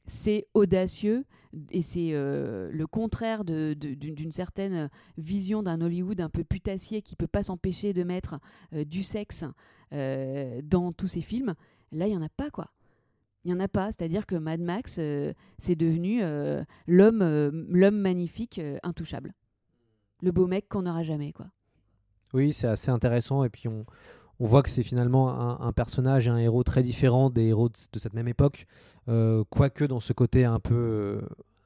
c'est 0.06 0.48
audacieux 0.54 1.26
et 1.72 1.82
c'est 1.82 2.10
euh, 2.12 2.70
le 2.72 2.88
contraire 2.88 3.46
d'une 3.46 4.32
certaine 4.32 4.90
vision 5.18 5.64
d'un 5.64 5.82
Hollywood 5.82 6.20
un 6.20 6.30
peu 6.30 6.44
putassier 6.44 7.02
qui 7.02 7.16
peut 7.16 7.28
pas 7.28 7.44
s'empêcher 7.44 7.94
de 7.94 8.04
mettre 8.04 8.40
euh, 8.74 8.84
du 8.84 9.04
sexe 9.04 9.46
euh, 9.94 10.62
dans 10.64 10.92
tous 10.92 11.08
ses 11.08 11.22
films. 11.22 11.54
Là, 11.92 12.08
il 12.08 12.14
y 12.14 12.18
en 12.18 12.24
a 12.24 12.30
pas 12.30 12.50
quoi. 12.50 12.72
Il 13.46 13.52
y 13.52 13.54
en 13.54 13.60
a 13.60 13.68
pas, 13.68 13.92
c'est-à-dire 13.92 14.26
que 14.26 14.36
Mad 14.36 14.62
Max, 14.62 15.02
c'est 15.58 15.76
devenu 15.76 16.22
l'homme, 16.88 17.66
l'homme 17.70 17.98
magnifique, 17.98 18.62
intouchable, 18.84 19.34
le 20.22 20.32
beau 20.32 20.48
mec 20.48 20.70
qu'on 20.70 20.84
n'aura 20.84 21.04
jamais 21.04 21.34
quoi. 21.34 21.48
Oui, 22.34 22.54
c'est 22.54 22.68
assez 22.68 22.90
intéressant. 22.90 23.44
Et 23.44 23.50
puis, 23.50 23.68
on, 23.68 23.86
on 24.44 24.46
voit 24.46 24.62
que 24.62 24.70
c'est 24.70 24.84
finalement 24.84 25.62
un, 25.62 25.72
personnage 25.72 26.28
et 26.28 26.30
un 26.30 26.38
héros 26.38 26.64
très 26.64 26.84
différent 26.84 27.30
des 27.30 27.46
héros 27.46 27.70
de, 27.70 27.98
cette 27.98 28.14
même 28.14 28.28
époque. 28.28 28.66
Euh, 29.08 29.46
quoique, 29.50 29.86
dans 29.86 30.02
ce 30.02 30.12
côté 30.12 30.44
un 30.44 30.60
peu, 30.60 30.76
euh, 30.76 31.22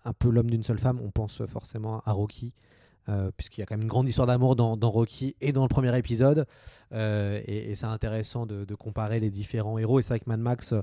un 0.06 0.14
peu 0.14 0.30
l'homme 0.30 0.52
d'une 0.52 0.62
seule 0.62 0.78
femme, 0.78 1.00
on 1.04 1.10
pense 1.10 1.44
forcément 1.48 2.02
à 2.06 2.12
Rocky, 2.12 2.54
euh, 3.10 3.32
puisqu'il 3.36 3.62
y 3.62 3.64
a 3.64 3.66
quand 3.66 3.74
même 3.74 3.82
une 3.82 3.90
grande 3.90 4.08
histoire 4.08 4.28
d'amour 4.28 4.56
dans, 4.56 4.92
Rocky 4.92 5.36
et 5.42 5.54
dans 5.54 5.64
le 5.64 5.70
premier 5.70 5.98
épisode. 5.98 6.46
Et, 6.92 7.74
c'est 7.74 7.88
intéressant 7.88 8.46
de, 8.46 8.76
comparer 8.76 9.20
les 9.20 9.32
différents 9.32 9.80
héros. 9.80 9.98
Et 9.98 10.04
c'est 10.04 10.10
vrai 10.10 10.20
que 10.20 10.30
Max, 10.30 10.76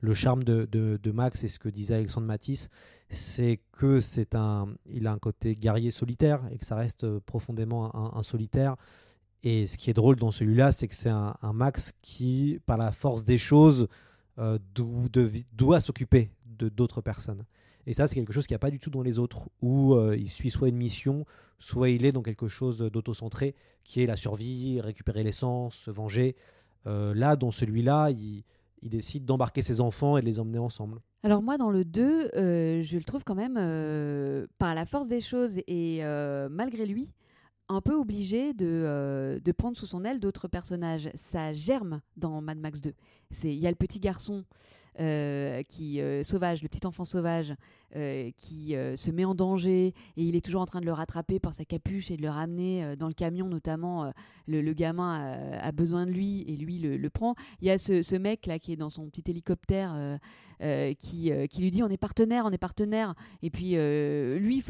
le 0.00 0.14
charme 0.14 0.44
de, 0.44 1.12
Max 1.12 1.44
et 1.44 1.48
ce 1.48 1.58
que 1.58 1.68
disait 1.68 1.96
Alexandre 1.96 2.28
Matisse, 2.28 2.70
c'est 3.10 3.60
que 3.72 4.00
c'est 4.00 4.34
un, 4.34 4.68
il 4.86 5.06
a 5.06 5.12
un 5.12 5.18
côté 5.18 5.54
guerrier 5.54 5.90
solitaire 5.90 6.40
et 6.50 6.56
que 6.56 6.64
ça 6.64 6.76
reste 6.76 7.18
profondément 7.18 8.16
un 8.16 8.22
solitaire. 8.22 8.76
Et 9.44 9.66
ce 9.66 9.76
qui 9.76 9.90
est 9.90 9.94
drôle 9.94 10.16
dans 10.16 10.30
celui-là, 10.30 10.72
c'est 10.72 10.88
que 10.88 10.94
c'est 10.94 11.10
un, 11.10 11.36
Max 11.52 11.92
qui, 12.00 12.60
par 12.66 12.78
la 12.78 12.92
force 12.92 13.24
des 13.24 13.38
choses, 13.38 13.88
euh, 14.38 14.58
doit 15.52 15.80
s'occuper 15.80 16.30
de 16.46 16.68
d'autres 16.68 17.00
personnes. 17.00 17.44
Et 17.86 17.94
ça, 17.94 18.06
c'est 18.06 18.14
quelque 18.14 18.32
chose 18.32 18.46
qu'il 18.46 18.54
n'y 18.54 18.56
a 18.56 18.60
pas 18.60 18.70
du 18.70 18.78
tout 18.78 18.90
dans 18.90 19.02
les 19.02 19.18
autres, 19.18 19.48
où 19.60 19.94
euh, 19.94 20.16
il 20.16 20.28
suit 20.28 20.50
soit 20.50 20.68
une 20.68 20.76
mission, 20.76 21.24
soit 21.58 21.90
il 21.90 22.04
est 22.04 22.12
dans 22.12 22.22
quelque 22.22 22.48
chose 22.48 22.78
d'autocentré, 22.78 23.54
qui 23.84 24.02
est 24.02 24.06
la 24.06 24.16
survie, 24.16 24.80
récupérer 24.80 25.24
l'essence, 25.24 25.74
se 25.74 25.90
venger. 25.90 26.36
Euh, 26.86 27.12
là, 27.14 27.36
dans 27.36 27.50
celui-là, 27.50 28.10
il, 28.10 28.44
il 28.82 28.90
décide 28.90 29.24
d'embarquer 29.24 29.62
ses 29.62 29.80
enfants 29.80 30.16
et 30.16 30.20
de 30.20 30.26
les 30.26 30.38
emmener 30.38 30.58
ensemble. 30.58 31.00
Alors 31.24 31.42
moi, 31.42 31.56
dans 31.56 31.70
le 31.70 31.84
2, 31.84 32.30
euh, 32.34 32.82
je 32.82 32.96
le 32.96 33.04
trouve 33.04 33.24
quand 33.24 33.34
même, 33.34 33.54
par 34.58 34.74
la 34.74 34.86
force 34.86 35.08
des 35.08 35.20
choses 35.20 35.58
et 35.66 36.02
malgré 36.50 36.86
lui, 36.86 37.10
un 37.72 37.80
peu 37.80 37.94
obligé 37.94 38.54
de, 38.54 38.66
euh, 38.66 39.40
de 39.40 39.52
prendre 39.52 39.76
sous 39.76 39.86
son 39.86 40.04
aile 40.04 40.20
d'autres 40.20 40.48
personnages. 40.48 41.10
Ça 41.14 41.52
germe 41.52 42.00
dans 42.16 42.40
Mad 42.40 42.58
Max 42.58 42.80
2. 42.80 42.94
C'est- 43.30 43.52
Il 43.52 43.58
y 43.60 43.66
a 43.66 43.70
le 43.70 43.76
petit 43.76 44.00
garçon 44.00 44.44
euh, 45.00 45.62
qui 45.62 46.00
euh, 46.02 46.22
sauvage, 46.22 46.62
le 46.62 46.68
petit 46.68 46.86
enfant 46.86 47.04
sauvage, 47.04 47.54
qui 48.38 48.74
se 48.96 49.10
met 49.10 49.26
en 49.26 49.34
danger 49.34 49.88
et 50.16 50.24
il 50.24 50.34
est 50.34 50.40
toujours 50.42 50.62
en 50.62 50.66
train 50.66 50.80
de 50.80 50.86
le 50.86 50.94
rattraper 50.94 51.38
par 51.38 51.52
sa 51.52 51.66
capuche 51.66 52.10
et 52.10 52.16
de 52.16 52.22
le 52.22 52.30
ramener 52.30 52.96
dans 52.96 53.06
le 53.08 53.12
camion, 53.12 53.48
notamment. 53.48 54.10
le, 54.46 54.62
le 54.62 54.72
gamin 54.72 55.36
a, 55.60 55.72
besoin 55.72 56.06
de 56.06 56.10
lui 56.10 56.40
et 56.48 56.56
lui 56.56 56.78
le, 56.78 57.10
prend. 57.10 57.34
Il 57.60 57.66
y 57.66 57.70
a 57.70 57.76
ce, 57.76 58.00
ce 58.00 58.14
mec 58.14 58.46
là 58.46 58.58
qui 58.58 58.72
est 58.72 58.76
dans 58.76 58.88
son 58.88 59.10
petit 59.10 59.30
hélicoptère. 59.30 60.18
qui, 60.98 61.30
qui 61.50 61.60
lui 61.60 61.70
dit 61.70 61.82
on 61.82 61.88
est 61.90 61.98
partenaire, 61.98 62.44
on 62.46 62.50
est 62.50 62.56
partenaire. 62.56 63.14
Et 63.42 63.50
puis 63.50 63.72
lui, 63.72 64.64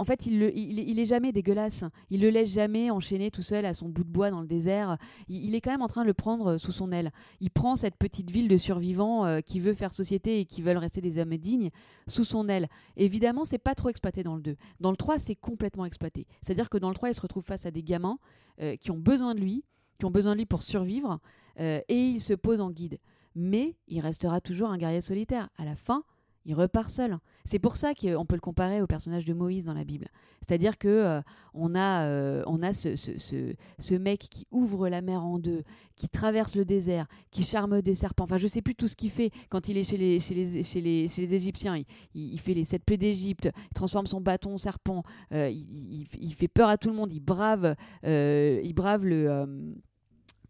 en 0.00 0.04
fait, 0.04 0.24
il, 0.24 0.38
le- 0.38 0.56
est 0.56 1.04
jamais 1.04 1.30
dégueulasse. 1.30 1.84
Il 2.08 2.22
le 2.22 2.30
laisse 2.30 2.54
jamais 2.54 2.90
enchaîner 2.90 3.30
tout 3.30 3.42
seul 3.42 3.66
à 3.66 3.74
son 3.74 3.90
bout 3.90 4.02
de 4.02 4.08
bois 4.08 4.30
dans 4.30 4.40
le 4.40 4.46
désert. 4.46 4.96
Il, 5.28 5.54
est 5.54 5.60
quand 5.60 5.72
même 5.72 5.82
en 5.82 5.88
train 5.88 6.00
de 6.00 6.06
le 6.06 6.14
prendre 6.14 6.52
euh, 6.52 6.58
sous 6.58 6.72
son 6.72 6.90
aile. 6.90 7.12
Il 7.40 7.50
prend 7.50 7.76
cette 7.76 7.96
petite 7.96 8.30
ville 8.30 8.48
de 8.48 8.56
survivants 8.56 9.26
euh, 9.26 9.40
qui 9.40 9.60
veut 9.60 9.74
faire 9.74 9.92
société 9.92 10.40
et 10.40 10.46
qui 10.46 10.62
veulent 10.62 10.78
rester 10.78 11.02
des 11.02 11.18
hommes 11.18 11.36
dignes 11.36 11.68
sous 12.06 12.24
son 12.24 12.48
aile. 12.48 12.68
Évidemment, 12.96 13.44
c'est 13.44 13.58
pas 13.58 13.74
trop 13.74 13.90
exploité 13.90 14.22
dans 14.22 14.36
le 14.36 14.40
2. 14.40 14.56
Dans 14.80 14.90
le 14.90 14.96
3, 14.96 15.18
c'est 15.18 15.36
complètement 15.36 15.84
exploité. 15.84 16.26
C'est-à-dire 16.40 16.70
que 16.70 16.78
dans 16.78 16.88
le 16.88 16.94
3, 16.94 17.10
il 17.10 17.14
se 17.14 17.20
retrouve 17.20 17.44
face 17.44 17.66
à 17.66 17.70
des 17.70 17.82
gamins 17.82 18.18
euh, 18.62 18.76
qui 18.76 18.90
ont 18.90 18.98
besoin 18.98 19.34
de 19.34 19.40
lui, 19.40 19.64
qui 19.98 20.06
ont 20.06 20.10
besoin 20.10 20.32
de 20.32 20.38
lui 20.38 20.46
pour 20.46 20.62
survivre, 20.62 21.20
et 21.58 21.84
il 21.90 22.20
se 22.20 22.32
pose 22.32 22.62
en 22.62 22.70
guide 22.70 22.98
mais 23.34 23.76
il 23.86 24.00
restera 24.00 24.40
toujours 24.40 24.70
un 24.70 24.78
guerrier 24.78 25.02
solitaire. 25.02 25.50
À 25.58 25.66
la 25.66 25.76
fin, 25.76 26.04
il 26.44 26.54
repart 26.54 26.88
seul. 26.90 27.18
C'est 27.44 27.58
pour 27.58 27.76
ça 27.76 27.94
qu'on 27.94 28.24
peut 28.26 28.34
le 28.36 28.40
comparer 28.40 28.82
au 28.82 28.86
personnage 28.86 29.24
de 29.24 29.34
Moïse 29.34 29.64
dans 29.64 29.74
la 29.74 29.84
Bible. 29.84 30.08
C'est-à-dire 30.40 30.78
que 30.78 30.88
euh, 30.88 31.20
on 31.54 31.74
a, 31.74 32.04
euh, 32.06 32.42
on 32.46 32.62
a 32.62 32.72
ce, 32.72 32.96
ce- 32.96 33.18
ce- 33.18 33.94
mec 33.94 34.20
qui 34.30 34.46
ouvre 34.50 34.88
la 34.88 35.02
mer 35.02 35.22
en 35.24 35.38
deux, 35.38 35.62
qui 35.96 36.08
traverse 36.08 36.54
le 36.54 36.64
désert, 36.64 37.06
qui 37.30 37.44
charme 37.44 37.82
des 37.82 37.94
serpents. 37.94 38.24
Enfin, 38.24 38.38
je 38.38 38.46
sais 38.46 38.62
plus 38.62 38.74
tout 38.74 38.88
ce 38.88 38.96
qu'il 38.96 39.10
fait 39.10 39.30
quand 39.50 39.68
il 39.68 39.76
est 39.76 39.84
chez 39.84 39.96
les, 39.98 40.18
chez 40.20 40.34
les, 40.34 40.62
chez 40.62 40.80
les, 40.80 41.08
chez 41.08 41.20
les 41.22 41.34
Égyptiens. 41.34 41.76
Il, 42.14 42.40
fait 42.40 42.54
les 42.54 42.64
sept 42.64 42.84
plaies 42.84 42.96
d'Égypte, 42.96 43.50
il 43.54 43.74
transforme 43.74 44.06
son 44.06 44.20
bâton 44.20 44.54
en 44.54 44.58
serpent, 44.58 45.02
euh, 45.32 45.48
il, 45.50 46.06
il- 46.20 46.34
fait 46.34 46.48
peur 46.48 46.68
à 46.70 46.78
tout 46.78 46.88
le 46.88 46.94
monde, 46.94 47.12
il 47.12 47.20
brave, 47.20 47.74
il 48.04 48.72
brave 48.74 49.04
le... 49.04 49.74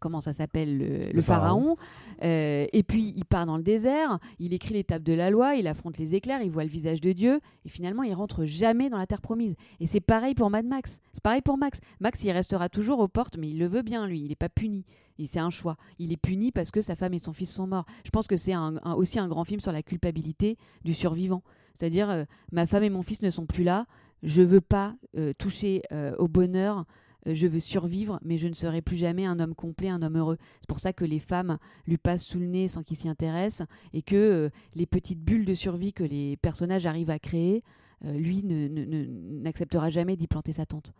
comment 0.01 0.19
ça 0.19 0.33
s'appelle 0.33 0.77
le, 0.77 1.11
le 1.13 1.21
pharaon, 1.21 1.77
Euh, 2.23 2.67
et 2.73 2.83
puis 2.83 3.13
il 3.15 3.25
part 3.25 3.45
dans 3.45 3.57
le 3.57 3.63
désert, 3.63 4.19
il 4.39 4.53
écrit 4.53 4.73
les 4.75 4.83
tables 4.83 5.05
de 5.05 5.13
la 5.13 5.29
loi, 5.31 5.55
il 5.55 5.65
affronte 5.67 5.97
les 5.97 6.13
éclairs, 6.13 6.41
il 6.43 6.51
voit 6.51 6.63
le 6.65 6.69
visage 6.69 7.01
de 7.01 7.13
Dieu, 7.13 7.39
et 7.65 7.69
finalement 7.69 8.03
il 8.03 8.13
rentre 8.13 8.45
jamais 8.45 8.89
dans 8.89 8.97
la 8.97 9.07
terre 9.07 9.21
promise. 9.21 9.55
Et 9.79 9.87
c'est 9.87 10.01
pareil 10.01 10.35
pour 10.35 10.49
Mad 10.49 10.65
Max. 10.65 10.99
C'est 11.13 11.23
pareil 11.23 11.41
pour 11.41 11.57
Max. 11.57 11.79
Max, 11.99 12.23
il 12.23 12.31
restera 12.31 12.69
toujours 12.69 12.99
aux 12.99 13.07
portes, 13.07 13.37
mais 13.37 13.49
il 13.49 13.57
le 13.57 13.65
veut 13.67 13.81
bien, 13.81 14.05
lui. 14.05 14.19
Il 14.19 14.27
n'est 14.29 14.35
pas 14.35 14.49
puni. 14.49 14.83
Il- 15.17 15.27
C'est 15.27 15.39
un 15.39 15.49
choix. 15.49 15.77
Il 15.99 16.11
est 16.11 16.17
puni 16.17 16.51
parce 16.51 16.69
que 16.71 16.81
sa 16.81 16.95
femme 16.95 17.13
et 17.13 17.19
son 17.19 17.33
fils 17.33 17.51
sont 17.51 17.65
morts. 17.67 17.85
Je 18.05 18.09
pense 18.11 18.27
que 18.27 18.37
c'est 18.37 18.53
un- 18.53 18.75
un- 18.83 18.93
aussi 18.93 19.17
un 19.19 19.27
grand 19.27 19.43
film 19.45 19.59
sur 19.61 19.71
la 19.71 19.81
culpabilité 19.81 20.57
du 20.83 20.93
survivant. 20.93 21.41
C'est-à-dire, 21.77 22.09
euh, 22.09 22.25
ma 22.51 22.67
femme 22.67 22.83
et 22.83 22.89
mon 22.91 23.01
fils 23.01 23.21
ne 23.23 23.29
sont 23.31 23.45
plus 23.47 23.63
là, 23.63 23.85
je 24.23 24.43
veux 24.43 24.61
pas 24.61 24.93
euh, 25.17 25.33
toucher 25.37 25.81
au 26.19 26.27
bonheur 26.27 26.85
je 27.25 27.47
veux 27.47 27.59
survivre, 27.59 28.19
mais 28.23 28.37
je 28.37 28.47
ne 28.47 28.53
serai 28.53 28.81
plus 28.81 28.97
jamais 28.97 29.25
un 29.25 29.39
homme 29.39 29.55
complet, 29.55 29.89
un 29.89 30.01
homme 30.01 30.17
heureux. 30.17 30.37
C'est 30.59 30.67
pour 30.69 30.79
ça 30.79 30.93
que 30.93 31.05
les 31.05 31.19
femmes 31.19 31.57
lui 31.87 31.97
passent 31.97 32.25
sous 32.25 32.39
le 32.39 32.47
nez 32.47 32.67
sans 32.67 32.83
qu'il 32.83 32.97
s'y 32.97 33.09
intéresse, 33.09 33.61
et 33.93 34.01
que 34.01 34.15
euh, 34.15 34.49
les 34.75 34.85
petites 34.85 35.21
bulles 35.21 35.45
de 35.45 35.55
survie 35.55 35.93
que 35.93 36.03
les 36.03 36.37
personnages 36.37 36.85
arrivent 36.85 37.09
à 37.11 37.19
créer, 37.19 37.63
euh, 38.05 38.13
lui 38.13 38.43
ne- 38.43 38.67
ne- 38.67 38.85
ne- 38.85 39.05
n'acceptera 39.41 39.89
jamais 39.89 40.15
d'y 40.15 40.27
planter 40.27 40.53
sa 40.53 40.65
tente. 40.65 40.93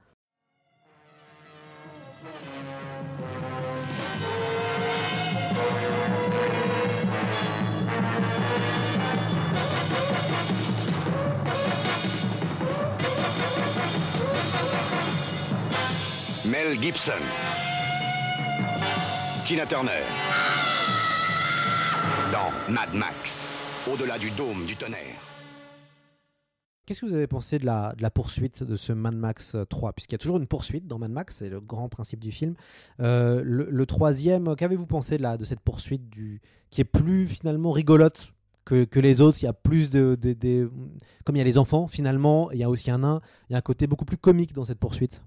Gibson. 16.76 17.12
Tina 19.46 19.66
Turner. 19.66 20.04
Dans 22.32 22.74
Mad 22.74 22.94
Max, 22.94 23.44
au-delà 23.92 24.18
du 24.18 24.30
dôme 24.32 24.66
du 24.66 24.76
tonnerre. 24.76 24.98
Qu'est-ce 26.86 27.02
que 27.02 27.06
vous 27.06 27.14
avez 27.14 27.28
pensé 27.28 27.60
de 27.60 27.66
la, 27.66 27.94
poursuite 28.14 28.64
de 28.64 28.76
ce 28.76 28.92
Mad 28.94 29.16
Max 29.16 29.56
euh, 29.56 29.66
3 29.66 29.94
Puisqu'il 29.94 30.14
y 30.14 30.16
a 30.16 30.18
toujours 30.20 30.38
une 30.38 30.48
poursuite 30.48 30.88
dans 30.88 30.98
Mad 31.00 31.12
Max, 31.12 31.38
c'est 31.38 31.50
le 31.50 31.62
grand 31.62 31.90
principe 31.90 32.20
du 32.20 32.32
film. 32.32 32.56
Euh, 33.00 33.42
le, 33.46 33.86
troisième, 33.86 34.56
qu'avez-vous 34.56 34.88
pensé 34.88 35.18
de, 35.18 35.38
de 35.38 35.46
cette 35.46 35.62
poursuite 35.62 36.04
qui 36.70 36.82
est 36.82 36.86
plus 36.86 37.28
finalement 37.28 37.72
rigolote 37.72 38.34
que, 38.66 38.88
les 39.00 39.22
autres? 39.22 39.38
Il 39.42 39.46
y 39.46 39.50
a 39.50 39.54
plus 39.54 39.90
de, 39.90 40.18
de- 40.20 40.34
de- 40.34 40.72
Comme 41.26 41.36
il 41.36 41.40
y 41.40 41.42
a 41.42 41.46
les 41.46 41.58
enfants, 41.58 41.88
finalement, 41.88 42.52
il 42.52 42.60
y 42.60 42.64
a 42.64 42.70
aussi 42.70 42.92
un 42.92 43.00
nain, 43.00 43.22
il 43.50 43.54
y 43.54 43.56
a 43.56 43.60
un 43.60 43.62
côté 43.62 43.88
beaucoup 43.88 44.06
plus 44.06 44.18
comique 44.18 44.54
dans 44.54 44.64
cette 44.66 44.80
poursuite. 44.80 45.22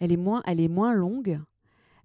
Elle 0.00 0.12
est 0.12 0.16
moins, 0.16 0.42
elle 0.46 0.60
est 0.60 0.68
moins 0.68 0.92
longue. 0.94 1.38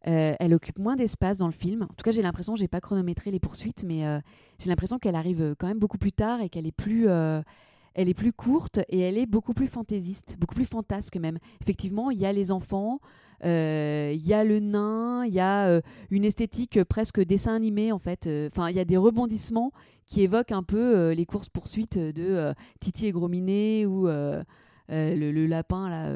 euh, 0.08 0.36
elle 0.40 0.54
occupe 0.54 0.78
moins 0.78 0.96
d'espace 0.96 1.38
dans 1.38 1.48
le 1.48 1.54
film. 1.54 1.84
En 1.84 1.88
tout 1.88 2.04
cas, 2.04 2.12
j'ai 2.12 2.22
l'impression, 2.22 2.56
j'ai 2.56 2.68
pas 2.68 2.80
chronométré 2.82 3.32
les 3.32 3.40
poursuites, 3.40 3.84
mais 3.84 4.06
euh, 4.06 4.20
j'ai 4.60 4.70
l'impression 4.70 5.00
qu'elle 5.00 5.16
arrive 5.16 5.42
euh, 5.42 5.56
quand 5.58 5.68
même 5.68 5.80
beaucoup 5.80 5.98
plus 5.98 6.12
tard 6.12 6.42
et 6.42 6.50
qu'elle 6.50 6.68
est 6.68 6.72
plus, 6.72 7.08
elle 7.08 8.10
est 8.10 8.14
plus 8.14 8.34
courte 8.34 8.80
et 8.90 9.00
elle 9.00 9.18
est 9.18 9.26
beaucoup 9.26 9.54
plus 9.54 9.68
fantaisiste, 9.68 10.38
beaucoup 10.40 10.54
plus 10.56 10.66
fantasque 10.66 11.18
même. 11.18 11.40
Effectivement, 11.62 12.12
il 12.12 12.20
y 12.20 12.26
a 12.26 12.34
les 12.34 12.52
enfants, 12.52 13.00
il 13.44 14.22
y 14.22 14.34
a 14.34 14.44
le 14.44 14.60
nain, 14.60 15.26
il 15.26 15.34
y 15.34 15.40
a 15.40 15.82
une 16.12 16.26
esthétique 16.26 16.84
presque 16.84 17.24
dessin 17.24 17.56
animé 17.56 17.92
en 17.92 18.00
fait. 18.00 18.30
Enfin, 18.52 18.70
il 18.70 18.76
y 18.76 18.80
a 18.80 18.86
des 18.86 18.98
rebondissements 18.98 19.72
qui 20.08 20.22
évoquent 20.22 20.52
un 20.52 20.64
peu 20.64 21.12
les 21.12 21.26
courses 21.26 21.50
poursuites 21.50 21.98
de 21.98 22.54
Titi 22.80 23.08
et 23.08 23.12
Grominet 23.12 23.86
ou 23.86 24.08
le, 24.08 24.44
le 24.90 25.46
lapin 25.48 25.90
là. 25.90 26.12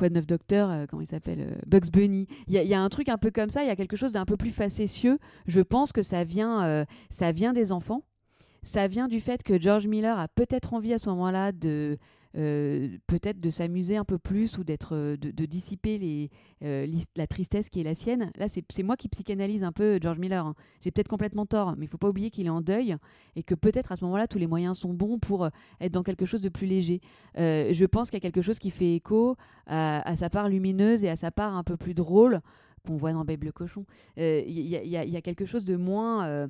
Quoi 0.00 0.08
de 0.08 0.14
neuf 0.14 0.26
docteur, 0.26 0.70
euh, 0.70 0.86
comment 0.88 1.02
il 1.02 1.06
s'appelle 1.06 1.40
euh, 1.40 1.60
Bugs 1.66 1.90
Bunny. 1.92 2.26
Il 2.48 2.54
y, 2.54 2.66
y 2.66 2.74
a 2.74 2.80
un 2.80 2.88
truc 2.88 3.08
un 3.08 3.18
peu 3.18 3.30
comme 3.30 3.50
ça, 3.50 3.62
il 3.62 3.68
y 3.68 3.70
a 3.70 3.76
quelque 3.76 3.96
chose 3.96 4.12
d'un 4.12 4.24
peu 4.24 4.36
plus 4.36 4.50
facétieux. 4.50 5.18
Je 5.46 5.60
pense 5.60 5.92
que 5.92 6.02
ça 6.02 6.24
vient, 6.24 6.64
euh, 6.64 6.84
ça 7.10 7.30
vient 7.30 7.52
des 7.52 7.70
enfants. 7.70 8.02
Ça 8.62 8.88
vient 8.88 9.08
du 9.08 9.20
fait 9.20 9.42
que 9.42 9.60
George 9.60 9.86
Miller 9.86 10.18
a 10.18 10.28
peut-être 10.28 10.74
envie 10.74 10.92
à 10.92 10.98
ce 10.98 11.08
moment-là 11.10 11.52
de 11.52 11.98
euh, 12.36 12.96
peut-être 13.08 13.40
de 13.40 13.50
s'amuser 13.50 13.96
un 13.96 14.04
peu 14.04 14.16
plus 14.18 14.56
ou 14.56 14.62
d'être 14.62 14.94
euh, 14.94 15.16
de, 15.16 15.44
dissiper 15.46 16.30
euh, 16.62 16.86
la 17.16 17.26
tristesse 17.26 17.68
qui 17.68 17.80
est 17.80 17.84
la 17.84 17.96
sienne. 17.96 18.30
Là, 18.36 18.46
c'est 18.48 18.82
moi 18.84 18.96
qui 18.96 19.08
psychanalyse 19.08 19.64
un 19.64 19.72
peu 19.72 19.98
George 20.00 20.18
Miller. 20.18 20.46
hein. 20.46 20.54
J'ai 20.80 20.92
peut-être 20.92 21.08
complètement 21.08 21.44
tort, 21.46 21.74
mais 21.76 21.86
il 21.86 21.88
faut 21.88 21.98
pas 21.98 22.08
oublier 22.08 22.30
qu'il 22.30 22.46
est 22.46 22.50
en 22.50 22.60
deuil 22.60 22.96
et 23.34 23.42
que 23.42 23.54
peut-être 23.56 23.90
à 23.90 23.96
ce 23.96 24.04
moment-là, 24.04 24.28
tous 24.28 24.38
les 24.38 24.46
moyens 24.46 24.78
sont 24.78 24.94
bons 24.94 25.18
pour 25.18 25.48
être 25.80 25.92
dans 25.92 26.04
quelque 26.04 26.24
chose 26.24 26.40
de 26.40 26.48
plus 26.48 26.66
léger. 26.66 27.00
Je 27.36 27.84
pense 27.86 28.10
qu'il 28.10 28.16
y 28.16 28.22
a 28.22 28.28
quelque 28.30 28.42
chose 28.42 28.58
qui 28.58 28.70
fait 28.70 28.94
écho 28.94 29.36
à, 29.66 30.14
sa 30.16 30.30
part 30.30 30.48
lumineuse 30.48 31.04
et 31.04 31.08
à 31.08 31.16
sa 31.16 31.30
part 31.30 31.56
un 31.56 31.64
peu 31.64 31.76
plus 31.76 31.94
drôle 31.94 32.40
qu'on 32.86 32.96
voit 32.96 33.12
dans 33.12 33.24
Babe 33.24 33.44
le 33.44 33.52
cochon. 33.52 33.84
Il 34.16 34.68
y, 34.68 35.16
a- 35.16 35.20
quelque 35.22 35.46
chose 35.46 35.64
de 35.64 35.76
moins 35.76 36.48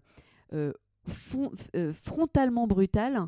frontalement 1.07 2.67
brutal 2.67 3.27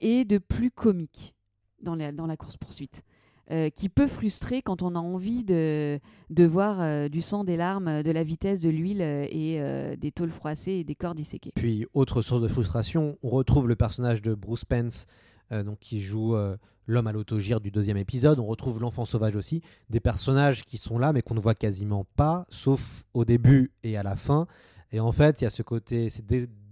et 0.00 0.24
de 0.24 0.38
plus 0.38 0.70
comique 0.70 1.34
dans 1.82 1.94
la, 1.96 2.36
course-poursuite. 2.36 3.02
euh, 3.50 3.68
qui 3.70 3.88
peut 3.88 4.06
frustrer 4.06 4.62
quand 4.62 4.82
on 4.82 4.94
a 4.94 4.98
envie 4.98 5.44
de, 5.44 5.98
de 6.30 6.44
voir 6.44 6.80
euh, 6.80 7.08
du 7.08 7.20
sang, 7.20 7.42
des 7.44 7.56
larmes, 7.56 8.02
de 8.02 8.10
la 8.10 8.22
vitesse, 8.22 8.60
de 8.60 8.68
l'huile 8.68 9.02
euh, 9.02 9.26
et 9.28 9.60
euh, 9.60 9.96
des 9.96 10.12
tôles 10.12 10.30
froissées 10.30 10.72
et 10.74 10.84
des 10.84 10.94
corps 10.94 11.14
disséqués. 11.14 11.52
Puis, 11.56 11.86
autre 11.92 12.22
source 12.22 12.40
de 12.42 12.48
frustration, 12.48 13.18
on 13.22 13.28
retrouve 13.30 13.66
le 13.68 13.76
personnage 13.76 14.22
de 14.22 14.34
Bruce 14.34 14.64
Pence, 14.64 15.06
euh, 15.52 15.64
donc 15.64 15.80
qui 15.80 16.00
joue 16.00 16.36
euh, 16.36 16.56
l'homme 16.86 17.08
à 17.08 17.12
l'autogire 17.12 17.60
du 17.60 17.70
deuxième 17.72 17.96
épisode. 17.96 18.38
On 18.38 18.46
retrouve 18.46 18.80
l'enfant 18.80 19.04
sauvage 19.04 19.34
aussi, 19.34 19.62
des 19.88 20.00
personnages 20.00 20.64
qui 20.64 20.78
sont 20.78 20.98
là 20.98 21.12
mais 21.12 21.22
qu'on 21.22 21.34
ne 21.34 21.40
voit 21.40 21.54
quasiment 21.56 22.06
pas, 22.16 22.46
sauf 22.50 23.04
au 23.14 23.24
début 23.24 23.72
et 23.82 23.96
à 23.96 24.04
la 24.04 24.14
fin. 24.14 24.46
Et 24.92 25.00
en 25.00 25.12
fait, 25.12 25.40
il 25.40 25.44
y 25.44 25.46
a 25.46 25.50
ce 25.50 25.62
côté, 25.62 26.08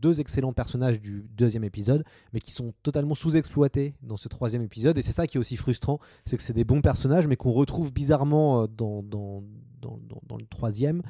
deux 0.01 0.21
excellents 0.21 0.53
personnages 0.53 1.01
du 1.01 1.27
deuxième 1.37 1.65
épisode, 1.65 2.05
mais 2.33 2.41
qui 2.41 2.53
sont 2.53 2.73
totalement 2.83 3.15
sous-exploités 3.15 3.95
dans 4.03 4.17
ce 4.17 4.29
troisième 4.29 4.63
épisode. 4.63 4.97
Et 4.99 5.03
c'est 5.03 5.13
ça 5.13 5.27
qui 5.27 5.37
est 5.37 5.41
aussi 5.41 5.57
frustrant, 5.57 5.99
c'est 6.25 6.37
que 6.37 6.43
c'est 6.43 6.53
des 6.53 6.65
bons 6.65 6.81
personnages, 6.81 7.27
mais 7.27 7.37
qu'on 7.37 7.53
retrouve 7.53 7.93
bizarrement 7.93 8.63
euh, 8.63 8.67
dans, 8.67 9.03
dans, 9.03 9.43
dans, 9.81 10.37
le 10.37 10.47
troisième. 10.47 11.03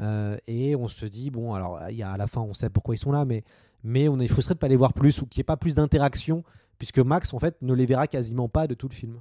Euh, 0.00 0.36
et 0.46 0.76
on 0.76 0.88
se 0.88 1.06
dit, 1.06 1.30
bon, 1.30 1.54
alors 1.54 1.80
y 1.90 2.02
a, 2.02 2.12
à 2.12 2.16
la 2.16 2.26
fin, 2.26 2.40
on 2.40 2.54
sait 2.54 2.70
pourquoi 2.70 2.94
ils 2.94 2.98
sont 2.98 3.12
là, 3.12 3.24
mais, 3.24 3.44
mais 3.82 4.08
on 4.08 4.18
est 4.18 4.28
frustré 4.28 4.54
de 4.54 4.58
ne 4.58 4.60
pas 4.60 4.68
les 4.68 4.76
voir 4.76 4.92
plus 4.92 5.22
ou 5.22 5.26
qu'il 5.26 5.40
n'y 5.40 5.42
ait 5.42 5.44
pas 5.44 5.56
plus 5.56 5.74
d'interaction, 5.74 6.44
puisque 6.78 6.98
Max, 6.98 7.34
en 7.34 7.38
fait, 7.38 7.56
ne 7.62 7.74
les 7.74 7.86
verra 7.86 8.06
quasiment 8.06 8.48
pas 8.48 8.66
de 8.66 8.74
tout 8.74 8.88
le 8.88 8.94
film. 8.94 9.20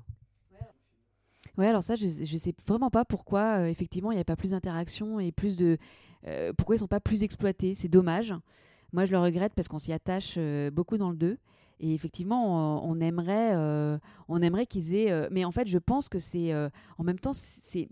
Ouais, 1.57 1.67
alors 1.67 1.83
ça, 1.83 1.95
je, 1.95 2.07
je 2.07 2.37
sais 2.37 2.55
vraiment 2.65 2.89
pas 2.89 3.05
pourquoi, 3.05 3.59
euh, 3.59 3.65
effectivement, 3.65 4.11
il 4.11 4.15
n'y 4.15 4.21
a 4.21 4.25
pas 4.25 4.37
plus 4.37 4.51
d'interaction 4.51 5.19
et 5.19 5.31
plus 5.31 5.55
de. 5.55 5.77
pourquoi 6.57 6.75
ils 6.75 6.79
sont 6.79 6.87
pas 6.87 6.99
plus 6.99 7.23
exploités. 7.23 7.75
C'est 7.75 7.89
dommage. 7.89 8.33
Moi, 8.93 9.05
je 9.05 9.11
le 9.11 9.19
regrette 9.19 9.53
parce 9.55 9.67
qu'on 9.67 9.79
s'y 9.79 9.93
attache 9.93 10.35
euh, 10.37 10.69
beaucoup 10.69 10.97
dans 10.97 11.09
le 11.09 11.15
2. 11.15 11.37
Et 11.79 11.95
effectivement, 11.95 12.85
on, 12.85 12.99
aimerait, 12.99 13.55
euh, 13.55 13.97
on 14.27 14.41
aimerait 14.41 14.67
qu'ils 14.67 14.93
aient. 14.93 15.11
euh, 15.11 15.27
mais 15.31 15.45
en 15.45 15.51
fait, 15.51 15.67
je 15.67 15.79
pense 15.79 16.09
que 16.09 16.19
c'est. 16.19 16.53
en 16.97 17.03
même 17.03 17.19
temps, 17.19 17.33
c'est. 17.33 17.89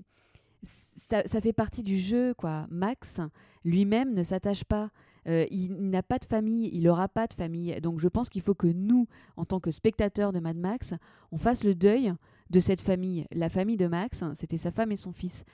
Ça, 0.61 1.23
fait 1.41 1.53
partie 1.53 1.81
du 1.81 1.97
jeu, 1.97 2.35
quoi. 2.35 2.67
Max 2.69 3.19
lui-même 3.65 4.13
ne 4.13 4.23
s'attache 4.23 4.63
pas. 4.63 4.91
Il 5.25 5.89
n'a 5.89 6.03
pas 6.03 6.19
de 6.19 6.25
famille, 6.25 6.69
il 6.71 6.83
n'aura 6.83 7.07
pas 7.07 7.25
de 7.25 7.33
famille. 7.33 7.79
Donc 7.81 7.99
je 7.99 8.07
pense 8.07 8.29
qu'il 8.29 8.41
faut 8.43 8.53
que 8.53 8.67
nous, 8.67 9.07
en 9.37 9.45
tant 9.45 9.59
que 9.59 9.71
spectateurs 9.71 10.33
de 10.33 10.39
Mad 10.39 10.57
Max, 10.57 10.93
on 11.31 11.37
fasse 11.37 11.63
le 11.63 11.73
deuil 11.75 12.13
de 12.49 12.59
cette 12.59 12.81
famille. 12.81 13.25
La 13.31 13.49
famille 13.49 13.77
de 13.77 13.87
Max, 13.87 14.23
c'était 14.35 14.57
sa 14.57 14.71
femme 14.71 14.91
et 14.91 14.95
son 14.95 15.11
fils. 15.11 15.45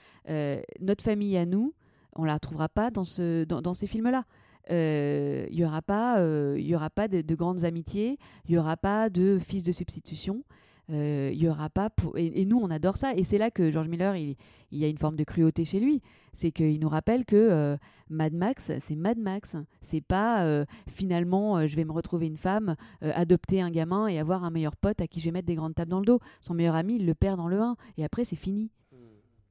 Notre 0.80 1.02
famille 1.04 1.38
à 1.38 1.46
nous, 1.46 1.74
on 2.14 2.24
la 2.24 2.34
retrouvera 2.34 2.68
pas 2.68 2.90
dans, 2.90 3.04
ce, 3.04 3.44
dans 3.44 3.74
ces 3.74 3.86
films-là. 3.86 4.24
Euh, 4.70 5.46
Il 5.50 5.56
n'y 5.56 5.64
aura 5.64 5.82
pas, 5.82 6.18
euh, 6.20 6.56
il 6.58 6.66
y 6.66 6.74
aura 6.74 6.90
pas 6.90 7.08
de, 7.08 7.20
de 7.20 7.34
grandes 7.34 7.64
amitiés, 7.64 8.18
il 8.46 8.52
n'y 8.52 8.58
aura 8.58 8.76
pas 8.76 9.10
de 9.10 9.38
fils 9.38 9.64
de 9.64 9.72
substitution. 9.72 10.44
Euh, 10.90 11.30
il 11.32 11.42
y 11.42 11.48
aura 11.48 11.68
pas 11.68 11.88
et, 12.14 12.44
nous 12.44 12.58
on 12.58 12.70
adore 12.70 12.96
ça 12.96 13.12
et 13.12 13.24
c'est 13.24 13.38
là 13.38 13.50
que 13.50 13.72
George 13.72 13.88
Miller 13.88 14.14
il, 14.14 14.36
y 14.70 14.84
a 14.84 14.88
une 14.88 14.98
forme 14.98 15.16
de 15.16 15.24
cruauté 15.24 15.64
chez 15.64 15.80
lui 15.80 16.00
c'est 16.32 16.52
qu'il 16.52 16.78
nous 16.78 16.88
rappelle 16.88 17.24
que 17.24 17.34
euh, 17.34 17.76
Mad 18.08 18.32
Max 18.32 18.70
c'est 18.78 18.94
Mad 18.94 19.18
Max 19.18 19.56
c'est 19.80 20.00
pas 20.00 20.44
euh, 20.44 20.64
finalement 20.88 21.58
euh, 21.58 21.66
je 21.66 21.74
vais 21.74 21.84
me 21.84 21.90
retrouver 21.90 22.28
une 22.28 22.36
femme 22.36 22.76
euh, 23.02 23.10
adopter 23.16 23.60
un 23.60 23.72
gamin 23.72 24.06
et 24.06 24.20
avoir 24.20 24.44
un 24.44 24.50
meilleur 24.50 24.76
pote 24.76 25.00
à 25.00 25.08
qui 25.08 25.18
je 25.18 25.24
vais 25.24 25.32
mettre 25.32 25.48
des 25.48 25.56
grandes 25.56 25.74
tables 25.74 25.90
dans 25.90 25.98
le 25.98 26.06
dos 26.06 26.20
son 26.40 26.54
meilleur 26.54 26.76
ami 26.76 26.94
il 27.00 27.06
le 27.06 27.14
perd 27.16 27.36
dans 27.36 27.48
le 27.48 27.60
1 27.60 27.74
et 27.98 28.04
après 28.04 28.24
c'est 28.24 28.36
fini 28.36 28.70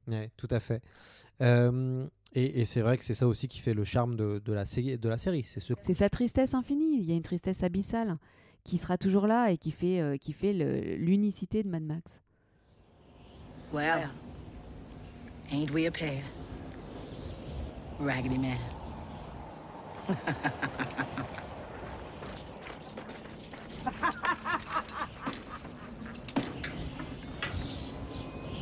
Ouais, 0.08 0.30
tout 0.36 0.46
à 0.52 0.60
fait. 0.60 0.82
Et 2.34 2.60
et 2.60 2.64
c'est 2.64 2.80
vrai 2.82 2.98
que 2.98 3.04
c'est 3.04 3.14
ça 3.14 3.26
aussi 3.26 3.48
qui 3.48 3.60
fait 3.60 3.74
le 3.74 3.84
charme 3.84 4.16
de, 4.16 4.40
de 4.44 4.52
la, 4.52 4.64
série, 4.64 4.98
de 4.98 5.08
la 5.08 5.16
série. 5.18 5.42
C'est 5.44 5.60
ce 5.60 5.72
c'est 5.80 5.94
sa 5.94 6.08
tristesse 6.10 6.54
infinie 6.54 6.98
il 6.98 7.04
y 7.08 7.12
a 7.12 7.14
une 7.16 7.22
tristesse 7.22 7.62
abyssale 7.62 8.16
qui 8.64 8.78
sera 8.78 8.98
toujours 8.98 9.26
là 9.26 9.50
et 9.52 9.58
qui 9.58 9.70
fait, 9.70 10.00
euh, 10.00 10.16
qui 10.16 10.32
fait 10.32 10.52
le- 10.52 10.96
l'unicité 10.96 11.62
de 11.62 11.68
Mad 11.68 11.82
Max 11.84 12.20
Well, 13.72 14.08
ain't 15.52 15.70
we 15.72 15.86
a 15.86 15.90
pair? 15.90 16.22
Raggedy 18.00 18.38
Man. 18.38 18.58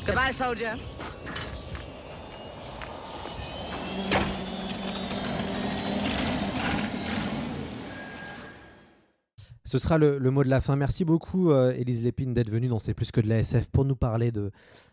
Goodbye, 0.05 0.33
soldier. 0.33 0.75
Ce 9.65 9.79
sera 9.79 9.99
le, 9.99 10.19
mot 10.31 10.45
de 10.45 10.49
la 10.49 10.61
fin. 10.61 10.77
Merci 10.77 11.05
beaucoup, 11.05 11.51
euh, 11.51 11.73
Élise 11.73 12.05
Lépine, 12.05 12.33
d'être 12.33 12.51
venue 12.51 12.69
dans 12.69 12.79
C'est 12.79 12.95
plus 12.95 13.11
que 13.11 13.21
de 13.21 13.29
la 13.29 13.41
SF 13.41 13.67
pour 13.67 13.85
nous 13.85 13.97
parler 13.97 14.31
de, 14.31 14.53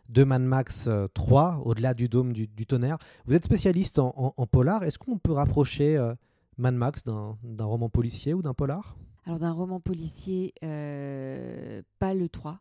de 0.10 0.24
Mad 0.24 0.42
Max 0.42 0.86
euh, 0.88 1.08
3, 1.14 1.62
au-delà 1.66 1.94
du 1.94 2.10
dôme 2.10 2.34
du, 2.34 2.48
tonnerre. 2.66 2.98
Vous 3.26 3.36
êtes 3.36 3.46
spécialiste 3.46 4.00
en, 4.00 4.34
polar. 4.52 4.84
Est-ce 4.84 4.98
qu'on 4.98 5.20
peut 5.20 5.34
rapprocher 5.34 5.98
euh, 5.98 6.16
Mad 6.58 6.74
Max 6.74 7.04
d'un 7.04 7.66
roman 7.66 7.90
policier 7.90 8.34
ou 8.34 8.42
d'un 8.42 8.54
polar? 8.54 8.98
Alors 9.26 9.40
d'un 9.40 9.52
roman 9.52 9.80
policier, 9.80 10.54
euh, 10.64 11.82
pas 12.00 12.14
le 12.14 12.28
3, 12.28 12.60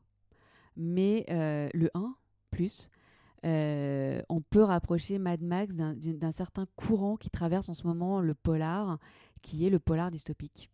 mais 0.76 1.24
euh, 1.30 1.68
le 1.72 1.90
1 1.94 2.14
plus. 2.50 2.90
Euh, 3.44 4.20
on 4.28 4.40
peut 4.40 4.62
rapprocher 4.62 5.18
Mad 5.18 5.40
Max 5.42 5.74
d'un- 5.76 6.32
certain 6.32 6.66
courant 6.76 7.16
qui 7.16 7.30
traverse 7.30 7.68
en 7.68 7.74
ce 7.74 7.86
moment 7.86 8.20
le 8.20 8.34
polar, 8.34 8.98
qui 9.42 9.66
est 9.66 9.70
le 9.70 9.78
polar 9.78 10.10
dystopique. 10.10 10.70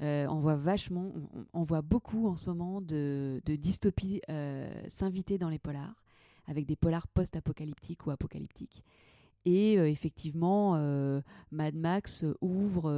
Euh, 0.00 0.26
on 0.28 0.40
voit 0.40 0.56
vachement, 0.56 1.12
on, 1.52 1.62
voit 1.62 1.82
beaucoup 1.82 2.26
en 2.26 2.36
ce 2.36 2.46
moment 2.46 2.80
de, 2.80 3.40
de 3.44 3.54
dystopies 3.54 4.20
euh, 4.30 4.68
s'inviter 4.88 5.38
dans 5.38 5.48
les 5.48 5.60
polars, 5.60 6.02
avec 6.46 6.66
des 6.66 6.74
polars 6.74 7.06
post-apocalyptiques 7.06 8.06
ou 8.06 8.10
apocalyptiques. 8.10 8.82
Et 9.44 9.78
euh, 9.78 9.88
effectivement, 9.88 10.72
Mad 11.52 11.74
Max 11.76 12.24
ouvre, 12.40 12.90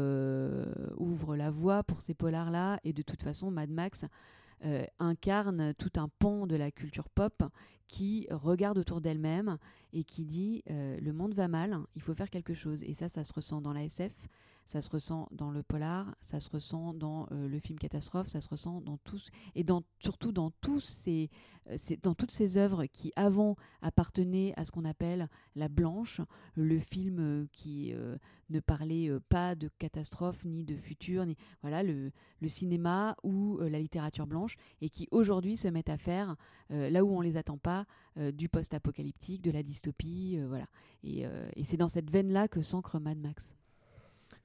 ouvre 0.96 1.36
la 1.36 1.50
voie 1.50 1.82
pour 1.82 2.00
ces 2.00 2.14
polars-là. 2.14 2.80
Et 2.84 2.92
de 2.92 3.02
toute 3.02 3.22
façon, 3.22 3.50
Mad 3.50 3.70
Max 3.70 4.07
euh, 4.65 4.85
incarne 4.99 5.75
tout 5.75 5.93
un 5.97 6.09
pan 6.19 6.47
de 6.47 6.57
la 6.57 6.71
culture 6.71 7.09
pop 7.09 7.43
qui 7.89 8.27
regarde 8.31 8.79
autour 8.79 9.01
d'elle-même 9.01 9.59
et 9.93 10.05
qui 10.05 10.25
dit 10.25 10.62
euh, 10.71 10.99
le 11.01 11.12
monde 11.12 11.35
va 11.35 11.49
mal, 11.49 11.79
il 11.95 12.03
faut 12.03 12.15
faire 12.15 12.31
quelque 12.31 12.55
chose. 12.55 12.83
Et 12.85 12.95
ça, 12.95 13.09
ça 13.09 13.25
se 13.25 13.33
ressent 13.33 13.61
dans 13.61 13.73
la 13.73 13.85
SF, 13.85 14.12
ça 14.67 14.81
se 14.83 14.89
ressent 14.91 15.29
dans 15.31 15.51
le 15.51 15.62
polar, 15.62 16.15
ça 16.21 16.41
se 16.41 16.49
ressent 16.51 16.95
dans 16.95 17.27
euh, 17.33 17.49
le 17.49 17.59
film 17.59 17.79
catastrophe, 17.79 18.29
ça 18.29 18.41
se 18.41 18.49
ressent 18.49 18.81
dans 18.81 18.97
tous 18.99 19.29
et 19.55 19.65
dans, 19.65 19.83
surtout 19.99 20.33
dans 20.33 20.51
tous 20.61 21.05
euh, 21.09 21.27
ces- 21.77 21.97
dans 21.99 22.15
toutes 22.15 22.31
ces 22.31 22.57
œuvres 22.57 22.85
qui 22.87 23.12
avant 23.17 23.57
appartenaient 23.83 24.53
à 24.57 24.65
ce 24.65 24.71
qu'on 24.71 24.85
appelle 24.85 25.29
la 25.55 25.69
blanche, 25.69 26.21
le 26.55 26.79
film 26.79 27.19
euh, 27.21 27.47
qui 27.53 27.93
ne 28.51 28.61
parlait 28.61 29.11
pas 29.29 29.55
de 29.55 29.69
catastrophe 29.79 30.45
ni 30.45 30.65
de 30.65 30.77
futur, 30.77 31.25
ni 31.25 31.37
voilà 31.62 31.83
le, 31.83 32.12
le 32.41 32.49
cinéma 32.49 33.17
ou 33.23 33.59
la 33.61 33.79
littérature 33.81 34.27
blanche 34.27 34.57
et 34.83 34.91
qui 34.91 35.09
aujourd'hui 35.11 35.57
se 35.57 35.69
mettent 35.69 35.89
à 35.89 35.97
faire 35.99 36.37
là 36.69 37.05
où 37.05 37.09
on 37.17 37.21
les 37.23 37.37
attend 37.37 37.57
pas 37.59 37.87
du 38.35 38.49
post-apocalyptique, 38.49 39.43
de 39.43 39.51
la 39.51 39.62
dystopie, 39.62 40.39
voilà. 40.47 40.67
Et, 41.03 41.25
et 41.57 41.65
c'est 41.65 41.79
dans 41.79 41.89
cette 41.89 42.11
veine 42.11 42.31
là 42.33 42.47
que 42.49 42.61
s'ancre 42.62 43.01
Mad 43.01 43.19
Max. 43.19 43.57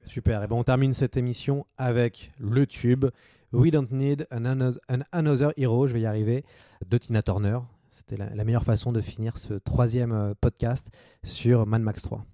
Super. 0.04 0.42
Et 0.42 0.46
ben 0.46 0.56
on 0.56 0.64
termine 0.64 0.92
cette 0.92 1.16
émission 1.16 1.66
avec 1.78 2.32
le 2.38 2.66
tube 2.66 3.06
We 3.52 3.70
Don't 3.70 3.88
Need 3.90 4.26
an 4.30 4.44
Another, 4.44 4.80
an 4.88 5.00
Another 5.12 5.52
Hero, 5.56 5.86
je 5.86 5.92
vais 5.92 6.00
y 6.00 6.06
arriver, 6.06 6.44
de 6.88 6.98
Tina 6.98 7.22
Turner. 7.22 7.58
C'était 7.90 8.16
la, 8.16 8.30
la 8.34 8.44
meilleure 8.44 8.64
façon 8.64 8.92
de 8.92 9.00
finir 9.00 9.38
ce 9.38 9.54
troisième 9.54 10.12
euh, 10.12 10.34
podcast 10.40 10.88
sur 11.24 11.66
Mad 11.66 11.82
Max 11.82 12.02
3. 12.02 12.24